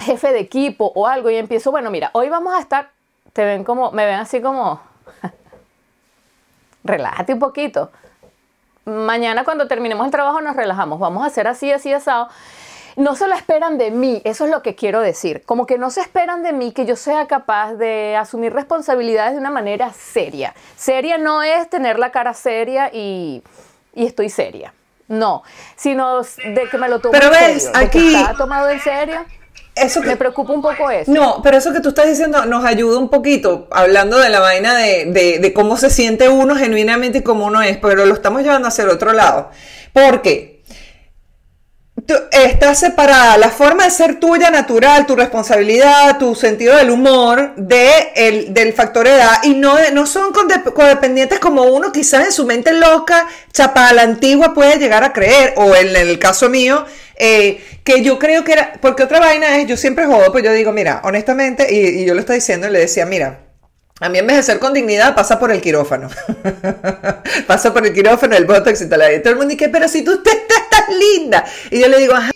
jefe 0.00 0.32
de 0.32 0.38
equipo 0.38 0.92
o 0.94 1.08
algo 1.08 1.30
y 1.30 1.34
empiezo, 1.34 1.72
bueno, 1.72 1.90
mira, 1.90 2.10
hoy 2.12 2.28
vamos 2.28 2.54
a 2.54 2.60
estar, 2.60 2.90
te 3.32 3.44
ven 3.44 3.64
como, 3.64 3.90
me 3.90 4.06
ven 4.06 4.20
así 4.20 4.40
como, 4.40 4.80
relájate 6.84 7.32
un 7.32 7.40
poquito. 7.40 7.90
Mañana 8.84 9.42
cuando 9.42 9.66
terminemos 9.66 10.04
el 10.04 10.12
trabajo 10.12 10.40
nos 10.40 10.54
relajamos, 10.54 11.00
vamos 11.00 11.24
a 11.24 11.26
hacer 11.26 11.48
así, 11.48 11.72
así, 11.72 11.92
asado. 11.92 12.28
No 12.96 13.16
se 13.16 13.26
lo 13.26 13.34
esperan 13.34 13.76
de 13.78 13.90
mí, 13.90 14.20
eso 14.24 14.44
es 14.44 14.50
lo 14.50 14.62
que 14.62 14.74
quiero 14.74 15.00
decir. 15.00 15.42
Como 15.44 15.66
que 15.66 15.78
no 15.78 15.90
se 15.90 16.00
esperan 16.00 16.42
de 16.42 16.52
mí 16.52 16.72
que 16.72 16.86
yo 16.86 16.94
sea 16.96 17.26
capaz 17.26 17.74
de 17.74 18.16
asumir 18.16 18.52
responsabilidades 18.52 19.32
de 19.32 19.38
una 19.40 19.50
manera 19.50 19.92
seria. 19.92 20.54
Seria 20.76 21.18
no 21.18 21.42
es 21.42 21.68
tener 21.68 21.98
la 21.98 22.10
cara 22.10 22.34
seria 22.34 22.90
y, 22.92 23.42
y 23.94 24.06
estoy 24.06 24.28
seria. 24.30 24.72
No, 25.08 25.42
sino 25.76 26.22
de 26.22 26.68
que 26.70 26.78
me 26.78 26.88
lo 26.88 26.98
tomo 27.00 27.12
Pero 27.12 27.26
en 27.26 27.32
ves, 27.32 27.64
serio, 27.64 27.78
de 27.80 27.90
que 27.90 27.98
aquí- 27.98 28.14
está 28.14 28.34
tomado 28.36 28.70
en 28.70 28.80
serio. 28.80 29.24
Eso 29.74 30.00
que- 30.00 30.06
Me 30.06 30.16
preocupa 30.16 30.52
un 30.52 30.62
poco 30.62 30.88
eso. 30.88 31.10
No, 31.10 31.40
pero 31.42 31.56
eso 31.56 31.72
que 31.72 31.80
tú 31.80 31.88
estás 31.88 32.06
diciendo 32.06 32.46
nos 32.46 32.64
ayuda 32.64 32.96
un 33.00 33.10
poquito, 33.10 33.66
hablando 33.72 34.18
de 34.18 34.28
la 34.30 34.38
vaina 34.38 34.72
de, 34.76 35.06
de- 35.06 35.40
de 35.40 35.52
cómo 35.52 35.76
se 35.76 35.90
siente 35.90 36.28
uno 36.28 36.54
genuinamente 36.54 37.18
y 37.18 37.22
cómo 37.22 37.46
uno 37.46 37.60
es, 37.60 37.76
pero 37.78 38.06
lo 38.06 38.14
estamos 38.14 38.42
llevando 38.42 38.68
hacia 38.68 38.84
el 38.84 38.90
otro 38.90 39.12
lado. 39.12 39.50
Porque 39.92 40.53
tú- 42.06 42.14
está 42.30 42.74
separada. 42.74 43.36
La 43.38 43.50
forma 43.50 43.84
de 43.84 43.90
ser 43.90 44.20
tuya 44.20 44.50
natural, 44.50 45.06
tu 45.06 45.16
responsabilidad, 45.16 46.18
tu 46.18 46.34
sentido 46.34 46.76
del 46.76 46.90
humor, 46.90 47.54
de 47.56 48.12
el, 48.14 48.54
del 48.54 48.72
factor 48.72 49.06
edad, 49.06 49.42
y 49.42 49.54
no, 49.54 49.76
no 49.92 50.06
son 50.06 50.32
codependientes 50.32 51.38
como 51.38 51.62
uno 51.64 51.92
quizás 51.92 52.26
en 52.26 52.32
su 52.32 52.44
mente 52.46 52.72
loca, 52.72 53.26
chapa 53.52 53.92
la 53.92 54.02
antigua 54.02 54.54
puede 54.54 54.78
llegar 54.78 55.04
a 55.04 55.12
creer, 55.12 55.54
o 55.56 55.74
en 55.74 55.94
el 55.96 56.18
caso 56.18 56.48
mío, 56.48 56.84
eh, 57.16 57.62
que 57.84 58.02
yo 58.02 58.18
creo 58.18 58.44
que 58.44 58.52
era, 58.52 58.72
porque 58.80 59.02
otra 59.04 59.20
vaina 59.20 59.58
es, 59.58 59.66
yo 59.66 59.76
siempre 59.76 60.06
jodo, 60.06 60.32
pues 60.32 60.42
yo 60.44 60.52
digo, 60.52 60.72
mira, 60.72 61.00
honestamente, 61.04 61.72
y, 61.72 62.02
y 62.02 62.04
yo 62.04 62.14
lo 62.14 62.20
estoy 62.20 62.36
diciendo, 62.36 62.66
y 62.68 62.70
le 62.72 62.80
decía, 62.80 63.06
mira, 63.06 63.43
a 64.00 64.08
mí 64.08 64.18
envejecer 64.18 64.58
con 64.58 64.72
dignidad 64.74 65.14
pasa 65.14 65.38
por 65.38 65.52
el 65.52 65.60
quirófano. 65.60 66.08
pasa 67.46 67.72
por 67.72 67.86
el 67.86 67.92
quirófano, 67.94 68.36
el 68.36 68.44
botox 68.44 68.82
y 68.82 68.88
tal. 68.88 69.02
Y 69.14 69.20
todo 69.20 69.30
el 69.32 69.36
mundo 69.38 69.52
dice, 69.52 69.68
pero 69.68 69.88
si 69.88 70.02
tú 70.04 70.22
te- 70.22 70.30
estás 70.30 70.88
linda. 70.88 71.44
Y 71.70 71.80
yo 71.80 71.88
le 71.88 71.98
digo, 71.98 72.14
ajá. 72.14 72.30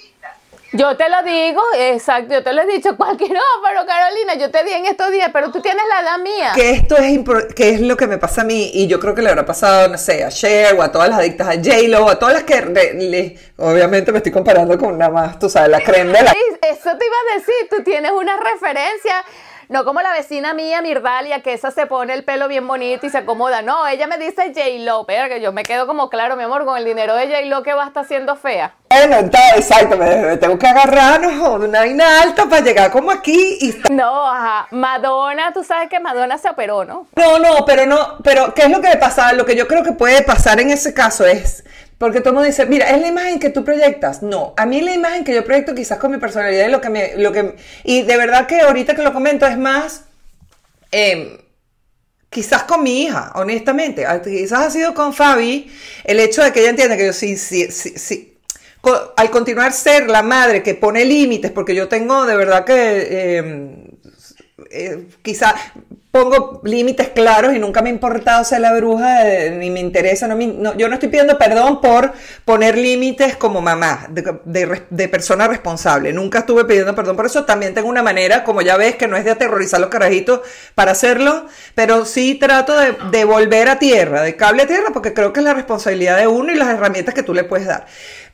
Yo 0.72 0.94
te 0.98 1.08
lo 1.08 1.22
digo, 1.22 1.62
exacto, 1.78 2.34
yo 2.34 2.42
te 2.44 2.52
lo 2.52 2.60
he 2.60 2.66
dicho, 2.66 2.94
cualquier 2.94 3.32
no, 3.32 3.40
pero 3.66 3.86
Carolina, 3.86 4.34
yo 4.34 4.50
te 4.50 4.62
di 4.64 4.70
en 4.72 4.84
estos 4.84 5.10
días, 5.10 5.30
pero 5.32 5.50
tú 5.50 5.62
tienes 5.62 5.82
la 5.88 6.02
edad 6.02 6.18
mía. 6.18 6.52
que 6.54 6.72
esto 6.72 6.94
es, 6.98 7.18
que 7.56 7.70
es 7.70 7.80
lo 7.80 7.96
que 7.96 8.06
me 8.06 8.18
pasa 8.18 8.42
a 8.42 8.44
mí 8.44 8.70
y 8.74 8.86
yo 8.86 9.00
creo 9.00 9.14
que 9.14 9.22
le 9.22 9.30
habrá 9.30 9.46
pasado, 9.46 9.88
no 9.88 9.96
sé, 9.96 10.22
a 10.24 10.28
Cher 10.28 10.74
o 10.78 10.82
a 10.82 10.92
todas 10.92 11.08
las 11.08 11.20
adictas 11.20 11.48
a 11.48 11.52
J-Lo, 11.54 12.10
a 12.10 12.18
todas 12.18 12.34
las 12.34 12.42
que 12.44 12.60
le- 12.94 13.38
obviamente 13.56 14.12
me 14.12 14.18
estoy 14.18 14.30
comparando 14.30 14.76
con 14.78 14.98
nada 14.98 15.10
más, 15.10 15.38
tú 15.38 15.48
sabes, 15.48 15.70
la 15.70 15.80
creme 15.80 16.12
de 16.12 16.22
la... 16.22 16.32
Eso 16.32 16.90
te 16.98 17.06
iba 17.06 17.16
a 17.32 17.38
decir, 17.38 17.54
tú 17.70 17.82
tienes 17.82 18.12
una 18.12 18.36
referencia, 18.36 19.24
no 19.68 19.84
como 19.84 20.00
la 20.00 20.12
vecina 20.12 20.54
mía, 20.54 20.80
Mirdalia, 20.80 21.42
que 21.42 21.52
esa 21.52 21.70
se 21.70 21.86
pone 21.86 22.14
el 22.14 22.24
pelo 22.24 22.48
bien 22.48 22.66
bonito 22.66 23.06
y 23.06 23.10
se 23.10 23.18
acomoda. 23.18 23.60
No, 23.60 23.86
ella 23.86 24.06
me 24.06 24.16
dice 24.16 24.52
J-Lo, 24.54 25.04
pero 25.04 25.28
que 25.28 25.40
yo 25.40 25.52
me 25.52 25.62
quedo 25.62 25.86
como 25.86 26.08
claro, 26.08 26.36
mi 26.36 26.44
amor, 26.44 26.64
con 26.64 26.78
el 26.78 26.84
dinero 26.84 27.14
de 27.14 27.26
J-Lo 27.26 27.62
que 27.62 27.74
va 27.74 27.84
a 27.84 27.88
estar 27.88 28.06
siendo 28.06 28.34
fea. 28.36 28.74
Bueno, 28.88 29.16
está, 29.16 29.56
exacto, 29.56 29.98
me, 29.98 30.16
me 30.16 30.36
tengo 30.38 30.58
que 30.58 30.66
agarrar 30.66 31.20
¿no? 31.20 31.54
una 31.54 31.80
vaina 31.80 32.22
alta 32.22 32.46
para 32.46 32.62
llegar 32.62 32.90
como 32.90 33.10
aquí 33.10 33.58
y 33.60 33.74
No, 33.92 34.26
ajá, 34.26 34.66
Madonna, 34.70 35.52
tú 35.52 35.62
sabes 35.62 35.90
que 35.90 36.00
Madonna 36.00 36.38
se 36.38 36.48
operó, 36.48 36.86
¿no? 36.86 37.06
No, 37.16 37.38
no, 37.38 37.66
pero 37.66 37.84
no, 37.84 38.18
pero 38.24 38.54
¿qué 38.54 38.62
es 38.62 38.70
lo 38.70 38.80
que 38.80 38.96
pasa? 38.96 39.34
Lo 39.34 39.44
que 39.44 39.54
yo 39.54 39.68
creo 39.68 39.82
que 39.82 39.92
puede 39.92 40.22
pasar 40.22 40.60
en 40.60 40.70
ese 40.70 40.94
caso 40.94 41.26
es, 41.26 41.64
porque 41.98 42.20
todo 42.20 42.30
el 42.30 42.34
mundo 42.36 42.46
dice, 42.46 42.64
mira, 42.66 42.90
es 42.90 43.00
la 43.00 43.08
imagen 43.08 43.40
que 43.40 43.50
tú 43.50 43.64
proyectas. 43.64 44.22
No, 44.22 44.54
a 44.56 44.66
mí 44.66 44.80
la 44.80 44.94
imagen 44.94 45.24
que 45.24 45.34
yo 45.34 45.44
proyecto 45.44 45.74
quizás 45.74 45.98
con 45.98 46.12
mi 46.12 46.18
personalidad 46.18 46.68
y 46.68 46.70
lo 46.70 46.80
que 46.80 46.90
me, 46.90 47.16
lo 47.16 47.32
que, 47.32 47.56
y 47.82 48.02
de 48.02 48.16
verdad 48.16 48.46
que 48.46 48.60
ahorita 48.60 48.94
que 48.94 49.02
lo 49.02 49.12
comento 49.12 49.46
es 49.46 49.58
más, 49.58 50.04
eh, 50.92 51.40
quizás 52.30 52.62
con 52.64 52.82
mi 52.82 53.02
hija, 53.02 53.32
honestamente, 53.34 54.06
Ah, 54.06 54.22
quizás 54.22 54.60
ha 54.60 54.70
sido 54.70 54.94
con 54.94 55.12
Fabi, 55.12 55.72
el 56.04 56.20
hecho 56.20 56.42
de 56.42 56.52
que 56.52 56.60
ella 56.60 56.70
entienda 56.70 56.96
que 56.96 57.06
yo 57.06 57.12
sí, 57.12 57.36
sí, 57.36 57.70
sí, 57.70 57.94
sí, 57.96 58.38
al 59.16 59.30
continuar 59.30 59.72
ser 59.72 60.08
la 60.08 60.22
madre 60.22 60.62
que 60.62 60.74
pone 60.74 61.04
límites, 61.04 61.50
porque 61.50 61.74
yo 61.74 61.88
tengo 61.88 62.26
de 62.26 62.36
verdad 62.36 62.64
que 62.64 63.06
eh, 63.10 63.97
eh, 64.70 65.06
quizá 65.22 65.54
pongo 66.10 66.62
límites 66.64 67.08
claros 67.10 67.54
y 67.54 67.58
nunca 67.58 67.82
me 67.82 67.90
ha 67.90 67.92
importado 67.92 68.42
ser 68.42 68.60
la 68.60 68.72
bruja, 68.74 69.28
eh, 69.28 69.50
ni 69.50 69.70
me 69.70 69.78
interesa, 69.80 70.26
no 70.26 70.36
me- 70.36 70.46
no- 70.46 70.74
yo 70.76 70.88
no 70.88 70.94
estoy 70.94 71.10
pidiendo 71.10 71.36
perdón 71.38 71.80
por 71.82 72.12
poner 72.46 72.76
límites 72.78 73.36
como 73.36 73.60
mamá, 73.60 74.06
de, 74.10 74.82
de 74.88 75.08
persona 75.08 75.46
responsable, 75.46 76.12
nunca 76.12 76.40
estuve 76.40 76.64
pidiendo 76.64 76.94
perdón 76.94 77.14
por 77.14 77.26
eso, 77.26 77.44
también 77.44 77.74
tengo 77.74 77.88
una 77.88 78.02
manera, 78.02 78.42
como 78.42 78.62
ya 78.62 78.76
ves, 78.78 78.96
que 78.96 79.06
no 79.06 79.16
es 79.16 79.24
de 79.24 79.32
aterrorizar 79.32 79.80
los 79.80 79.90
carajitos 79.90 80.40
para 80.74 80.92
hacerlo, 80.92 81.46
pero 81.74 82.04
sí 82.06 82.34
trato 82.36 82.74
de, 82.76 82.96
de 83.10 83.24
volver 83.24 83.68
a 83.68 83.78
tierra, 83.78 84.22
de 84.22 84.34
cable 84.34 84.62
a 84.62 84.66
tierra, 84.66 84.90
porque 84.94 85.12
creo 85.14 85.32
que 85.32 85.40
es 85.40 85.44
la 85.44 85.54
responsabilidad 85.54 86.16
de 86.18 86.26
uno 86.26 86.52
y 86.52 86.56
las 86.56 86.68
herramientas 86.70 87.14
que 87.14 87.22
tú 87.22 87.34
le 87.34 87.44
puedes 87.44 87.66
dar. 87.66 87.86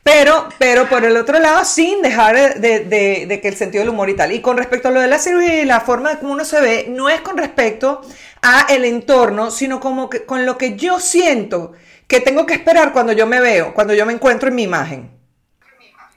Pero, 0.05 0.49
pero 0.59 0.87
por 0.89 1.03
el 1.05 1.17
otro 1.17 1.39
lado, 1.41 1.65
sin 1.65 2.03
dejar 2.03 2.61
de, 2.61 2.81
de- 2.81 3.25
de 3.27 3.41
que 3.41 3.49
el 3.49 3.57
sentido 3.57 3.83
del 3.83 3.89
humor 3.89 4.11
y 4.11 4.15
tal. 4.15 4.33
Y 4.33 4.41
con 4.41 4.57
respecto 4.59 4.89
a 4.89 4.91
lo 4.91 5.01
de 5.01 5.09
la 5.09 5.19
cirugía 5.19 5.63
y 5.63 5.65
la 5.65 5.81
forma 5.81 6.11
de 6.11 6.19
cómo 6.19 6.35
uno 6.35 6.45
se 6.45 6.61
ve, 6.61 6.87
no 6.91 7.09
es 7.09 7.23
con 7.23 7.39
respecto 7.39 8.03
a 8.43 8.67
el 8.69 8.85
entorno, 8.85 9.51
sino 9.51 9.81
como 9.81 10.11
que 10.11 10.25
con 10.27 10.45
lo 10.45 10.59
que 10.59 10.77
yo 10.77 11.01
siento 11.01 11.73
que 12.07 12.21
tengo 12.21 12.45
que 12.45 12.53
esperar 12.55 12.93
cuando 12.93 13.13
yo 13.15 13.27
me 13.27 13.41
veo, 13.41 13.73
cuando 13.73 13.95
yo 13.95 14.05
me 14.05 14.13
encuentro 14.13 14.51
en 14.51 14.55
mi 14.55 14.65
imagen. 14.65 15.11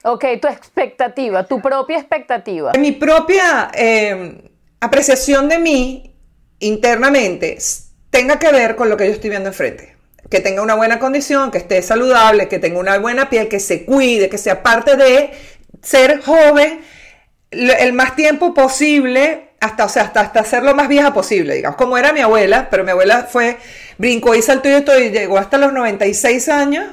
Ok, 0.04 0.26
tu 0.42 0.48
expectativa, 0.50 1.46
tu 1.46 1.62
propia 1.62 1.98
expectativa. 1.98 2.74
Mi 2.78 2.92
propia 2.92 3.72
eh, 3.74 4.52
apreciación 4.82 5.48
de 5.50 5.60
mí 5.60 6.14
internamente 6.60 7.58
tenga 8.10 8.38
que 8.38 8.52
ver 8.52 8.76
con 8.76 8.90
lo 8.90 8.98
que 8.98 9.06
yo 9.08 9.14
estoy 9.14 9.30
viendo 9.30 9.50
enfrente. 9.50 9.97
Que 10.30 10.40
tenga 10.40 10.62
una 10.62 10.76
buena 10.76 11.00
condición, 11.00 11.52
que 11.52 11.58
esté 11.58 11.82
saludable, 11.82 12.48
que 12.48 12.60
tenga 12.60 12.80
una 12.80 12.98
buena 12.98 13.30
piel, 13.30 13.48
que 13.48 13.60
se 13.60 13.86
cuide, 13.86 14.30
que 14.30 14.38
sea 14.38 14.62
parte 14.64 14.96
de 14.96 15.32
ser 15.82 16.22
joven 16.22 16.82
el 17.52 17.94
más 17.94 18.16
tiempo 18.16 18.54
posible, 18.54 19.50
hasta, 19.60 19.86
o 19.86 19.90
sea, 19.90 20.04
hasta, 20.04 20.22
hasta 20.22 20.44
ser 20.44 20.64
lo 20.64 20.76
más 20.76 20.88
vieja 20.88 21.14
posible, 21.14 21.56
digamos, 21.56 21.78
como 21.78 21.98
era 21.98 22.14
mi 22.14 22.20
abuela, 22.20 22.70
pero 22.70 22.84
mi 22.84 22.92
abuela 22.92 23.28
fue, 23.30 23.58
brincó 23.98 24.36
y 24.36 24.42
saltó 24.42 24.70
y 24.70 24.82
todo, 24.82 25.00
y 25.00 25.10
llegó 25.10 25.38
hasta 25.38 25.58
los 25.58 25.74
96 25.74 26.50
años, 26.50 26.86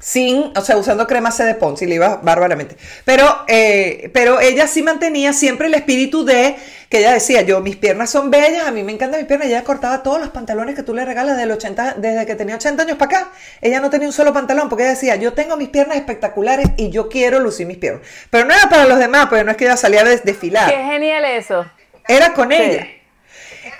sin, 0.00 0.52
o 0.56 0.60
sea, 0.60 0.76
usando 0.76 1.06
crema 1.08 1.30
C 1.32 1.44
de 1.44 1.54
Pons 1.56 1.82
y 1.82 1.86
le 1.86 1.96
iba 1.96 2.16
bárbaramente. 2.22 2.76
Pero, 3.04 3.44
eh, 3.48 4.10
pero 4.14 4.40
ella 4.40 4.68
sí 4.68 4.82
mantenía 4.82 5.32
siempre 5.32 5.66
el 5.66 5.74
espíritu 5.74 6.24
de 6.24 6.56
que 6.88 6.98
ella 7.00 7.12
decía, 7.12 7.42
yo, 7.42 7.60
mis 7.60 7.76
piernas 7.76 8.08
son 8.08 8.30
bellas, 8.30 8.66
a 8.66 8.70
mí 8.70 8.82
me 8.84 8.92
encantan 8.92 9.20
mis 9.20 9.26
piernas, 9.28 9.48
ella 9.48 9.64
cortaba 9.64 10.02
todos 10.02 10.20
los 10.20 10.28
pantalones 10.30 10.74
que 10.76 10.82
tú 10.82 10.94
le 10.94 11.04
regalas 11.04 11.36
del 11.36 11.50
80, 11.50 11.94
desde 11.98 12.24
que 12.26 12.34
tenía 12.36 12.54
80 12.54 12.82
años 12.84 12.96
para 12.96 13.18
acá. 13.18 13.30
Ella 13.60 13.80
no 13.80 13.90
tenía 13.90 14.06
un 14.06 14.12
solo 14.12 14.32
pantalón 14.32 14.68
porque 14.68 14.84
ella 14.84 14.92
decía, 14.94 15.16
yo 15.16 15.32
tengo 15.34 15.56
mis 15.56 15.68
piernas 15.68 15.96
espectaculares 15.96 16.68
y 16.76 16.90
yo 16.90 17.08
quiero 17.08 17.40
lucir 17.40 17.66
mis 17.66 17.78
piernas. 17.78 18.02
Pero 18.30 18.44
no 18.44 18.54
era 18.54 18.68
para 18.70 18.84
los 18.86 18.98
demás, 18.98 19.26
porque 19.26 19.44
no 19.44 19.50
es 19.50 19.56
que 19.56 19.64
ella 19.64 19.76
salía 19.76 20.02
a 20.02 20.04
des- 20.04 20.24
desfilar, 20.24 20.70
Qué 20.70 20.76
genial 20.84 21.24
eso. 21.24 21.66
era 22.06 22.32
con 22.34 22.52
ella. 22.52 22.86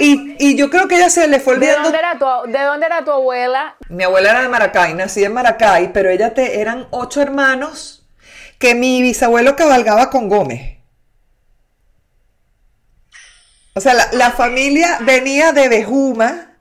Y, 0.01 0.37
y 0.39 0.57
yo 0.57 0.71
creo 0.71 0.87
que 0.87 0.97
ella 0.97 1.11
se 1.11 1.27
le 1.27 1.41
fue 1.41 1.55
¿De 1.55 1.59
olvidando 1.59 1.91
dónde, 1.91 1.99
era 1.99 2.19
tu, 2.19 2.51
¿De 2.53 2.63
dónde 2.63 2.87
era 2.87 3.05
tu 3.05 3.11
abuela? 3.11 3.75
mi 3.89 4.05
abuela 4.05 4.31
era 4.31 4.43
de 4.43 4.49
Maracay, 4.49 4.95
nací 4.95 5.25
en 5.25 5.33
Maracay, 5.33 5.93
pero 5.93 6.09
ella 6.09 6.33
te, 6.35 6.61
eran 6.61 6.87
ocho 6.91 7.21
hermanos 7.21 8.07
que 8.61 8.75
mi 8.77 9.03
bisabuelo 9.03 9.57
cabalgaba 9.57 10.09
con 10.11 10.29
Gómez. 10.29 10.79
O 13.75 13.81
sea, 13.81 13.95
la, 13.95 14.09
la 14.13 14.31
familia 14.33 14.99
venía 15.03 15.53
de 15.53 15.69
Bejuma, 15.69 16.53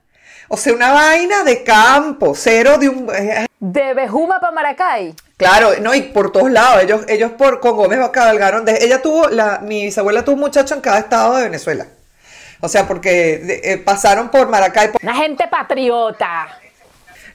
o 0.50 0.58
sea, 0.58 0.73
una 0.73 0.91
vaina 0.91 1.43
de 1.43 1.63
campo, 1.63 2.33
cero 2.35 2.77
de 2.77 2.90
un... 2.90 3.10
eh, 3.15 3.48
De 3.60 3.94
Bejuma 3.96 4.40
para 4.40 4.52
Maracay. 4.54 5.15
Claro, 5.38 5.71
no, 5.81 5.94
y 5.96 6.02
por 6.04 6.31
todos 6.31 6.52
lados, 6.52 6.83
ellos, 6.83 7.02
ellos 7.08 7.31
por, 7.31 7.60
con 7.60 7.75
Gómez 7.75 8.00
cabalgaron, 8.12 8.65
de- 8.65 8.83
ella 8.83 9.02
tuvo, 9.02 9.29
la, 9.29 9.60
mi 9.60 9.83
bisabuela 9.85 10.23
tuvo 10.23 10.35
un 10.35 10.42
muchacho 10.42 10.75
en 10.75 10.81
cada 10.81 11.00
estado 11.00 11.35
de 11.38 11.44
Venezuela. 11.44 11.88
O 12.62 12.67
sea, 12.67 12.87
porque 12.87 13.62
eh, 13.63 13.77
pasaron 13.77 14.29
por 14.29 14.49
Maracay, 14.49 14.91
por- 14.91 15.03
Una 15.03 15.15
gente 15.15 15.47
patriota. 15.47 16.47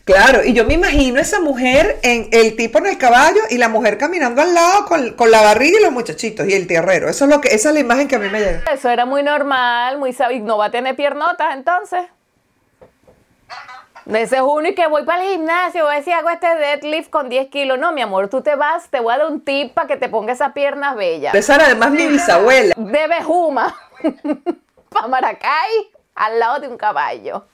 Claro, 0.05 0.43
y 0.45 0.53
yo 0.53 0.65
me 0.65 0.75
imagino 0.75 1.21
esa 1.21 1.39
mujer, 1.41 2.01
en 2.03 2.29
el 2.33 2.57
tipo 2.57 2.79
en 2.79 2.87
el 2.87 2.99
caballo 2.99 3.39
y 3.51 3.59
la 3.59 3.69
mujer 3.69 3.99
caminando 3.99 4.43
al 4.43 4.53
lado 4.53 4.85
con, 4.87 5.13
con 5.13 5.31
la 5.31 5.43
barriga 5.43 5.79
y 5.79 5.83
los 5.83 5.93
muchachitos 5.93 6.49
y 6.49 6.55
el 6.55 6.67
tierrero. 6.67 7.09
Eso 7.09 7.25
es 7.27 7.31
lo 7.31 7.41
que, 7.41 7.55
esa 7.55 7.69
es 7.69 7.75
la 7.75 7.81
imagen 7.81 8.09
que 8.09 8.17
a 8.17 8.19
mí 8.19 8.29
me 8.29 8.41
llega. 8.41 8.63
Eso 8.73 8.89
era 8.91 9.07
muy 9.07 9.23
normal, 9.23 9.99
muy 9.99 10.13
sabi- 10.13 10.41
No 10.41 10.59
va 10.59 10.65
a 10.67 10.71
tener 10.73 10.97
piernotas 10.97 11.55
entonces. 11.55 12.01
Ese 14.13 14.35
es 14.37 14.43
uno 14.43 14.67
y 14.67 14.75
que 14.75 14.89
voy 14.89 15.05
para 15.05 15.23
el 15.23 15.31
gimnasio, 15.35 15.85
voy 15.85 15.95
a 15.95 15.99
decir 15.99 16.13
hago 16.15 16.29
este 16.31 16.49
deadlift 16.57 17.09
con 17.09 17.29
10 17.29 17.47
kilos. 17.51 17.79
No, 17.79 17.93
mi 17.93 18.01
amor, 18.03 18.29
tú 18.29 18.43
te 18.43 18.57
vas, 18.57 18.89
te 18.91 18.99
voy 18.99 19.15
a 19.15 19.19
dar 19.19 19.29
un 19.29 19.41
tip 19.45 19.73
para 19.73 19.87
que 19.87 19.97
te 19.97 20.09
ponga 20.09 20.33
esas 20.33 20.53
piernas 20.53 20.97
bellas. 20.97 21.33
Esa 21.37 21.55
era 21.55 21.67
además 21.67 21.93
mi 21.93 22.09
bisabuela. 22.09 22.75
De 22.77 23.07
Bejuma, 23.07 23.73
para 24.93 25.09
Maracay, 25.09 25.91
al 26.15 26.39
lado 26.39 26.61
de 26.61 26.69
un 26.69 26.77
caballo. 26.77 27.45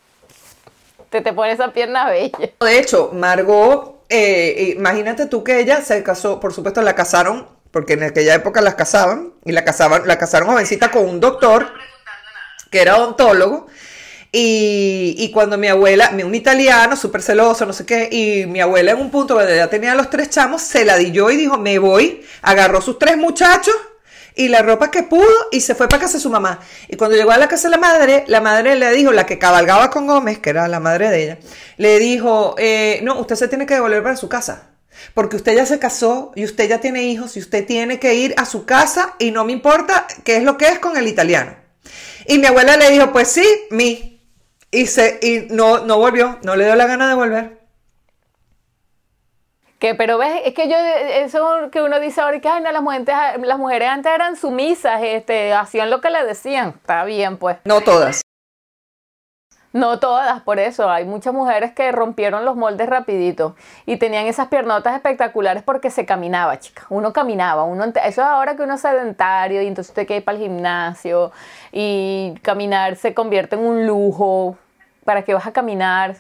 Te 1.11 1.21
te 1.23 1.33
pone 1.33 1.53
esas 1.53 1.73
piernas 1.73 2.11
bellas. 2.11 2.51
De 2.61 2.79
hecho, 2.79 3.11
Margot, 3.15 4.05
eh, 4.09 4.75
imagínate 4.77 5.27
tú 5.27 5.43
que 5.43 5.61
ella 5.61 5.81
se 5.83 6.03
casó, 6.03 6.41
por 6.41 6.53
supuesto 6.53 6.83
la 6.83 6.95
casaron, 6.95 7.47
porque 7.71 7.95
en 7.95 8.03
aquella 8.03 8.35
época 8.35 8.61
las 8.61 8.75
casaban, 8.75 9.33
y 9.45 9.53
la 9.53 9.65
casaban, 9.65 10.07
la 10.07 10.19
casaron 10.19 10.49
jovencita 10.49 10.91
con 10.91 11.09
un 11.09 11.21
doctor 11.21 11.73
que 12.71 12.81
era 12.83 12.97
odontólogo. 12.97 13.67
Y, 14.31 15.15
y 15.17 15.31
cuando 15.31 15.57
mi 15.57 15.69
abuela, 15.69 16.11
un 16.13 16.35
italiano 16.35 16.97
súper 16.97 17.23
celoso, 17.23 17.65
no 17.65 17.73
sé 17.73 17.87
qué, 17.87 18.11
y 18.13 18.45
mi 18.45 18.61
abuela 18.61 18.91
en 18.91 18.99
un 18.99 19.11
punto 19.11 19.35
donde 19.35 19.57
ya 19.57 19.71
tenía 19.71 19.95
los 19.95 20.11
tres 20.11 20.29
chamos, 20.29 20.61
se 20.61 20.85
la 20.85 20.97
dio 20.97 21.31
y 21.31 21.37
dijo, 21.37 21.57
me 21.57 21.79
voy, 21.79 22.27
agarró 22.43 22.83
sus 22.83 22.99
tres 22.99 23.17
muchachos 23.17 23.75
y 24.39 24.47
la 24.47 24.63
ropa 24.63 24.91
que 24.93 25.03
pudo 25.03 25.27
y 25.51 25.61
se 25.61 25.75
fue 25.75 25.89
para 25.89 26.03
casa 26.03 26.15
de 26.17 26.23
su 26.23 26.31
mamá. 26.31 26.61
Y 26.87 26.97
cuando 26.97 27.17
llegó 27.17 27.33
a 27.33 27.39
la 27.39 27.49
casa 27.49 27.69
de 27.69 27.73
la 27.73 27.81
madre, 27.81 28.25
la 28.29 28.41
madre 28.41 28.77
le 28.77 28.93
dijo, 28.93 29.11
la 29.11 29.27
que 29.27 29.37
cabalgaba 29.37 29.91
con 29.91 30.07
Gómez, 30.07 30.39
que 30.39 30.51
era 30.51 30.69
la 30.69 30.79
madre 30.79 31.11
de 31.11 31.25
ella, 31.25 31.39
le 31.77 31.99
dijo, 31.99 32.55
eh, 32.57 33.01
no, 33.03 33.19
usted 33.19 33.35
se 33.35 33.49
tiene 33.49 33.67
que 33.67 33.75
devolver 33.75 34.01
para 34.01 34.17
su 34.17 34.29
casa. 34.29 34.71
Porque 35.13 35.35
usted 35.35 35.57
ya 35.57 35.67
se 35.67 35.81
casó 35.81 36.31
y 36.37 36.45
usted 36.45 36.69
ya 36.69 36.81
tiene 36.81 37.03
hijos 37.03 37.37
y 37.37 37.41
usted 37.41 37.67
tiene 37.67 37.99
que 37.99 38.15
ir 38.15 38.33
a 38.37 38.47
su 38.47 38.65
casa 38.65 39.17
y 39.19 39.33
no 39.33 39.45
me 39.45 39.53
importa 39.53 40.07
qué 40.23 40.37
es 40.37 40.45
lo 40.45 40.57
que 40.57 40.69
es 40.69 40.79
con 40.79 40.97
el 40.97 41.09
italiano. 41.09 41.57
Y 42.27 42.39
mi 42.39 42.47
abuela 42.47 42.77
le 42.77 42.91
dijo, 42.91 43.11
pues 43.13 43.29
sí, 43.29 43.47
mi. 43.71 44.23
Y, 44.71 44.87
se, 44.87 45.19
y 45.21 45.53
no, 45.53 45.85
no 45.85 45.99
volvió, 45.99 46.39
no 46.43 46.55
le 46.55 46.65
dio 46.65 46.77
la 46.77 46.87
gana 46.87 47.09
de 47.09 47.15
volver. 47.15 47.58
Que, 49.79 49.95
pero 49.95 50.19
ves, 50.19 50.43
es 50.45 50.55
que 50.55 50.69
yo, 50.69 50.77
eso 50.77 51.71
que 51.71 51.83
uno 51.83 52.01
dice 52.01 52.21
ahora, 52.21 52.41
que 52.41 52.49
ay, 52.49 52.63
no, 52.63 52.73
las 52.73 52.83
mujeres, 52.83 53.07
las 53.41 53.59
mujeres 53.59 53.89
antes 53.89 54.13
eran 54.13 54.35
sumisas, 54.35 55.01
este, 55.03 55.55
hacían 55.55 55.89
lo 55.89 56.01
que 56.01 56.11
le 56.11 56.25
decían. 56.25 56.71
Está 56.71 57.05
bien, 57.05 57.37
pues. 57.37 57.59
No 57.65 57.81
todas. 57.81 58.23
No 59.73 60.01
todas, 60.01 60.41
por 60.43 60.59
eso. 60.59 60.91
Hay 60.91 61.05
muchas 61.05 61.33
mujeres 61.33 61.73
que 61.73 61.93
rompieron 61.93 62.45
los 62.45 62.57
moldes 62.57 62.89
rapidito 62.89 63.55
y 63.87 63.99
tenían 63.99 64.27
esas 64.27 64.49
piernotas 64.49 64.97
espectaculares 64.97 65.63
porque 65.63 65.91
se 65.91 66.05
caminaba, 66.05 66.59
chica. 66.59 66.87
Uno 66.89 67.13
caminaba, 67.13 67.63
uno 67.63 67.85
eso 67.85 68.03
es 68.05 68.19
ahora 68.19 68.57
que 68.57 68.63
uno 68.63 68.75
es 68.75 68.81
sedentario 68.81 69.63
y 69.63 69.67
entonces 69.67 69.91
usted 69.91 70.07
quiere 70.07 70.19
ir 70.21 70.25
para 70.25 70.39
el 70.39 70.43
gimnasio 70.43 71.33
y 71.71 72.35
caminar 72.43 72.97
se 72.97 73.15
convierte 73.15 73.55
en 73.55 73.65
un 73.65 73.87
lujo. 73.87 74.57
¿Para 75.05 75.23
qué 75.23 75.35
vas 75.35 75.47
a 75.47 75.53
caminar? 75.53 76.17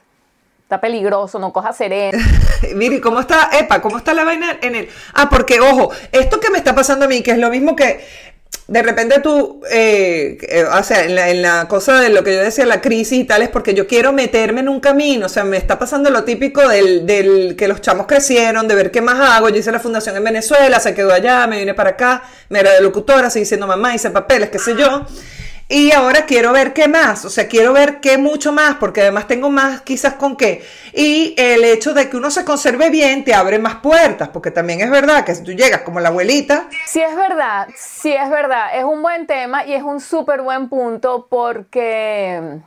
Está 0.68 0.82
peligroso, 0.82 1.38
no 1.38 1.50
cojas 1.50 1.78
sereno. 1.78 2.18
Mire, 2.74 3.00
¿cómo 3.00 3.20
está, 3.20 3.48
epa, 3.58 3.80
cómo 3.80 3.96
está 3.96 4.12
la 4.12 4.24
vaina 4.24 4.58
en 4.60 4.74
el... 4.74 4.88
Ah, 5.14 5.30
porque, 5.30 5.60
ojo, 5.60 5.90
esto 6.12 6.38
que 6.40 6.50
me 6.50 6.58
está 6.58 6.74
pasando 6.74 7.06
a 7.06 7.08
mí, 7.08 7.22
que 7.22 7.30
es 7.30 7.38
lo 7.38 7.48
mismo 7.48 7.74
que 7.74 8.04
de 8.66 8.82
repente 8.82 9.18
tú, 9.20 9.62
eh, 9.70 10.36
eh, 10.42 10.64
o 10.64 10.82
sea, 10.82 11.04
en 11.04 11.14
la, 11.14 11.30
en 11.30 11.40
la 11.40 11.66
cosa 11.68 12.02
de 12.02 12.10
lo 12.10 12.22
que 12.22 12.34
yo 12.34 12.42
decía, 12.42 12.66
la 12.66 12.82
crisis 12.82 13.18
y 13.18 13.24
tal, 13.24 13.40
es 13.40 13.48
porque 13.48 13.72
yo 13.72 13.86
quiero 13.86 14.12
meterme 14.12 14.60
en 14.60 14.68
un 14.68 14.78
camino, 14.78 15.24
o 15.24 15.28
sea, 15.30 15.42
me 15.42 15.56
está 15.56 15.78
pasando 15.78 16.10
lo 16.10 16.24
típico 16.24 16.68
del, 16.68 17.06
del 17.06 17.56
que 17.56 17.66
los 17.66 17.80
chamos 17.80 18.04
crecieron, 18.06 18.68
de 18.68 18.74
ver 18.74 18.90
qué 18.90 19.00
más 19.00 19.18
hago, 19.20 19.48
yo 19.48 19.56
hice 19.56 19.72
la 19.72 19.80
fundación 19.80 20.18
en 20.18 20.24
Venezuela, 20.24 20.80
se 20.80 20.92
quedó 20.92 21.14
allá, 21.14 21.46
me 21.46 21.60
vine 21.60 21.72
para 21.72 21.90
acá, 21.90 22.24
me 22.50 22.60
era 22.60 22.74
de 22.74 22.82
locutora, 22.82 23.30
seguí 23.30 23.46
siendo 23.46 23.66
mamá, 23.66 23.94
hice 23.94 24.10
papeles, 24.10 24.50
qué 24.50 24.58
sé 24.58 24.76
yo. 24.76 25.06
Y 25.70 25.92
ahora 25.92 26.24
quiero 26.24 26.52
ver 26.52 26.72
qué 26.72 26.88
más, 26.88 27.26
o 27.26 27.30
sea, 27.30 27.46
quiero 27.46 27.74
ver 27.74 28.00
qué 28.00 28.16
mucho 28.16 28.52
más, 28.52 28.76
porque 28.76 29.02
además 29.02 29.26
tengo 29.26 29.50
más 29.50 29.82
quizás 29.82 30.14
con 30.14 30.34
qué. 30.34 30.64
Y 30.94 31.34
el 31.36 31.62
hecho 31.62 31.92
de 31.92 32.08
que 32.08 32.16
uno 32.16 32.30
se 32.30 32.46
conserve 32.46 32.88
bien 32.88 33.22
te 33.22 33.34
abre 33.34 33.58
más 33.58 33.76
puertas, 33.76 34.30
porque 34.30 34.50
también 34.50 34.80
es 34.80 34.90
verdad 34.90 35.26
que 35.26 35.34
si 35.34 35.44
tú 35.44 35.52
llegas 35.52 35.82
como 35.82 36.00
la 36.00 36.08
abuelita, 36.08 36.68
Sí 36.86 37.00
es 37.02 37.14
verdad, 37.14 37.68
sí 37.76 38.14
es 38.14 38.30
verdad. 38.30 38.70
Es 38.74 38.84
un 38.84 39.02
buen 39.02 39.26
tema 39.26 39.66
y 39.66 39.74
es 39.74 39.82
un 39.82 40.00
súper 40.00 40.40
buen 40.40 40.70
punto 40.70 41.26
porque 41.28 42.60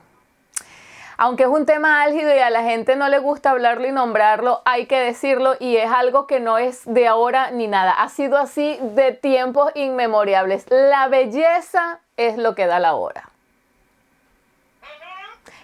aunque 1.18 1.44
es 1.44 1.50
un 1.50 1.66
tema 1.66 2.02
álgido 2.04 2.36
y 2.36 2.40
a 2.40 2.50
la 2.50 2.64
gente 2.64 2.96
no 2.96 3.10
le 3.10 3.20
gusta 3.20 3.52
hablarlo 3.52 3.88
y 3.88 3.92
nombrarlo, 3.92 4.62
hay 4.66 4.86
que 4.86 5.00
decirlo 5.00 5.56
y 5.60 5.78
es 5.78 5.90
algo 5.92 6.28
que 6.28 6.40
no 6.40 6.58
es 6.58 6.82
de 6.86 7.08
ahora 7.08 7.52
ni 7.52 7.68
nada. 7.68 7.92
Ha 7.92 8.10
sido 8.10 8.38
así 8.38 8.80
de 8.96 9.12
tiempos 9.12 9.72
inmemorables. 9.76 10.66
La 10.70 11.08
belleza 11.08 12.00
es 12.28 12.38
lo 12.38 12.56
que 12.56 12.68
da 12.68 12.80
la 12.80 12.96
hora. 12.96 13.32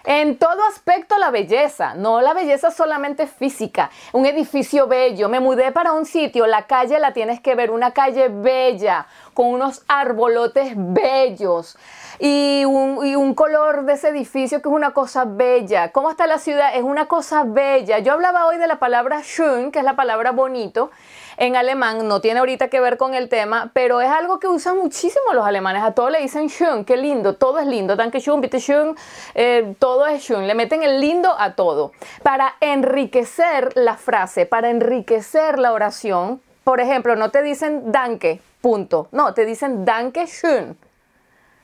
En 0.04 0.38
todo 0.38 0.64
aspecto 0.64 1.18
la 1.18 1.30
belleza, 1.30 1.92
no 1.94 2.22
la 2.22 2.32
belleza 2.32 2.70
solamente 2.70 3.26
física. 3.26 3.90
Un 4.12 4.24
edificio 4.24 4.86
bello, 4.86 5.28
me 5.28 5.38
mudé 5.38 5.70
para 5.70 5.92
un 5.92 6.06
sitio, 6.06 6.46
la 6.46 6.66
calle 6.66 6.98
la 6.98 7.12
tienes 7.12 7.40
que 7.40 7.54
ver, 7.54 7.70
una 7.70 7.90
calle 7.90 8.28
bella, 8.30 9.06
con 9.34 9.48
unos 9.48 9.82
arbolotes 9.86 10.72
bellos 10.76 11.76
y 12.18 12.64
un, 12.64 13.34
color 13.34 13.84
de 13.84 13.92
ese 13.92 14.08
edificio 14.08 14.62
que 14.62 14.68
es 14.70 14.74
una 14.74 14.92
cosa 14.92 15.26
bella. 15.26 15.92
¿Cómo 15.92 16.10
está 16.10 16.26
la 16.26 16.38
ciudad? 16.38 16.74
Es 16.74 16.84
una 16.84 17.06
cosa 17.06 17.44
bella. 17.44 17.98
Yo 17.98 18.14
hablaba 18.14 18.46
hoy 18.46 18.56
de 18.56 18.66
la 18.66 18.78
palabra 18.78 19.22
schön, 19.22 19.70
que 19.70 19.80
es 19.80 19.84
la 19.84 19.94
palabra 19.94 20.30
bonito 20.30 20.90
en 21.38 21.56
alemán, 21.56 22.08
no 22.08 22.20
tiene 22.20 22.40
ahorita 22.40 22.68
que 22.68 22.80
ver 22.80 22.96
con 22.96 23.14
el 23.14 23.28
tema, 23.28 23.70
pero 23.72 24.00
es 24.00 24.10
algo 24.10 24.40
que 24.40 24.48
usan 24.48 24.76
muchísimo 24.76 25.32
los 25.32 25.46
alemanes. 25.46 25.82
A 25.82 25.92
todo 25.92 26.10
le 26.10 26.20
dicen 26.20 26.48
schön, 26.48 26.84
qué 26.84 26.96
lindo, 26.96 27.34
todo 27.34 27.60
es 27.60 27.66
lindo. 27.66 27.94
Danke 27.96 28.20
schön, 28.20 28.40
bitte 28.40 28.58
schön, 28.58 28.96
eh, 29.34 29.74
todo 29.78 30.06
es 30.06 30.22
schön. 30.22 30.46
Le 30.46 30.54
meten 30.54 30.82
el 30.82 31.00
lindo 31.00 31.34
a 31.38 31.54
todo. 31.54 31.92
Para 32.22 32.56
enriquecer 32.60 33.76
la 33.76 33.96
frase, 33.96 34.46
para 34.46 34.68
enriquecer 34.68 35.58
la 35.58 35.72
oración, 35.72 36.40
por 36.64 36.80
ejemplo, 36.80 37.14
no 37.14 37.30
te 37.30 37.42
dicen 37.42 37.92
danke, 37.92 38.40
punto. 38.60 39.08
No, 39.12 39.32
te 39.32 39.46
dicen 39.46 39.84
danke 39.84 40.26
schön 40.26 40.76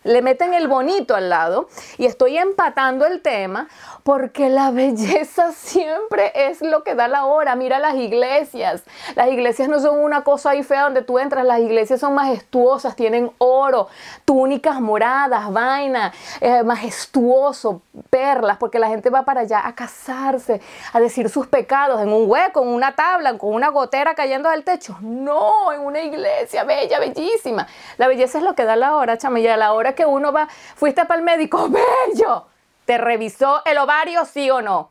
le 0.04 0.22
meten 0.22 0.54
el 0.54 0.68
bonito 0.68 1.14
al 1.14 1.28
lado 1.30 1.68
y 1.98 2.06
estoy 2.06 2.38
empatando 2.38 3.06
el 3.06 3.22
tema 3.22 3.68
porque 4.02 4.50
la 4.50 4.70
belleza 4.70 5.52
siempre 5.52 6.30
es 6.34 6.60
lo 6.60 6.84
que 6.84 6.94
da 6.94 7.08
la 7.08 7.24
hora. 7.24 7.56
Mira 7.56 7.78
las 7.78 7.96
iglesias. 7.96 8.84
Las 9.16 9.28
iglesias 9.28 9.68
no 9.68 9.80
son 9.80 9.98
una 9.98 10.22
cosa 10.22 10.50
ahí 10.50 10.62
fea 10.62 10.84
donde 10.84 11.02
tú 11.02 11.18
entras. 11.18 11.44
Las 11.44 11.60
iglesias 11.60 12.00
son 12.00 12.14
majestuosas, 12.14 12.94
tienen 12.94 13.32
oro, 13.38 13.88
túnicas 14.24 14.80
moradas, 14.80 15.52
vaina, 15.52 16.12
eh, 16.40 16.62
majestuoso, 16.62 17.82
perlas, 18.10 18.58
porque 18.58 18.78
la 18.78 18.88
gente 18.88 19.10
va 19.10 19.24
para 19.24 19.40
allá 19.40 19.66
a 19.66 19.74
casarse, 19.74 20.60
a 20.92 21.00
decir 21.00 21.28
sus 21.30 21.46
pecados 21.46 22.00
en 22.02 22.12
un 22.12 22.30
hueco, 22.30 22.62
en 22.62 22.68
una 22.68 22.94
tabla, 22.94 23.36
con 23.38 23.54
una 23.54 23.68
gotera 23.68 24.14
cayendo 24.14 24.50
del 24.50 24.64
techo. 24.64 24.96
No, 25.00 25.72
en 25.72 25.80
una 25.80 26.00
iglesia 26.02 26.64
bella, 26.64 26.98
bellísima. 27.00 27.66
La 27.96 28.06
belleza 28.06 28.38
es 28.38 28.44
lo 28.44 28.54
que 28.54 28.64
da 28.64 28.76
la 28.76 28.96
hora, 28.96 29.16
chama. 29.16 29.40
Y 29.40 29.48
a 29.48 29.56
la 29.56 29.72
hora 29.72 29.93
que 29.94 30.06
uno 30.06 30.32
va, 30.32 30.48
fuiste 30.74 31.04
para 31.04 31.18
el 31.18 31.24
médico, 31.24 31.68
bello. 32.14 32.46
¿Te 32.84 32.98
revisó 32.98 33.62
el 33.64 33.78
ovario, 33.78 34.24
sí 34.24 34.50
o 34.50 34.60
no? 34.60 34.90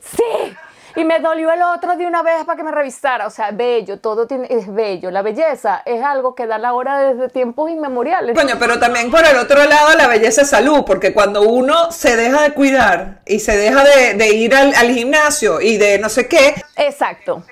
Sí. 0.00 0.56
Y 0.96 1.04
me 1.04 1.20
dolió 1.20 1.52
el 1.52 1.62
otro 1.62 1.94
de 1.96 2.06
una 2.06 2.22
vez 2.22 2.44
para 2.44 2.56
que 2.56 2.64
me 2.64 2.72
revisara. 2.72 3.26
O 3.26 3.30
sea, 3.30 3.52
bello, 3.52 4.00
todo 4.00 4.26
tiene, 4.26 4.48
es 4.50 4.72
bello. 4.72 5.12
La 5.12 5.22
belleza 5.22 5.82
es 5.86 6.02
algo 6.02 6.34
que 6.34 6.46
da 6.48 6.58
la 6.58 6.72
hora 6.72 6.98
desde 6.98 7.28
tiempos 7.28 7.70
inmemoriales. 7.70 8.36
Coño, 8.36 8.56
pero 8.58 8.80
también 8.80 9.10
por 9.10 9.24
el 9.24 9.36
otro 9.36 9.64
lado 9.64 9.94
la 9.96 10.08
belleza 10.08 10.42
es 10.42 10.50
salud, 10.50 10.84
porque 10.84 11.14
cuando 11.14 11.42
uno 11.42 11.92
se 11.92 12.16
deja 12.16 12.42
de 12.42 12.52
cuidar 12.52 13.20
y 13.26 13.38
se 13.38 13.56
deja 13.56 13.84
de, 13.84 14.14
de 14.14 14.34
ir 14.34 14.54
al, 14.56 14.74
al 14.74 14.90
gimnasio 14.90 15.60
y 15.60 15.76
de 15.76 16.00
no 16.00 16.08
sé 16.08 16.26
qué, 16.26 16.54
Exacto. 16.76 17.44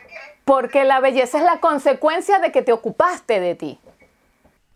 Porque 0.44 0.84
la 0.84 1.00
belleza 1.00 1.38
es 1.38 1.44
la 1.44 1.58
consecuencia 1.58 2.38
de 2.38 2.52
que 2.52 2.62
te 2.62 2.72
ocupaste 2.72 3.40
de 3.40 3.54
ti. 3.56 3.80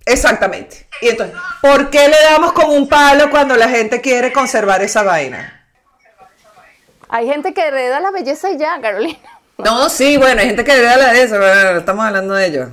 Exactamente. 0.07 0.87
Y 1.01 1.09
entonces, 1.09 1.37
¿por 1.61 1.91
qué 1.91 2.09
le 2.09 2.23
damos 2.31 2.53
con 2.53 2.71
un 2.71 2.89
palo 2.89 3.31
cuando 3.31 3.57
la 3.57 3.69
gente 3.69 4.01
quiere 4.01 4.33
conservar 4.33 4.83
esa 4.83 5.03
vaina? 5.03 5.67
Hay 7.09 7.27
gente 7.27 7.53
que 7.53 7.67
hereda 7.67 8.01
la 8.01 8.11
belleza 8.11 8.51
y 8.51 8.59
ya, 8.59 8.81
Carolina. 8.81 9.19
No, 9.59 9.89
sí, 9.89 10.17
bueno, 10.17 10.41
hay 10.41 10.49
gente 10.49 10.65
que 10.65 10.75
le 10.75 10.83
da 10.83 10.97
la 10.97 11.13
de 11.13 11.23
eso, 11.23 11.37
pero 11.39 11.73
no 11.73 11.79
estamos 11.81 12.05
hablando 12.07 12.35
de 12.35 12.47
ellos. 12.47 12.69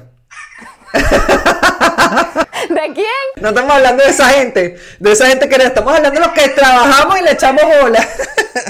¿De 2.70 2.94
quién? 2.94 3.08
No 3.38 3.50
estamos 3.50 3.72
hablando 3.72 4.04
de 4.04 4.10
esa 4.10 4.30
gente, 4.30 4.80
de 5.00 5.12
esa 5.12 5.28
gente 5.28 5.50
que 5.50 5.58
le 5.58 5.66
estamos 5.66 5.94
hablando 5.96 6.20
de 6.20 6.26
los 6.26 6.34
que 6.34 6.50
trabajamos 6.50 7.20
y 7.20 7.24
le 7.24 7.32
echamos 7.32 7.64
bola. 7.82 8.08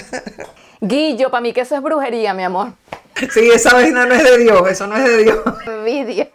Guillo, 0.82 1.30
para 1.30 1.42
mí 1.42 1.54
que 1.54 1.62
eso 1.62 1.76
es 1.76 1.82
brujería, 1.82 2.34
mi 2.34 2.44
amor. 2.44 2.74
Sí, 3.32 3.50
esa 3.54 3.74
vaina 3.74 4.06
no 4.06 4.14
es 4.14 4.24
de 4.24 4.38
Dios, 4.38 4.70
eso 4.70 4.88
no 4.88 4.96
es 4.96 5.04
de 5.04 5.18
Dios. 5.24 5.40
Envidia. 5.66 6.30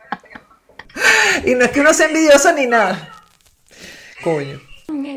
Y 1.44 1.54
no 1.54 1.64
es 1.64 1.70
que 1.70 1.80
uno 1.80 1.92
sea 1.94 2.06
envidioso 2.06 2.52
ni 2.52 2.66
nada. 2.66 3.12
Coño. 4.22 4.60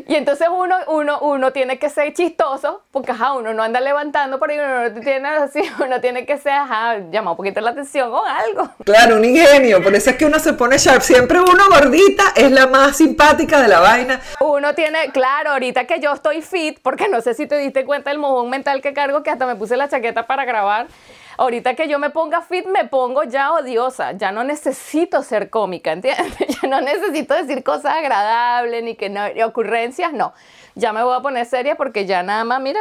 Y 0.08 0.14
entonces 0.14 0.48
uno, 0.50 0.76
uno, 0.88 1.20
uno 1.20 1.52
tiene 1.52 1.78
que 1.78 1.90
ser 1.90 2.12
chistoso, 2.14 2.82
porque 2.92 3.12
ajá, 3.12 3.32
uno 3.34 3.52
no 3.52 3.62
anda 3.62 3.80
levantando 3.80 4.38
por 4.38 4.50
ahí, 4.50 4.58
uno 4.58 4.88
no 4.88 5.00
tiene 5.00 5.28
así, 5.28 5.60
uno 5.84 6.00
tiene 6.00 6.24
que 6.24 6.38
ser, 6.38 6.52
ajá, 6.52 6.98
llamar 7.10 7.32
un 7.32 7.36
poquito 7.36 7.60
la 7.60 7.70
atención 7.70 8.10
o 8.12 8.24
algo. 8.24 8.70
Claro, 8.84 9.16
un 9.16 9.24
ingenio, 9.24 9.82
por 9.82 9.94
eso 9.94 10.10
es 10.10 10.16
que 10.16 10.24
uno 10.24 10.38
se 10.38 10.54
pone 10.54 10.78
sharp. 10.78 11.02
Siempre 11.02 11.40
uno 11.40 11.68
gordita 11.68 12.32
es 12.34 12.50
la 12.50 12.66
más 12.66 12.96
simpática 12.96 13.60
de 13.60 13.68
la 13.68 13.80
vaina. 13.80 14.20
Uno 14.40 14.74
tiene, 14.74 15.10
claro, 15.12 15.50
ahorita 15.50 15.84
que 15.84 16.00
yo 16.00 16.12
estoy 16.12 16.42
fit, 16.42 16.78
porque 16.82 17.08
no 17.08 17.20
sé 17.20 17.34
si 17.34 17.46
te 17.46 17.58
diste 17.58 17.84
cuenta 17.84 18.10
del 18.10 18.18
mojón 18.18 18.48
mental 18.48 18.80
que 18.80 18.94
cargo, 18.94 19.22
que 19.22 19.30
hasta 19.30 19.46
me 19.46 19.56
puse 19.56 19.76
la 19.76 19.88
chaqueta 19.88 20.26
para 20.26 20.44
grabar. 20.44 20.86
Ahorita 21.38 21.74
que 21.74 21.88
yo 21.88 21.98
me 21.98 22.10
ponga 22.10 22.40
fit, 22.40 22.66
me 22.66 22.86
pongo 22.86 23.24
ya 23.24 23.52
odiosa. 23.52 24.12
Ya 24.12 24.32
no 24.32 24.44
necesito 24.44 25.22
ser 25.22 25.50
cómica, 25.50 25.92
¿entiendes? 25.92 26.34
Ya 26.62 26.68
no 26.68 26.80
necesito 26.80 27.34
decir 27.34 27.62
cosas 27.62 27.96
agradables 27.96 28.82
ni 28.82 28.94
que 28.94 29.10
no, 29.10 29.28
ni 29.28 29.42
ocurrencias, 29.42 30.12
no. 30.12 30.32
Ya 30.74 30.92
me 30.92 31.02
voy 31.02 31.14
a 31.16 31.20
poner 31.20 31.46
seria 31.46 31.76
porque 31.76 32.06
ya 32.06 32.22
nada 32.22 32.44
más, 32.44 32.60
mira. 32.60 32.80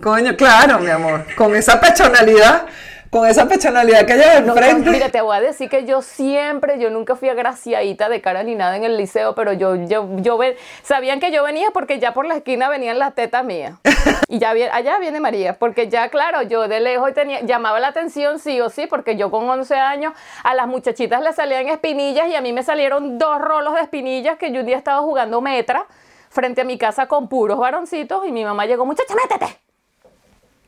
Coño, 0.00 0.36
claro, 0.36 0.78
mi 0.78 0.90
amor. 0.90 1.24
Con 1.34 1.56
esa 1.56 1.80
personalidad, 1.80 2.66
con 3.10 3.26
esa 3.26 3.46
personalidad 3.48 4.04
que 4.06 4.12
hay 4.12 4.42
No, 4.42 4.52
enfrente. 4.52 4.84
no, 4.86 4.92
mira, 4.92 5.08
te 5.10 5.20
voy 5.20 5.36
a 5.36 5.40
decir 5.40 5.68
que 5.70 5.84
yo 5.84 6.02
siempre, 6.02 6.78
yo 6.78 6.90
nunca 6.90 7.16
fui 7.16 7.28
agraciadita 7.28 8.08
de 8.08 8.20
cara 8.20 8.42
ni 8.42 8.54
nada 8.54 8.76
en 8.76 8.84
el 8.84 8.96
liceo, 8.96 9.34
pero 9.34 9.52
yo, 9.54 9.76
yo, 9.76 10.06
yo 10.18 10.36
ve- 10.36 10.56
sabían 10.82 11.18
que 11.20 11.30
yo 11.30 11.42
venía 11.42 11.70
porque 11.72 11.98
ya 11.98 12.12
por 12.12 12.26
la 12.26 12.34
esquina 12.36 12.68
venían 12.68 12.98
las 12.98 13.14
tetas 13.14 13.44
mías. 13.44 13.74
Y 14.30 14.38
ya 14.38 14.52
vi- 14.52 14.62
allá 14.64 14.98
viene 14.98 15.20
María, 15.20 15.58
porque 15.58 15.88
ya, 15.88 16.10
claro, 16.10 16.42
yo 16.42 16.68
de 16.68 16.80
lejos 16.80 17.14
tenía, 17.14 17.40
llamaba 17.40 17.80
la 17.80 17.88
atención 17.88 18.38
sí 18.38 18.60
o 18.60 18.68
sí, 18.68 18.86
porque 18.86 19.16
yo 19.16 19.30
con 19.30 19.48
11 19.48 19.74
años 19.76 20.12
a 20.44 20.54
las 20.54 20.66
muchachitas 20.66 21.22
les 21.22 21.34
salían 21.36 21.66
espinillas 21.68 22.28
y 22.28 22.34
a 22.34 22.42
mí 22.42 22.52
me 22.52 22.62
salieron 22.62 23.16
dos 23.18 23.40
rolos 23.40 23.74
de 23.74 23.80
espinillas 23.80 24.36
que 24.36 24.52
yo 24.52 24.60
un 24.60 24.66
día 24.66 24.76
estaba 24.76 25.00
jugando 25.00 25.40
metra 25.40 25.86
frente 26.28 26.60
a 26.60 26.64
mi 26.64 26.76
casa 26.76 27.06
con 27.06 27.28
puros 27.28 27.58
varoncitos 27.58 28.26
y 28.26 28.32
mi 28.32 28.44
mamá 28.44 28.66
llegó, 28.66 28.84
muchacha, 28.84 29.14
métete. 29.14 29.58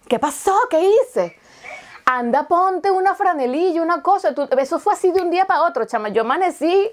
¿Qué 0.09 0.19
pasó? 0.19 0.55
¿Qué 0.71 0.81
hice? 0.81 1.37
Anda, 2.19 2.43
ponte 2.49 2.91
una 2.91 3.15
franelilla, 3.15 3.81
una 3.83 4.03
cosa. 4.03 4.35
Tú- 4.35 4.49
eso 4.59 4.79
fue 4.81 4.95
así 4.95 5.13
de 5.13 5.21
un 5.23 5.31
día 5.31 5.45
para 5.47 5.63
otro, 5.63 5.85
chama. 5.85 6.09
Yo 6.09 6.23
amanecí, 6.23 6.91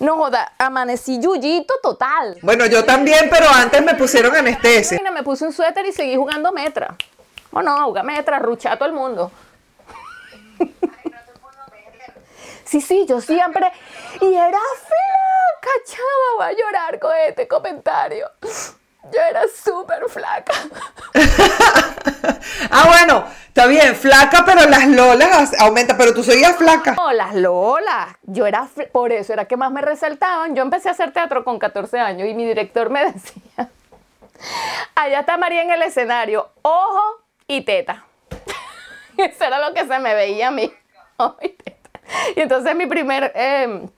no 0.00 0.16
joda, 0.16 0.52
amanecí 0.58 1.18
yuyito 1.18 1.72
total. 1.82 2.36
Bueno, 2.42 2.66
yo 2.66 2.84
también, 2.84 3.28
pero 3.30 3.46
antes 3.48 3.82
me 3.82 3.94
pusieron 3.94 4.36
anestesia. 4.36 5.00
Me 5.12 5.22
puse 5.22 5.46
un 5.46 5.52
suéter 5.54 5.86
y 5.86 5.92
seguí 5.92 6.14
jugando 6.14 6.52
metra. 6.52 6.94
O 7.52 7.62
no, 7.62 7.84
jugar 7.86 8.04
metra, 8.04 8.38
ruchar 8.38 8.74
a 8.74 8.76
todo 8.76 8.88
el 8.88 8.94
mundo. 8.94 9.32
Sí, 12.64 12.80
sí, 12.80 13.06
yo 13.08 13.20
siempre. 13.20 13.72
Y 14.20 14.32
era 14.34 14.58
flaca, 14.86 15.70
chama, 15.86 16.38
va 16.38 16.46
a 16.48 16.52
llorar 16.52 16.98
con 17.00 17.12
este 17.26 17.48
comentario. 17.48 18.30
Yo 19.12 19.20
era 19.28 19.42
súper 19.62 20.08
flaca. 20.08 20.52
Ah, 22.70 22.84
bueno, 22.86 23.24
está 23.48 23.66
bien, 23.66 23.96
flaca, 23.96 24.44
pero 24.44 24.68
las 24.68 24.86
lolas 24.86 25.58
aumentan, 25.58 25.96
pero 25.96 26.12
tú 26.14 26.22
seguías 26.22 26.56
flaca. 26.56 26.94
No, 26.94 27.12
las 27.12 27.34
Lolas. 27.34 28.16
Yo 28.22 28.46
era, 28.46 28.68
por 28.92 29.12
eso 29.12 29.32
era 29.32 29.46
que 29.46 29.56
más 29.56 29.72
me 29.72 29.80
resaltaban. 29.80 30.54
Yo 30.54 30.62
empecé 30.62 30.88
a 30.88 30.92
hacer 30.92 31.12
teatro 31.12 31.42
con 31.42 31.58
14 31.58 31.98
años 31.98 32.28
y 32.28 32.34
mi 32.34 32.44
director 32.46 32.90
me 32.90 33.04
decía, 33.12 33.68
allá 34.94 35.20
está 35.20 35.36
María 35.36 35.62
en 35.62 35.70
el 35.70 35.82
escenario, 35.82 36.48
ojo 36.62 37.22
y 37.46 37.62
teta. 37.62 38.04
Eso 39.16 39.44
era 39.44 39.58
lo 39.66 39.74
que 39.74 39.86
se 39.86 39.98
me 39.98 40.14
veía 40.14 40.48
a 40.48 40.52
mí. 40.52 40.72
ojo 41.16 41.36
y 41.42 41.48
teta. 41.48 42.00
Y 42.36 42.40
entonces 42.40 42.74
mi 42.76 42.86
primer 42.86 43.32
eh, 43.34 43.88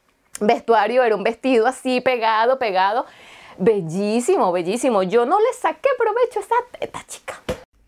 vestuario 0.40 1.02
era 1.02 1.14
un 1.16 1.24
vestido 1.24 1.66
así 1.66 2.00
pegado, 2.00 2.58
pegado. 2.58 3.06
Bellísimo, 3.58 4.52
bellísimo. 4.52 5.02
Yo 5.02 5.26
no 5.26 5.38
le 5.38 5.52
saqué 5.60 5.88
provecho 5.98 6.40
a 6.40 6.42
esa 6.42 6.78
teta, 6.78 7.04
chica. 7.06 7.40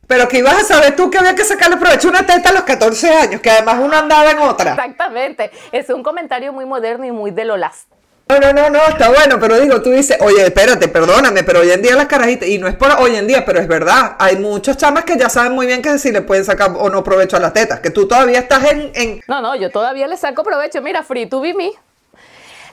Pero 0.06 0.28
que 0.28 0.38
ibas 0.38 0.54
a 0.54 0.64
saber 0.64 0.96
tú 0.96 1.10
que 1.10 1.18
había 1.18 1.34
que 1.34 1.44
sacarle 1.44 1.76
provecho 1.76 2.08
a 2.08 2.10
una 2.10 2.26
teta 2.26 2.50
a 2.50 2.52
los 2.52 2.62
14 2.62 3.10
años, 3.10 3.40
que 3.40 3.50
además 3.50 3.78
uno 3.80 3.96
andaba 3.96 4.30
en 4.30 4.38
otra. 4.38 4.72
Exactamente. 4.72 5.50
Es 5.72 5.88
un 5.90 6.02
comentario 6.02 6.52
muy 6.52 6.66
moderno 6.66 7.06
y 7.06 7.12
muy 7.12 7.30
de 7.30 7.44
Lolas. 7.44 7.86
No, 8.26 8.38
no, 8.38 8.54
no, 8.54 8.70
no, 8.70 8.78
está 8.88 9.10
bueno, 9.10 9.38
pero 9.38 9.60
digo, 9.60 9.82
tú 9.82 9.90
dices, 9.90 10.16
oye, 10.20 10.46
espérate, 10.46 10.88
perdóname, 10.88 11.44
pero 11.44 11.60
hoy 11.60 11.70
en 11.70 11.82
día 11.82 11.94
las 11.94 12.06
carajitas, 12.06 12.48
y 12.48 12.56
no 12.56 12.66
es 12.66 12.74
por 12.74 12.90
hoy 12.98 13.16
en 13.16 13.26
día, 13.26 13.44
pero 13.44 13.60
es 13.60 13.68
verdad, 13.68 14.16
hay 14.18 14.36
muchos 14.36 14.78
chamas 14.78 15.04
que 15.04 15.18
ya 15.18 15.28
saben 15.28 15.52
muy 15.52 15.66
bien 15.66 15.82
que 15.82 15.98
si 15.98 16.10
le 16.10 16.22
pueden 16.22 16.42
sacar 16.42 16.72
o 16.74 16.88
no 16.88 17.04
provecho 17.04 17.36
a 17.36 17.40
las 17.40 17.52
tetas, 17.52 17.80
que 17.80 17.90
tú 17.90 18.08
todavía 18.08 18.38
estás 18.38 18.64
en, 18.72 18.92
en 18.94 19.20
No, 19.28 19.42
no, 19.42 19.54
yo 19.56 19.70
todavía 19.70 20.06
le 20.06 20.16
saco 20.16 20.42
provecho. 20.42 20.80
Mira, 20.80 21.02
Free 21.02 21.26
to 21.26 21.42
Be 21.42 21.52
Me. 21.52 21.72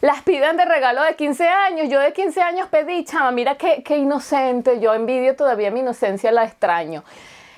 Las 0.01 0.23
piden 0.23 0.57
de 0.57 0.65
regalo 0.65 1.03
de 1.03 1.15
15 1.15 1.47
años. 1.47 1.87
Yo 1.87 1.99
de 1.99 2.11
15 2.11 2.41
años 2.41 2.67
pedí, 2.69 3.05
chama, 3.05 3.29
mira 3.29 3.55
qué, 3.55 3.83
qué 3.83 3.97
inocente. 3.97 4.79
Yo 4.79 4.95
envidio 4.95 5.35
todavía 5.35 5.69
mi 5.69 5.81
inocencia, 5.81 6.31
la 6.31 6.43
extraño. 6.43 7.03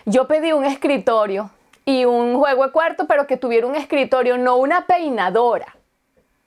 Yo 0.05 0.27
pedí 0.27 0.51
un 0.51 0.65
escritorio 0.65 1.51
y 1.85 2.03
un 2.03 2.37
juego 2.37 2.65
de 2.65 2.73
cuarto, 2.73 3.07
pero 3.07 3.27
que 3.27 3.37
tuviera 3.37 3.65
un 3.65 3.75
escritorio, 3.75 4.37
no 4.37 4.57
una 4.57 4.85
peinadora. 4.85 5.77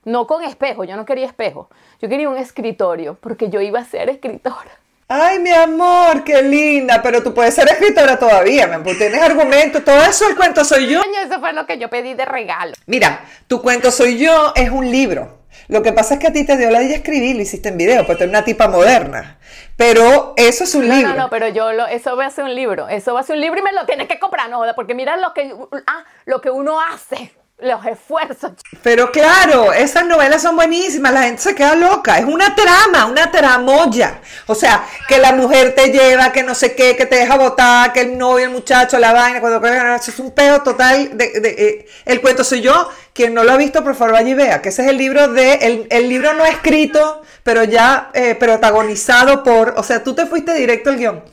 No 0.05 0.27
con 0.27 0.43
espejo, 0.43 0.83
yo 0.83 0.95
no 0.95 1.03
quería 1.03 1.25
espejo. 1.25 1.67
Yo 1.99 2.07
quería 2.07 2.29
un 2.29 2.37
escritorio, 2.37 3.17
porque 3.19 3.49
yo 3.49 3.59
iba 3.59 3.79
a 3.79 3.83
ser 3.83 4.07
escritora. 4.11 4.69
Ay, 5.07 5.39
mi 5.39 5.51
amor, 5.51 6.23
qué 6.23 6.43
linda, 6.43 7.01
pero 7.01 7.23
tú 7.23 7.33
puedes 7.33 7.55
ser 7.55 7.67
escritora 7.69 8.19
todavía, 8.19 8.67
mi 8.67 8.75
amor, 8.75 8.95
tienes 8.97 9.21
argumentos, 9.21 9.83
todo 9.83 9.99
eso 10.01 10.27
el 10.29 10.35
cuento 10.35 10.63
soy 10.63 10.87
yo. 10.87 11.01
Eso 11.25 11.39
fue 11.39 11.53
lo 11.53 11.65
que 11.65 11.79
yo 11.79 11.89
pedí 11.89 12.13
de 12.13 12.25
regalo. 12.25 12.73
Mira, 12.85 13.25
tu 13.47 13.61
cuento 13.61 13.89
soy 13.89 14.17
yo 14.19 14.53
es 14.55 14.69
un 14.69 14.91
libro. 14.91 15.36
Lo 15.67 15.81
que 15.83 15.91
pasa 15.93 16.13
es 16.15 16.19
que 16.19 16.27
a 16.27 16.33
ti 16.33 16.45
te 16.45 16.55
dio 16.57 16.69
la 16.69 16.79
idea 16.81 16.89
de 16.91 16.95
escribir, 16.95 17.35
lo 17.35 17.41
hiciste 17.41 17.69
en 17.69 17.77
video, 17.77 18.05
porque 18.05 18.19
tú 18.19 18.23
eres 18.23 18.29
una 18.33 18.45
tipa 18.45 18.67
moderna. 18.67 19.37
Pero 19.75 20.33
eso 20.37 20.63
es 20.63 20.73
un 20.75 20.87
No, 20.87 20.95
libro. 20.95 21.09
no, 21.13 21.15
no, 21.23 21.29
pero 21.29 21.47
yo 21.49 21.73
lo, 21.73 21.85
eso 21.87 22.15
va 22.15 22.25
a 22.25 22.29
ser 22.31 22.45
un 22.45 22.55
libro. 22.55 22.87
Eso 22.87 23.13
va 23.13 23.19
a 23.19 23.23
ser 23.23 23.35
un 23.35 23.41
libro 23.41 23.59
y 23.59 23.63
me 23.63 23.73
lo 23.73 23.85
tienes 23.85 24.07
que 24.07 24.19
comprar, 24.19 24.49
no 24.49 24.61
porque 24.75 24.95
mira 24.95 25.17
lo 25.17 25.33
que, 25.33 25.53
ah, 25.87 26.05
lo 26.25 26.41
que 26.41 26.49
uno 26.49 26.79
hace, 26.81 27.31
los 27.59 27.83
esfuerzos. 27.87 28.51
Pero 28.83 29.11
claro, 29.11 29.73
esas 29.73 30.05
novelas 30.05 30.43
son 30.43 30.55
buenísimas, 30.55 31.11
la 31.11 31.23
gente 31.23 31.41
se 31.41 31.55
queda 31.55 31.75
loca, 31.75 32.19
es 32.19 32.25
una 32.25 32.53
trama, 32.55 33.07
una 33.07 33.31
tramoya. 33.31 34.21
O 34.45 34.53
sea, 34.53 34.85
que 35.07 35.17
la 35.17 35.33
mujer 35.33 35.73
te 35.73 35.89
lleva, 35.89 36.31
que 36.31 36.43
no 36.43 36.53
sé 36.53 36.75
qué, 36.75 36.95
que 36.95 37.07
te 37.07 37.15
deja 37.15 37.35
botar, 37.35 37.93
que 37.93 38.01
el 38.01 38.17
novio, 38.17 38.45
el 38.45 38.51
muchacho, 38.51 38.99
la 38.99 39.11
vaina, 39.11 39.41
cuando 39.41 39.65
es 39.67 40.19
un 40.19 40.31
pedo 40.31 40.61
total. 40.61 41.17
De, 41.17 41.25
eh, 41.25 41.87
el 42.05 42.21
cuento 42.21 42.43
soy 42.43 42.61
yo, 42.61 42.89
quien 43.13 43.33
no 43.33 43.43
lo 43.43 43.53
ha 43.53 43.57
visto, 43.57 43.83
por 43.83 43.95
favor 43.95 44.21
y 44.27 44.35
vea, 44.35 44.61
que 44.61 44.69
ese 44.69 44.83
es 44.83 44.89
el 44.89 44.97
libro 44.97 45.27
de, 45.29 45.53
el, 45.55 45.87
el 45.89 46.07
libro 46.07 46.33
no 46.33 46.45
escrito, 46.45 47.23
pero 47.43 47.63
ya 47.63 48.11
eh, 48.13 48.35
protagonizado 48.35 49.43
por, 49.43 49.73
o 49.77 49.83
sea, 49.83 50.03
tú 50.03 50.13
te 50.13 50.27
fuiste 50.27 50.53
directo 50.53 50.91
al 50.91 50.97
guion. 50.97 51.23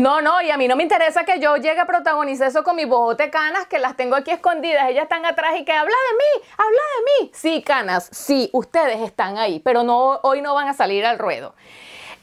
No, 0.00 0.20
no, 0.20 0.42
y 0.42 0.50
a 0.50 0.56
mí 0.56 0.66
no 0.66 0.74
me 0.74 0.82
interesa 0.82 1.24
que 1.24 1.38
yo 1.38 1.56
llegue 1.56 1.78
a 1.80 1.86
protagonizar 1.86 2.48
eso 2.48 2.64
con 2.64 2.74
mis 2.76 2.88
bojote 2.88 3.30
canas, 3.30 3.66
que 3.66 3.78
las 3.78 3.96
tengo 3.96 4.16
aquí 4.16 4.32
escondidas, 4.32 4.88
ellas 4.90 5.04
están 5.04 5.24
atrás 5.24 5.54
y 5.58 5.64
que 5.64 5.72
habla 5.72 5.94
de 5.94 6.16
mí, 6.16 6.48
habla 6.56 6.80
de 6.96 7.24
mí. 7.24 7.30
Sí, 7.32 7.62
canas, 7.62 8.08
sí, 8.10 8.50
ustedes 8.52 9.00
están 9.02 9.38
ahí, 9.38 9.60
pero 9.60 9.84
no, 9.84 10.18
hoy 10.22 10.42
no 10.42 10.54
van 10.54 10.68
a 10.68 10.74
salir 10.74 11.06
al 11.06 11.18
ruedo. 11.18 11.54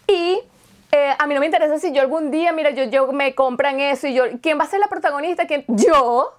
Y 0.05 0.41
eh, 0.91 1.15
a 1.17 1.26
mí 1.26 1.34
no 1.34 1.39
me 1.39 1.45
interesa 1.45 1.80
si 1.80 1.93
yo 1.93 2.01
algún 2.01 2.30
día, 2.30 2.51
mira, 2.51 2.71
yo, 2.71 2.84
yo 2.84 3.11
me 3.13 3.34
compran 3.36 3.80
eso 3.80 4.07
y 4.07 4.13
yo, 4.13 4.26
¿quién 4.41 4.59
va 4.59 4.65
a 4.65 4.67
ser 4.67 4.80
la 4.82 4.88
protagonista? 4.88 5.47
¿Quién? 5.47 5.63
¿Yo? 5.69 6.34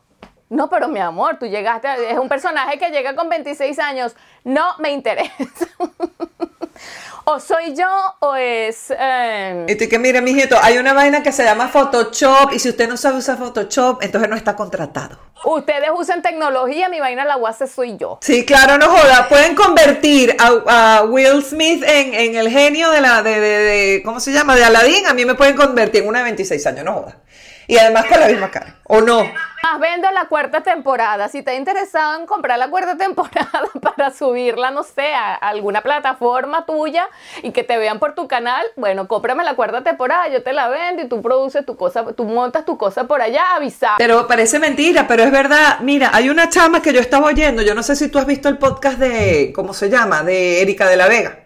No, 0.50 0.68
pero 0.68 0.86
mi 0.88 1.00
amor, 1.00 1.38
tú 1.38 1.46
llegaste, 1.46 1.88
a- 1.88 1.96
es 1.96 2.18
un 2.18 2.28
personaje 2.28 2.78
que 2.78 2.90
llega 2.90 3.16
con 3.16 3.30
26 3.30 3.78
años. 3.78 4.14
No 4.44 4.76
me 4.78 4.90
interesa. 4.92 5.34
o 7.24 7.40
soy 7.40 7.74
yo 7.74 7.88
o 8.20 8.34
es... 8.36 8.92
eh, 8.96 9.66
Y 9.68 9.74
tú 9.76 9.84
que 9.88 9.98
mire, 9.98 10.20
mijito, 10.20 10.56
hay 10.62 10.78
una 10.78 10.92
vaina 10.92 11.22
que 11.22 11.32
se 11.32 11.44
llama 11.44 11.68
Photoshop 11.68 12.52
y 12.52 12.58
si 12.58 12.68
usted 12.68 12.88
no 12.88 12.96
sabe 12.96 13.18
usar 13.18 13.38
Photoshop, 13.38 14.02
entonces 14.02 14.28
no 14.30 14.36
está 14.36 14.54
contratado. 14.56 15.18
Ustedes 15.44 15.90
usan 15.94 16.22
tecnología, 16.22 16.88
mi 16.88 17.00
vaina 17.00 17.24
la 17.24 17.36
UAS 17.36 17.58
soy 17.74 17.96
yo. 17.98 18.18
Sí, 18.22 18.46
claro, 18.46 18.78
no 18.78 18.88
joda. 18.88 19.28
Pueden 19.28 19.54
convertir 19.54 20.34
a, 20.38 20.98
a 20.98 21.02
Will 21.02 21.42
Smith 21.44 21.82
en, 21.86 22.14
en 22.14 22.34
el 22.36 22.48
genio 22.48 22.90
de 22.90 23.00
la, 23.02 23.22
de, 23.22 23.40
de- 23.40 23.58
de- 23.58 24.02
¿cómo 24.04 24.20
se 24.20 24.32
llama? 24.32 24.56
De 24.56 24.64
Aladdin. 24.64 25.06
A 25.06 25.12
mí 25.12 25.24
me 25.26 25.34
pueden 25.34 25.54
convertir 25.54 26.02
en 26.02 26.08
una 26.08 26.20
de 26.20 26.24
26 26.24 26.66
años, 26.66 26.84
no 26.84 26.94
joda. 26.94 27.16
Y 27.66 27.76
además 27.78 28.06
con 28.06 28.20
la 28.20 28.26
misma 28.28 28.50
cara. 28.50 28.76
¿O 28.84 29.00
no? 29.02 29.22
Más 29.64 29.80
vendo 29.80 30.10
la 30.10 30.26
cuarta 30.26 30.62
temporada. 30.62 31.26
Si 31.28 31.38
estás 31.38 31.54
interesado 31.54 32.20
en 32.20 32.26
comprar 32.26 32.58
la 32.58 32.68
cuarta 32.68 32.96
temporada 32.98 33.62
para 33.80 34.10
subirla, 34.10 34.70
no 34.70 34.82
sé, 34.82 35.14
a 35.14 35.36
alguna 35.36 35.80
plataforma 35.80 36.66
tuya 36.66 37.08
y 37.42 37.50
que 37.50 37.64
te 37.64 37.78
vean 37.78 37.98
por 37.98 38.14
tu 38.14 38.28
canal, 38.28 38.62
bueno, 38.76 39.08
cómprame 39.08 39.42
la 39.42 39.54
cuarta 39.54 39.82
temporada, 39.82 40.28
yo 40.28 40.42
te 40.42 40.52
la 40.52 40.68
vendo 40.68 41.02
y 41.02 41.08
tú 41.08 41.22
produces 41.22 41.64
tu 41.64 41.78
cosa, 41.78 42.04
tú 42.12 42.24
montas 42.24 42.66
tu 42.66 42.76
cosa 42.76 43.04
por 43.04 43.22
allá, 43.22 43.54
avisar. 43.54 43.94
Pero 43.96 44.26
parece 44.26 44.58
mentira, 44.58 45.06
pero 45.08 45.22
es 45.22 45.30
verdad. 45.30 45.78
Mira, 45.80 46.10
hay 46.12 46.28
una 46.28 46.50
chama 46.50 46.82
que 46.82 46.92
yo 46.92 47.00
estaba 47.00 47.28
oyendo. 47.28 47.62
Yo 47.62 47.74
no 47.74 47.82
sé 47.82 47.96
si 47.96 48.08
tú 48.08 48.18
has 48.18 48.26
visto 48.26 48.50
el 48.50 48.58
podcast 48.58 48.98
de, 48.98 49.50
¿cómo 49.54 49.72
se 49.72 49.88
llama? 49.88 50.22
De 50.22 50.60
Erika 50.60 50.86
de 50.90 50.96
la 50.98 51.08
Vega. 51.08 51.43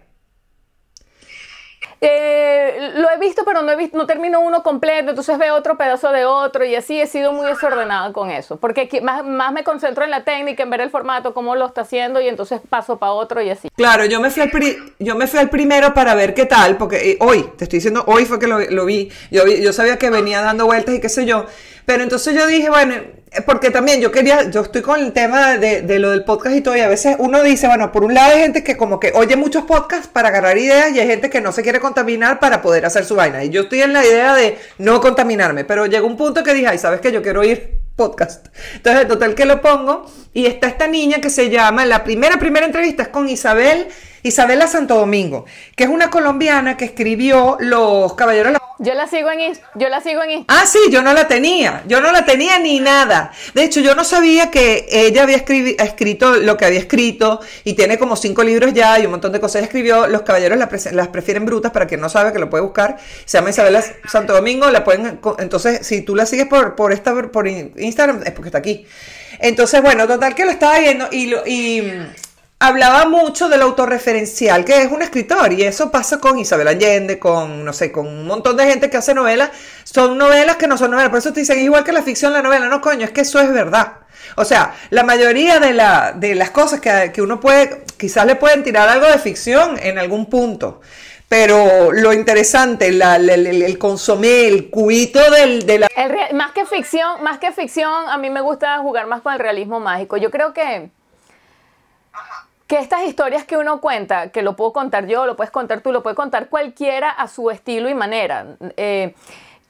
Eh, 2.00 2.92
lo 2.94 3.10
he 3.10 3.18
visto, 3.18 3.42
pero 3.44 3.62
no 3.62 3.72
he 3.72 3.76
visto, 3.76 3.98
no 3.98 4.06
termino 4.06 4.40
uno 4.40 4.62
completo, 4.62 5.10
entonces 5.10 5.36
veo 5.36 5.56
otro 5.56 5.76
pedazo 5.76 6.12
de 6.12 6.24
otro 6.24 6.64
y 6.64 6.76
así 6.76 7.00
he 7.00 7.08
sido 7.08 7.32
muy 7.32 7.46
desordenada 7.46 8.12
con 8.12 8.30
eso, 8.30 8.56
porque 8.56 8.88
más, 9.02 9.24
más 9.24 9.52
me 9.52 9.64
concentro 9.64 10.04
en 10.04 10.10
la 10.10 10.22
técnica, 10.22 10.62
en 10.62 10.70
ver 10.70 10.82
el 10.82 10.90
formato, 10.90 11.34
cómo 11.34 11.56
lo 11.56 11.66
está 11.66 11.80
haciendo 11.80 12.20
y 12.20 12.28
entonces 12.28 12.60
paso 12.68 12.98
para 12.98 13.12
otro 13.12 13.42
y 13.42 13.50
así. 13.50 13.68
Claro, 13.74 14.04
yo 14.04 14.20
me 14.20 14.30
fui 14.30 14.42
al, 14.42 14.50
yo 15.00 15.16
me 15.16 15.26
fui 15.26 15.40
al 15.40 15.50
primero 15.50 15.92
para 15.92 16.14
ver 16.14 16.34
qué 16.34 16.46
tal, 16.46 16.76
porque 16.76 17.12
eh, 17.12 17.18
hoy, 17.20 17.42
te 17.56 17.64
estoy 17.64 17.78
diciendo, 17.78 18.04
hoy 18.06 18.24
fue 18.26 18.38
que 18.38 18.46
lo, 18.46 18.60
lo 18.60 18.84
vi, 18.84 19.10
yo, 19.32 19.46
yo 19.46 19.72
sabía 19.72 19.98
que 19.98 20.10
venía 20.10 20.40
dando 20.40 20.66
vueltas 20.66 20.94
y 20.94 21.00
qué 21.00 21.08
sé 21.08 21.26
yo, 21.26 21.46
pero 21.88 22.02
entonces 22.02 22.34
yo 22.34 22.46
dije, 22.46 22.68
bueno, 22.68 22.96
porque 23.46 23.70
también 23.70 24.02
yo 24.02 24.12
quería, 24.12 24.50
yo 24.50 24.60
estoy 24.60 24.82
con 24.82 25.00
el 25.00 25.14
tema 25.14 25.56
de, 25.56 25.80
de, 25.80 25.98
lo 25.98 26.10
del 26.10 26.22
podcast 26.22 26.54
y 26.54 26.60
todo, 26.60 26.76
y 26.76 26.80
a 26.80 26.88
veces 26.88 27.16
uno 27.18 27.42
dice, 27.42 27.66
bueno, 27.66 27.90
por 27.92 28.04
un 28.04 28.12
lado 28.12 28.34
hay 28.34 28.42
gente 28.42 28.62
que 28.62 28.76
como 28.76 29.00
que 29.00 29.10
oye 29.14 29.36
muchos 29.36 29.64
podcasts 29.64 30.06
para 30.06 30.28
agarrar 30.28 30.58
ideas 30.58 30.92
y 30.92 31.00
hay 31.00 31.06
gente 31.06 31.30
que 31.30 31.40
no 31.40 31.50
se 31.50 31.62
quiere 31.62 31.80
contaminar 31.80 32.40
para 32.40 32.60
poder 32.60 32.84
hacer 32.84 33.06
su 33.06 33.14
vaina. 33.14 33.42
Y 33.42 33.48
yo 33.48 33.62
estoy 33.62 33.80
en 33.80 33.94
la 33.94 34.04
idea 34.04 34.34
de 34.34 34.58
no 34.76 35.00
contaminarme, 35.00 35.64
pero 35.64 35.86
llegó 35.86 36.06
un 36.06 36.18
punto 36.18 36.44
que 36.44 36.52
dije, 36.52 36.66
ay, 36.66 36.76
¿sabes 36.76 37.00
qué? 37.00 37.10
Yo 37.10 37.22
quiero 37.22 37.42
ir 37.42 37.80
podcast. 37.96 38.48
Entonces, 38.74 39.04
el 39.04 39.08
total 39.08 39.34
que 39.34 39.46
lo 39.46 39.62
pongo, 39.62 40.12
y 40.34 40.44
está 40.44 40.68
esta 40.68 40.88
niña 40.88 41.22
que 41.22 41.30
se 41.30 41.48
llama, 41.48 41.86
la 41.86 42.04
primera, 42.04 42.38
primera 42.38 42.66
entrevista 42.66 43.04
es 43.04 43.08
con 43.08 43.30
Isabel, 43.30 43.86
Isabela 44.22 44.66
Santo 44.66 44.96
Domingo, 44.96 45.46
que 45.76 45.84
es 45.84 45.90
una 45.90 46.10
colombiana 46.10 46.76
que 46.76 46.84
escribió 46.84 47.56
Los 47.60 48.14
Caballeros 48.14 48.58
yo 48.80 48.94
la 48.94 49.08
sigo 49.08 49.28
en 49.32 49.58
yo 49.74 49.88
la 49.88 50.00
sigo 50.00 50.22
en 50.22 50.44
Ah, 50.46 50.62
sí, 50.64 50.78
yo 50.90 51.02
no 51.02 51.12
la 51.12 51.26
tenía, 51.26 51.82
yo 51.88 52.00
no 52.00 52.12
la 52.12 52.24
tenía 52.24 52.60
ni 52.60 52.78
nada. 52.78 53.32
De 53.52 53.64
hecho, 53.64 53.80
yo 53.80 53.96
no 53.96 54.04
sabía 54.04 54.52
que 54.52 54.86
ella 54.88 55.24
había 55.24 55.36
escrito 55.36 56.36
lo 56.36 56.56
que 56.56 56.64
había 56.64 56.78
escrito 56.78 57.40
y 57.64 57.74
tiene 57.74 57.98
como 57.98 58.14
cinco 58.14 58.44
libros 58.44 58.72
ya 58.72 59.00
y 59.00 59.06
un 59.06 59.10
montón 59.10 59.32
de 59.32 59.40
cosas. 59.40 59.64
escribió 59.64 60.06
Los 60.06 60.22
caballeros 60.22 60.58
las, 60.58 61.08
prefieren 61.08 61.44
brutas, 61.44 61.72
para 61.72 61.88
quien 61.88 62.00
no 62.00 62.08
sabe 62.08 62.32
que 62.32 62.38
lo 62.38 62.48
puede 62.48 62.62
buscar. 62.62 62.98
Se 63.24 63.38
llama 63.38 63.50
Isabela 63.50 63.82
Santo 64.08 64.32
Domingo, 64.32 64.70
la 64.70 64.84
pueden, 64.84 65.18
entonces, 65.38 65.84
si 65.84 66.02
tú 66.02 66.14
la 66.14 66.24
sigues 66.24 66.46
por, 66.46 66.76
por, 66.76 66.92
esta, 66.92 67.12
por 67.32 67.48
Instagram, 67.48 68.22
es 68.24 68.30
porque 68.30 68.48
está 68.48 68.58
aquí. 68.58 68.86
Entonces, 69.40 69.82
bueno, 69.82 70.06
total 70.06 70.36
que 70.36 70.44
lo 70.44 70.52
estaba 70.52 70.78
viendo 70.78 71.08
y, 71.10 71.34
y 71.46 71.92
hablaba 72.60 73.08
mucho 73.08 73.48
del 73.48 73.62
autorreferencial, 73.62 74.64
que 74.64 74.82
es 74.82 74.90
un 74.90 75.02
escritor, 75.02 75.52
y 75.52 75.62
eso 75.62 75.90
pasa 75.90 76.18
con 76.18 76.38
Isabel 76.38 76.68
Allende, 76.68 77.18
con, 77.18 77.64
no 77.64 77.72
sé, 77.72 77.92
con 77.92 78.06
un 78.06 78.26
montón 78.26 78.56
de 78.56 78.66
gente 78.66 78.90
que 78.90 78.96
hace 78.96 79.14
novelas, 79.14 79.50
son 79.84 80.18
novelas 80.18 80.56
que 80.56 80.66
no 80.66 80.76
son 80.76 80.90
novelas, 80.90 81.10
por 81.10 81.18
eso 81.18 81.32
te 81.32 81.40
dicen, 81.40 81.60
igual 81.60 81.84
que 81.84 81.92
la 81.92 82.02
ficción, 82.02 82.32
la 82.32 82.42
novela, 82.42 82.66
no 82.66 82.80
coño, 82.80 83.04
es 83.04 83.12
que 83.12 83.20
eso 83.20 83.40
es 83.40 83.52
verdad. 83.52 83.98
O 84.36 84.44
sea, 84.44 84.74
la 84.90 85.04
mayoría 85.04 85.60
de, 85.60 85.72
la, 85.72 86.12
de 86.12 86.34
las 86.34 86.50
cosas 86.50 86.80
que, 86.80 87.12
que 87.12 87.22
uno 87.22 87.38
puede, 87.40 87.84
quizás 87.96 88.26
le 88.26 88.34
pueden 88.34 88.62
tirar 88.64 88.88
algo 88.88 89.06
de 89.06 89.18
ficción 89.18 89.78
en 89.80 89.98
algún 89.98 90.26
punto, 90.26 90.80
pero 91.28 91.92
lo 91.92 92.12
interesante, 92.12 92.88
el, 92.88 93.78
consomé, 93.78 94.48
el 94.48 94.70
cuito 94.70 95.30
del, 95.30 95.64
de 95.64 95.78
la... 95.80 95.88
más 96.32 96.52
que 96.52 96.64
ficción, 96.64 97.22
más 97.22 97.38
que 97.38 97.52
ficción, 97.52 98.08
a 98.08 98.18
mí 98.18 98.30
me 98.30 98.40
gusta 98.40 98.78
jugar 98.78 99.06
más 99.06 99.22
con 99.22 99.32
el 99.34 99.38
realismo 99.38 99.78
mágico. 99.78 100.16
Yo 100.16 100.30
creo 100.30 100.52
que 100.52 100.90
que 102.68 102.78
estas 102.78 103.02
historias 103.02 103.44
que 103.44 103.56
uno 103.56 103.80
cuenta, 103.80 104.28
que 104.28 104.42
lo 104.42 104.54
puedo 104.54 104.74
contar 104.74 105.06
yo, 105.06 105.24
lo 105.26 105.36
puedes 105.36 105.50
contar 105.50 105.80
tú, 105.80 105.90
lo 105.90 106.02
puede 106.02 106.14
contar 106.14 106.50
cualquiera 106.50 107.10
a 107.10 107.26
su 107.26 107.50
estilo 107.50 107.88
y 107.88 107.94
manera. 107.94 108.56
Eh, 108.76 109.14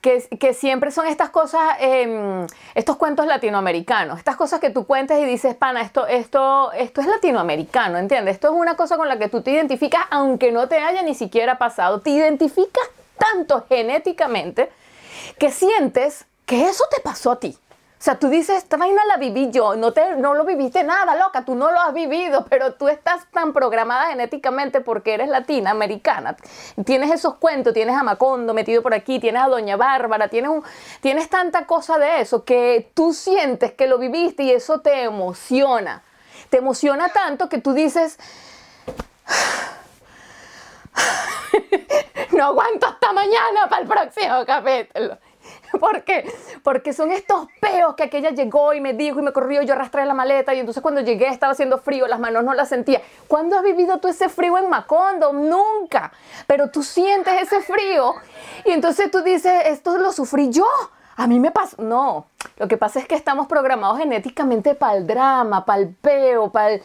que, 0.01 0.55
siempre 0.55 0.90
son 0.90 1.07
estas 1.07 1.30
cosas, 1.30 1.61
em, 1.80 2.46
estos 2.74 2.96
cuentos 2.96 3.26
latinoamericanos, 3.26 4.18
estas 4.18 4.36
cosas 4.36 4.59
que 4.59 4.70
tú 4.70 4.86
cuentas 4.86 5.18
y 5.20 5.24
dices, 5.24 5.55
pana, 5.55 5.82
esto, 5.82 6.07
esto, 6.07 6.72
esto 6.72 7.01
es 7.01 7.07
latinoamericano, 7.07 7.99
¿entiendes? 7.99 8.34
Esto 8.34 8.49
es 8.49 8.55
una 8.55 8.76
cosa 8.76 8.96
con 8.96 9.09
la 9.09 9.18
que 9.18 9.28
tú 9.28 9.42
te 9.42 9.51
identificas, 9.51 10.05
aunque 10.11 10.51
no 10.51 10.68
te 10.68 10.78
haya 10.78 11.03
ni 11.03 11.14
siquiera 11.14 11.59
pasado, 11.59 12.01
te 12.01 12.11
identificas 12.11 12.84
tanto 13.16 13.64
genéticamente 13.68 14.70
que 15.38 15.51
sientes 15.51 16.26
que 16.46 16.68
eso 16.68 16.84
te 16.90 17.01
pasó 17.01 17.32
a 17.32 17.40
ti. 17.40 17.57
O 17.99 18.01
sea, 18.01 18.16
tú 18.16 18.28
dices, 18.28 18.59
esta 18.59 18.76
vaina 18.76 19.05
la 19.07 19.16
viví 19.16 19.51
yo, 19.51 19.74
no, 19.74 19.92
te, 19.92 20.14
no 20.14 20.34
lo 20.34 20.44
viviste 20.44 20.84
nada, 20.84 21.16
loca, 21.16 21.44
tú 21.44 21.57
no 21.57 21.72
lo 21.72 21.80
has 21.80 21.92
vivido, 21.92 22.46
pero 22.49 22.74
tú 22.74 22.86
estás 22.86 23.26
tan 23.32 23.53
programada 23.53 24.11
genéticamente 24.11 24.80
porque 24.80 25.14
eres 25.14 25.28
latina, 25.28 25.70
americana. 25.70 26.36
Tienes 26.86 27.11
esos 27.11 27.34
cuentos, 27.34 27.74
tienes 27.74 27.96
a 27.96 28.05
Macondo 28.05 28.55
metido 28.55 28.82
por 28.82 28.94
aquí, 28.94 29.18
tienes 29.18 29.42
a 29.42 29.49
Doña 29.49 29.76
Bárbara, 29.76 30.28
tienes, 30.28 30.53
un, 30.53 30.62
tienes 31.01 31.28
tanta 31.28 31.66
cosa 31.66 31.99
de 31.99 32.20
eso 32.20 32.44
que 32.44 32.88
tú 32.94 33.12
sientes 33.12 33.72
que 33.72 33.88
lo 33.88 33.99
viviste 33.99 34.44
y 34.44 34.53
eso 34.53 34.80
te 34.80 35.03
emociona. 35.03 36.05
Te 36.51 36.59
emociona 36.59 37.09
tanto 37.09 37.49
que 37.49 37.59
tú 37.59 37.72
dices, 37.72 38.16
no 42.30 42.44
aguanto 42.44 42.86
hasta 42.86 43.12
mañana 43.12 43.68
para 43.68 43.82
el 43.82 43.88
próximo 43.88 44.44
capítulo. 44.46 45.18
¿Por 45.80 46.02
qué? 46.02 46.30
Porque 46.62 46.92
son 46.92 47.12
estos 47.12 47.48
peos 47.60 47.94
que 47.94 48.04
aquella 48.04 48.30
llegó 48.30 48.72
y 48.74 48.80
me 48.80 48.94
dijo 48.94 49.20
y 49.20 49.22
me 49.22 49.32
corrió, 49.32 49.62
yo 49.62 49.74
arrastré 49.74 50.04
la 50.06 50.14
maleta 50.14 50.54
y 50.54 50.60
entonces 50.60 50.82
cuando 50.82 51.00
llegué 51.00 51.28
estaba 51.28 51.52
haciendo 51.52 51.78
frío, 51.78 52.06
las 52.06 52.20
manos 52.20 52.44
no 52.44 52.54
las 52.54 52.68
sentía. 52.68 53.02
¿Cuándo 53.26 53.56
has 53.56 53.62
vivido 53.62 53.98
tú 53.98 54.08
ese 54.08 54.28
frío 54.28 54.58
en 54.58 54.68
Macondo? 54.68 55.32
Nunca. 55.32 56.12
Pero 56.46 56.70
tú 56.70 56.82
sientes 56.82 57.34
ese 57.42 57.60
frío 57.60 58.14
y 58.64 58.70
entonces 58.72 59.10
tú 59.10 59.22
dices, 59.22 59.52
esto 59.66 59.98
lo 59.98 60.12
sufrí 60.12 60.50
yo. 60.50 60.66
A 61.18 61.26
mí 61.26 61.40
me 61.40 61.50
pasa, 61.50 61.74
no, 61.80 62.28
lo 62.58 62.68
que 62.68 62.76
pasa 62.76 63.00
es 63.00 63.08
que 63.08 63.16
estamos 63.16 63.48
programados 63.48 63.98
genéticamente 63.98 64.76
para 64.76 64.96
el 64.96 65.04
drama, 65.04 65.66
para 65.66 65.82
el 65.82 65.88
peo, 65.88 66.52
para 66.52 66.78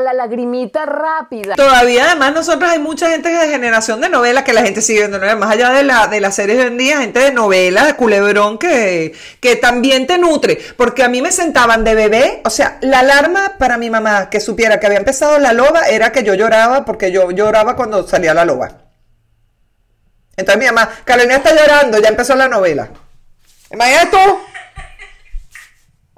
la 0.00 0.12
lagrimita 0.12 0.86
rápida. 0.86 1.56
Todavía 1.56 2.06
además 2.06 2.32
nosotros 2.32 2.70
hay 2.70 2.78
mucha 2.78 3.10
gente 3.10 3.30
de 3.30 3.48
generación 3.48 4.00
de 4.00 4.08
novelas 4.08 4.44
que 4.44 4.52
la 4.52 4.62
gente 4.62 4.80
sigue 4.80 5.00
viendo 5.00 5.18
novelas, 5.18 5.40
más 5.40 5.50
allá 5.50 5.70
de 5.70 5.82
la 5.82 6.06
de 6.06 6.20
las 6.20 6.36
series 6.36 6.58
de 6.58 6.64
hoy 6.66 6.70
en 6.70 6.78
día, 6.78 7.00
gente 7.00 7.18
de 7.18 7.32
novelas, 7.32 7.88
de 7.88 7.96
culebrón 7.96 8.58
que, 8.58 9.12
que 9.40 9.56
también 9.56 10.06
te 10.06 10.18
nutre, 10.18 10.56
porque 10.76 11.02
a 11.02 11.08
mí 11.08 11.20
me 11.20 11.32
sentaban 11.32 11.82
de 11.82 11.96
bebé, 11.96 12.42
o 12.44 12.50
sea, 12.50 12.78
la 12.82 13.00
alarma 13.00 13.54
para 13.58 13.76
mi 13.76 13.90
mamá 13.90 14.30
que 14.30 14.38
supiera 14.38 14.78
que 14.78 14.86
había 14.86 15.00
empezado 15.00 15.36
la 15.40 15.52
loba 15.52 15.88
era 15.88 16.12
que 16.12 16.22
yo 16.22 16.34
lloraba 16.34 16.84
porque 16.84 17.10
yo 17.10 17.32
lloraba 17.32 17.74
cuando 17.74 18.06
salía 18.06 18.34
la 18.34 18.44
loba. 18.44 18.68
Entonces 20.36 20.60
mi 20.60 20.66
mamá, 20.66 20.88
Carolina 21.04 21.34
está 21.34 21.50
llorando, 21.52 21.98
ya 21.98 22.08
empezó 22.08 22.36
la 22.36 22.46
novela. 22.46 22.88
Imagínate 23.70 24.10
tú. 24.10 24.38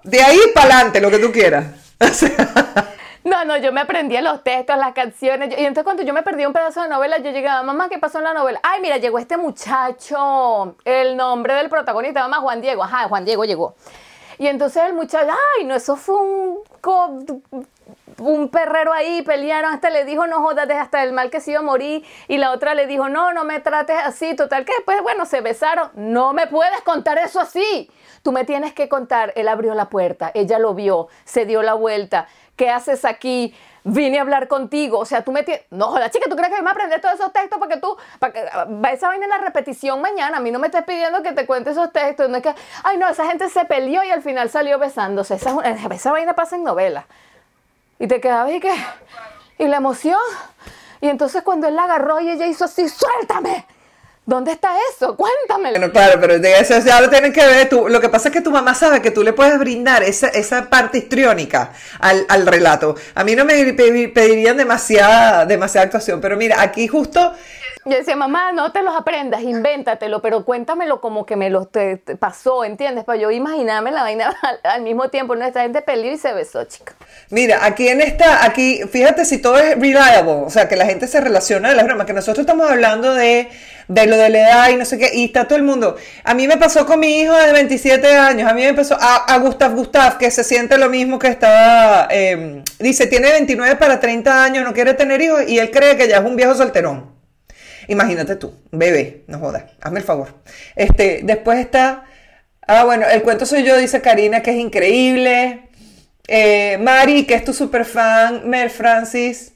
De 0.04 0.22
ahí 0.22 0.40
para 0.54 0.74
adelante, 0.74 1.00
lo 1.00 1.10
que 1.10 1.18
tú 1.18 1.32
quieras. 1.32 1.66
No, 3.24 3.44
no, 3.44 3.56
yo 3.56 3.70
me 3.70 3.80
aprendía 3.80 4.20
los 4.20 4.42
textos, 4.42 4.76
las 4.76 4.94
canciones. 4.94 5.50
y 5.56 5.60
entonces 5.60 5.84
cuando 5.84 6.02
yo 6.02 6.12
me 6.12 6.22
perdí 6.22 6.44
un 6.44 6.52
pedazo 6.52 6.82
de 6.82 6.88
novela, 6.88 7.18
yo 7.18 7.30
llegaba, 7.30 7.62
mamá, 7.62 7.88
¿qué 7.88 7.98
pasó 7.98 8.18
en 8.18 8.24
la 8.24 8.34
novela? 8.34 8.58
Ay, 8.64 8.80
mira, 8.80 8.96
llegó 8.96 9.18
este 9.18 9.36
muchacho. 9.36 10.76
El 10.84 11.16
nombre 11.16 11.54
del 11.54 11.68
protagonista, 11.68 12.20
mamá, 12.22 12.38
Juan 12.38 12.60
Diego. 12.60 12.82
Ajá, 12.82 13.06
Juan 13.08 13.24
Diego 13.24 13.44
llegó. 13.44 13.76
Y 14.38 14.48
entonces 14.48 14.82
el 14.84 14.94
muchacho, 14.94 15.30
ay, 15.56 15.64
no, 15.64 15.76
eso 15.76 15.94
fue 15.94 16.16
un, 16.16 16.58
un 18.30 18.48
perrero 18.48 18.92
ahí, 18.92 19.22
pelearon, 19.22 19.72
hasta 19.72 19.90
le 19.90 20.04
dijo, 20.04 20.26
no 20.26 20.40
jodas, 20.42 20.68
hasta 20.70 21.02
el 21.02 21.12
mal 21.12 21.30
que 21.30 21.40
se 21.40 21.52
iba 21.52 21.60
a 21.60 21.62
morir. 21.62 22.04
Y 22.28 22.38
la 22.38 22.52
otra 22.52 22.74
le 22.74 22.86
dijo, 22.86 23.08
no, 23.08 23.32
no 23.32 23.44
me 23.44 23.60
trates 23.60 23.96
así, 24.04 24.34
total, 24.34 24.64
que 24.64 24.72
después, 24.74 25.02
bueno, 25.02 25.26
se 25.26 25.40
besaron. 25.40 25.90
No 25.94 26.32
me 26.32 26.46
puedes 26.46 26.80
contar 26.82 27.18
eso 27.18 27.40
así. 27.40 27.90
Tú 28.22 28.32
me 28.32 28.44
tienes 28.44 28.72
que 28.72 28.88
contar, 28.88 29.32
él 29.36 29.48
abrió 29.48 29.74
la 29.74 29.88
puerta, 29.88 30.30
ella 30.34 30.58
lo 30.58 30.74
vio, 30.74 31.08
se 31.24 31.44
dio 31.44 31.62
la 31.62 31.74
vuelta. 31.74 32.28
¿Qué 32.56 32.70
haces 32.70 33.04
aquí? 33.04 33.54
Vine 33.84 34.18
a 34.18 34.20
hablar 34.20 34.46
contigo. 34.46 34.98
O 34.98 35.04
sea, 35.04 35.22
tú 35.22 35.32
me 35.32 35.42
tienes. 35.42 35.64
No, 35.70 35.86
joda, 35.86 36.10
chica, 36.10 36.26
¿tú 36.28 36.36
crees 36.36 36.50
que 36.50 36.56
me 36.56 36.62
voy 36.62 36.68
a 36.68 36.72
aprender 36.72 37.00
todos 37.00 37.14
esos 37.14 37.32
textos 37.32 37.58
para 37.58 37.74
que 37.74 37.80
tú. 37.80 37.96
Para 38.18 38.32
que, 38.32 38.44
va 38.44 38.92
esa 38.92 39.08
vaina 39.08 39.24
en 39.24 39.30
la 39.30 39.38
repetición 39.38 40.00
mañana. 40.00 40.36
A 40.36 40.40
mí 40.40 40.50
no 40.50 40.58
me 40.58 40.68
estés 40.68 40.84
pidiendo 40.84 41.22
que 41.22 41.32
te 41.32 41.46
cuente 41.46 41.70
esos 41.70 41.90
textos. 41.92 42.28
No 42.28 42.36
es 42.36 42.42
que. 42.42 42.54
Ay, 42.84 42.98
no, 42.98 43.08
esa 43.08 43.26
gente 43.26 43.48
se 43.48 43.64
peleó 43.64 44.04
y 44.04 44.10
al 44.10 44.22
final 44.22 44.50
salió 44.50 44.78
besándose. 44.78 45.34
Esa, 45.34 45.56
esa 45.90 46.12
vaina 46.12 46.34
pasa 46.34 46.56
en 46.56 46.64
novelas. 46.64 47.06
Y 48.02 48.08
te 48.08 48.20
quedabas 48.20 48.52
y 48.52 48.58
qué. 48.58 48.74
Y 49.58 49.68
la 49.68 49.76
emoción. 49.76 50.18
Y 51.00 51.06
entonces 51.06 51.42
cuando 51.44 51.68
él 51.68 51.76
la 51.76 51.84
agarró 51.84 52.18
y 52.20 52.30
ella 52.30 52.48
hizo 52.48 52.64
así, 52.64 52.88
¡suéltame! 52.88 53.64
¿Dónde 54.26 54.50
está 54.50 54.70
eso? 54.90 55.16
Cuéntamelo. 55.16 55.78
Bueno, 55.78 55.92
claro, 55.92 56.20
pero 56.20 56.34
eso 56.34 56.78
ya 56.80 57.00
lo 57.00 57.08
tienes 57.08 57.32
que 57.32 57.46
ver. 57.46 57.72
Lo 57.72 58.00
que 58.00 58.08
pasa 58.08 58.28
es 58.28 58.34
que 58.34 58.40
tu 58.40 58.50
mamá 58.50 58.74
sabe 58.74 59.00
que 59.00 59.12
tú 59.12 59.22
le 59.22 59.32
puedes 59.32 59.56
brindar 59.56 60.02
esa, 60.02 60.26
esa 60.28 60.68
parte 60.68 60.98
histriónica 60.98 61.74
al, 62.00 62.26
al 62.28 62.44
relato. 62.44 62.96
A 63.14 63.22
mí 63.22 63.36
no 63.36 63.44
me 63.44 63.72
pedirían 63.72 64.56
demasiada, 64.56 65.46
demasiada 65.46 65.84
actuación, 65.84 66.20
pero 66.20 66.36
mira, 66.36 66.60
aquí 66.60 66.88
justo 66.88 67.34
yo 67.84 67.96
decía, 67.96 68.14
mamá, 68.14 68.52
no 68.52 68.70
te 68.70 68.82
los 68.82 68.94
aprendas, 68.94 69.42
invéntatelo, 69.42 70.22
pero 70.22 70.44
cuéntamelo 70.44 71.00
como 71.00 71.26
que 71.26 71.34
me 71.34 71.50
lo 71.50 71.66
te, 71.66 71.96
pasó, 71.96 72.64
¿entiendes? 72.64 73.04
Para 73.04 73.18
yo 73.18 73.30
imaginarme 73.32 73.90
la 73.90 74.02
vaina 74.02 74.32
al, 74.62 74.82
mismo 74.82 75.08
tiempo. 75.08 75.34
Nuestra 75.34 75.62
gente 75.62 75.82
peleó 75.82 76.12
y 76.12 76.16
se 76.16 76.32
besó, 76.32 76.62
chica. 76.64 76.94
Mira, 77.30 77.64
aquí 77.64 77.88
en 77.88 78.00
esta, 78.00 78.44
aquí, 78.44 78.82
fíjate 78.88 79.24
si 79.24 79.38
todo 79.38 79.58
es 79.58 79.76
reliable, 79.78 80.44
o 80.46 80.50
sea, 80.50 80.68
que 80.68 80.76
la 80.76 80.86
gente 80.86 81.08
se 81.08 81.20
relaciona 81.20 81.70
de 81.70 81.74
las 81.74 81.84
bromas, 81.84 82.06
que 82.06 82.12
nosotros 82.12 82.42
estamos 82.42 82.70
hablando 82.70 83.14
de, 83.14 83.48
de 83.88 84.06
lo 84.06 84.16
de 84.16 84.28
la 84.28 84.38
edad 84.38 84.68
y 84.70 84.76
no 84.76 84.84
sé 84.84 84.96
qué, 84.96 85.10
y 85.12 85.24
está 85.24 85.48
todo 85.48 85.56
el 85.56 85.64
mundo. 85.64 85.96
A 86.22 86.34
mí 86.34 86.46
me 86.46 86.58
pasó 86.58 86.86
con 86.86 87.00
mi 87.00 87.20
hijo 87.20 87.34
de 87.34 87.52
27 87.52 88.14
años, 88.14 88.48
a 88.48 88.54
mí 88.54 88.62
me 88.62 88.68
empezó 88.68 88.96
a, 89.00 89.16
a 89.24 89.38
Gustav 89.38 89.74
Gustav, 89.74 90.18
que 90.18 90.30
se 90.30 90.44
siente 90.44 90.78
lo 90.78 90.88
mismo 90.88 91.18
que 91.18 91.28
estaba, 91.28 92.06
em, 92.10 92.62
dice, 92.78 93.08
tiene 93.08 93.32
29 93.32 93.74
para 93.74 93.98
30 93.98 94.44
años, 94.44 94.62
no 94.64 94.72
quiere 94.72 94.94
tener 94.94 95.20
hijos, 95.20 95.42
y 95.48 95.58
él 95.58 95.72
cree 95.72 95.96
que 95.96 96.06
ya 96.06 96.18
es 96.18 96.24
un 96.24 96.36
viejo 96.36 96.54
solterón. 96.54 97.21
Imagínate 97.88 98.36
tú, 98.36 98.54
bebé, 98.70 99.24
no 99.26 99.38
jodas, 99.38 99.64
hazme 99.80 100.00
el 100.00 100.04
favor. 100.04 100.28
Este, 100.76 101.20
después 101.22 101.58
está, 101.58 102.04
ah, 102.66 102.84
bueno, 102.84 103.06
el 103.08 103.22
cuento 103.22 103.46
soy 103.46 103.64
yo, 103.64 103.76
dice 103.76 104.00
Karina, 104.00 104.42
que 104.42 104.50
es 104.50 104.56
increíble. 104.56 105.68
Eh, 106.28 106.78
Mari, 106.78 107.26
que 107.26 107.34
es 107.34 107.44
tu 107.44 107.52
super 107.52 107.84
fan, 107.84 108.48
Mel 108.48 108.70
Francis. 108.70 109.52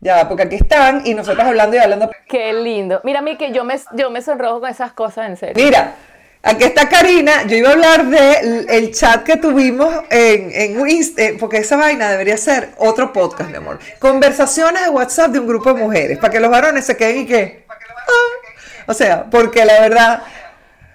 Ya, 0.00 0.28
porque 0.28 0.44
aquí 0.44 0.56
están 0.56 1.02
y 1.04 1.14
nosotros 1.14 1.44
hablando 1.44 1.76
y 1.76 1.78
hablando. 1.78 2.10
Qué 2.26 2.52
lindo. 2.54 3.00
Mira, 3.04 3.18
a 3.18 3.22
mí 3.22 3.36
que 3.36 3.52
yo 3.52 3.64
me, 3.64 3.78
yo 3.94 4.10
me 4.10 4.22
sonrojo 4.22 4.60
con 4.60 4.70
esas 4.70 4.92
cosas, 4.92 5.28
en 5.28 5.36
serio. 5.36 5.62
Mira, 5.62 5.94
aquí 6.42 6.64
está 6.64 6.88
Karina. 6.88 7.44
Yo 7.46 7.56
iba 7.56 7.70
a 7.70 7.72
hablar 7.72 8.06
del 8.06 8.66
el 8.68 8.92
chat 8.92 9.22
que 9.24 9.36
tuvimos 9.36 9.88
en, 10.10 10.50
en 10.52 10.78
Inst- 10.86 11.18
eh, 11.18 11.36
porque 11.38 11.58
esa 11.58 11.76
vaina 11.76 12.10
debería 12.10 12.36
ser 12.36 12.70
otro 12.78 13.12
podcast, 13.12 13.50
mi 13.50 13.56
amor. 13.56 13.78
Conversaciones 13.98 14.82
de 14.84 14.90
WhatsApp 14.90 15.30
de 15.32 15.38
un 15.40 15.46
grupo 15.46 15.72
de 15.74 15.80
mujeres, 15.82 16.18
para 16.18 16.32
que 16.32 16.40
los 16.40 16.50
varones 16.50 16.84
se 16.84 16.96
queden 16.96 17.18
y 17.22 17.26
que. 17.26 17.64
ah. 17.68 18.82
O 18.86 18.94
sea, 18.94 19.24
porque 19.30 19.64
la 19.64 19.80
verdad. 19.80 20.22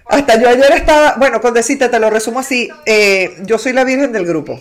Hasta 0.08 0.40
yo 0.40 0.48
ayer 0.48 0.72
estaba, 0.74 1.16
bueno, 1.18 1.42
con 1.42 1.52
decirte, 1.56 1.90
te 1.90 2.00
lo 2.00 2.12
resumo 2.12 2.40
así, 2.40 2.70
eh, 2.86 3.38
yo 3.42 3.58
soy 3.58 3.74
la 3.74 3.84
virgen 3.84 4.12
del 4.12 4.24
grupo. 4.28 4.60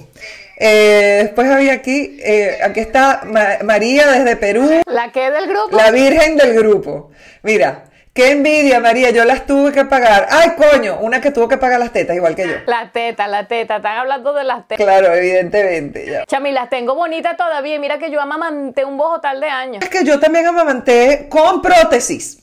Eh, 0.56 1.18
después 1.24 1.50
había 1.50 1.74
aquí, 1.74 2.16
eh, 2.24 2.56
aquí 2.64 2.80
está 2.80 3.24
Ma- 3.26 3.58
María 3.62 4.06
desde 4.10 4.36
Perú, 4.36 4.80
¿La 4.86 5.12
que 5.12 5.30
del 5.30 5.46
grupo? 5.46 5.76
la 5.76 5.90
virgen 5.90 6.38
del 6.38 6.54
grupo. 6.54 7.10
Mira, 7.42 7.84
qué 8.14 8.30
envidia, 8.30 8.80
María, 8.80 9.10
yo 9.10 9.24
las 9.24 9.44
tuve 9.44 9.72
que 9.72 9.84
pagar. 9.84 10.28
Ay, 10.30 10.52
coño, 10.56 10.98
una 11.00 11.20
que 11.20 11.30
tuvo 11.32 11.48
que 11.48 11.58
pagar 11.58 11.80
las 11.80 11.92
tetas, 11.92 12.14
igual 12.16 12.34
que 12.36 12.46
yo. 12.48 12.54
La 12.66 12.90
teta, 12.92 13.26
la 13.26 13.46
teta. 13.48 13.76
Están 13.76 13.98
hablando 13.98 14.32
de 14.32 14.44
las 14.44 14.66
tetas. 14.68 14.84
Claro, 14.84 15.12
evidentemente. 15.12 16.06
ya. 16.10 16.24
Chami, 16.26 16.52
las 16.52 16.70
tengo 16.70 16.94
bonitas 16.94 17.36
todavía. 17.36 17.78
Mira 17.78 17.98
que 17.98 18.10
yo 18.10 18.20
amamanté 18.20 18.84
un 18.84 18.96
bojotal 18.96 19.40
de 19.40 19.48
años. 19.48 19.82
Es 19.82 19.90
que 19.90 20.04
yo 20.04 20.18
también 20.20 20.46
amamanté 20.46 21.26
con 21.28 21.60
prótesis. 21.60 22.40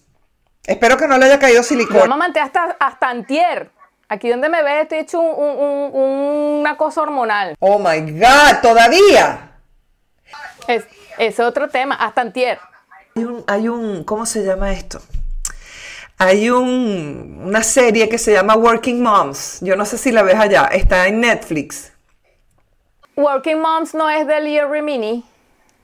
Espero 0.67 0.97
que 0.97 1.07
no 1.07 1.17
le 1.17 1.25
haya 1.25 1.39
caído 1.39 1.61
Yo 1.61 1.63
silicona. 1.63 2.03
amamanté 2.03 2.39
hasta, 2.39 2.75
hasta 2.79 3.09
antier. 3.09 3.71
Aquí 4.09 4.29
donde 4.29 4.49
me 4.49 4.61
ves 4.61 4.83
estoy 4.83 4.99
hecho 4.99 5.21
un- 5.21 5.55
un- 5.57 5.95
un- 5.95 6.59
una 6.59 6.75
cosa 6.75 7.01
hormonal. 7.01 7.55
Oh 7.59 7.79
my 7.79 8.11
God, 8.11 8.59
todavía. 8.61 9.51
Es, 10.67 10.83
es 11.17 11.39
otro 11.39 11.69
tema. 11.69 11.95
Hasta 11.95 12.21
antier. 12.21 12.59
Hay 13.15 13.23
un, 13.23 13.43
hay 13.47 13.67
un, 13.69 14.03
¿cómo 14.03 14.25
se 14.25 14.43
llama 14.43 14.73
esto? 14.73 15.01
Hay 16.23 16.51
un, 16.51 17.41
una 17.45 17.63
serie 17.63 18.07
que 18.07 18.19
se 18.19 18.31
llama 18.31 18.55
Working 18.55 19.01
Moms. 19.01 19.57
Yo 19.61 19.75
no 19.75 19.85
sé 19.85 19.97
si 19.97 20.11
la 20.11 20.21
ves 20.21 20.35
allá. 20.35 20.65
Está 20.71 21.07
en 21.07 21.19
Netflix. 21.19 21.91
Working 23.15 23.59
Moms 23.59 23.95
no 23.95 24.07
es 24.07 24.27
de 24.27 24.39
Leo 24.39 24.67
Remini. 24.69 25.25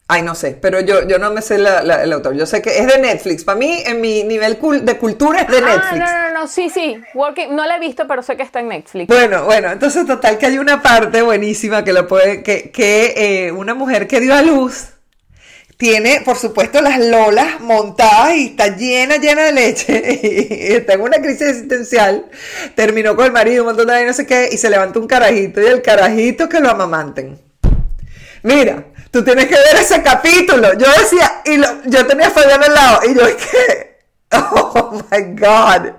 Ay, 0.08 0.22
no 0.22 0.36
sé, 0.36 0.52
pero 0.62 0.80
yo, 0.80 1.08
yo 1.08 1.18
no 1.18 1.32
me 1.32 1.42
sé 1.42 1.58
la- 1.58 1.82
la- 1.82 2.04
el 2.04 2.14
autor. 2.14 2.36
Yo 2.36 2.46
sé 2.46 2.62
que 2.62 2.70
es 2.78 2.86
de 2.86 3.00
Netflix. 3.00 3.44
Para 3.44 3.58
mí, 3.58 3.82
en 3.84 4.00
mi 4.00 4.24
nivel 4.24 4.60
cul- 4.60 4.82
de 4.82 4.98
cultura, 5.00 5.42
es 5.42 5.48
de 5.48 5.58
Ah, 5.58 5.62
Netflix. 5.76 6.00
no, 6.06 6.06
no, 6.30 6.34
no, 6.42 6.48
sí, 6.48 6.70
sí. 6.70 7.02
Working, 7.16 7.56
no 7.56 7.66
la 7.66 7.78
he 7.78 7.80
visto, 7.80 8.08
pero 8.08 8.22
sé 8.22 8.38
que 8.38 8.44
está 8.44 8.60
en 8.60 8.68
Netflix. 8.70 9.08
Bueno, 9.08 9.44
bueno, 9.46 9.72
entonces 9.72 10.06
total 10.06 10.38
que 10.38 10.46
hay 10.46 10.60
una 10.60 10.84
parte 10.84 11.24
buenísima 11.24 11.84
que 11.84 11.94
lo 11.94 12.08
puede, 12.08 12.44
que, 12.44 12.70
que 12.70 13.48
eh, 13.48 13.52
una 13.52 13.74
mujer 13.74 14.08
que 14.08 14.20
dio 14.20 14.36
a 14.36 14.44
luz 14.44 14.90
tiene, 15.78 16.22
por 16.26 16.38
supuesto, 16.38 16.82
las 16.82 17.00
lolas 17.00 17.60
montadas 17.62 18.36
y 18.36 18.48
está 18.48 18.76
llena, 18.76 19.18
llena 19.18 19.44
de 19.44 19.52
leche 19.54 20.20
y 20.24 20.74
está 20.74 20.94
en 20.94 21.02
una 21.02 21.18
crisis 21.20 21.44
existencial. 21.50 22.26
Terminó 22.76 23.16
con 23.16 23.26
el 23.26 23.32
marido, 23.32 23.64
un 23.64 23.68
montón 23.70 23.88
de 23.88 24.06
no 24.06 24.14
sé 24.14 24.26
qué, 24.26 24.50
y 24.52 24.58
se 24.58 24.70
levanta 24.70 25.00
un 25.00 25.08
carajito 25.08 25.62
y 25.62 25.68
el 25.68 25.82
carajito 25.84 26.50
que 26.50 26.60
lo 26.60 26.70
amamanten. 26.72 27.40
Mira, 28.44 28.86
tú 29.12 29.24
tienes 29.24 29.46
que 29.46 29.56
ver 29.56 29.76
ese 29.80 30.02
capítulo. 30.02 30.74
Yo 30.78 30.88
decía, 31.00 31.42
y 31.46 31.58
lo- 31.58 31.84
yo 31.86 32.06
tenía 32.08 32.28
a 32.28 32.32
Fabián 32.32 32.64
al 32.64 32.74
lado 32.74 33.00
y 33.10 33.16
yo 33.16 33.22
que, 33.38 33.98
oh 34.38 35.04
my 35.12 35.22
God. 35.40 35.92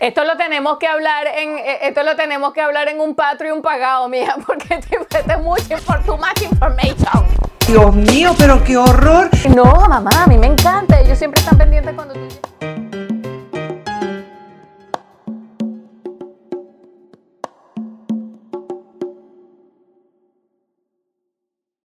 Esto 0.00 0.24
lo 0.24 0.36
tenemos 0.36 0.78
que 0.78 0.86
hablar 0.86 1.26
en 1.26 1.58
eh, 1.58 1.78
esto 1.82 2.02
lo 2.02 2.16
tenemos 2.16 2.52
que 2.52 2.60
hablar 2.60 2.88
en 2.88 3.00
un 3.00 3.14
Patreon 3.14 3.62
pagado, 3.62 4.08
mija, 4.08 4.36
porque 4.46 4.78
te 4.78 4.98
metes 4.98 5.38
mucho 5.40 5.76
por 5.86 6.02
too 6.04 6.16
much 6.16 6.42
information. 6.42 7.26
Dios 7.66 7.94
mío, 7.94 8.34
pero 8.38 8.62
qué 8.62 8.76
horror. 8.76 9.28
No, 9.54 9.64
mamá, 9.64 10.24
a 10.24 10.26
mí 10.26 10.38
me 10.38 10.46
encanta. 10.46 11.00
Ellos 11.00 11.18
siempre 11.18 11.40
están 11.40 11.58
pendientes 11.58 11.94
cuando 11.94 12.14
tú 12.14 12.28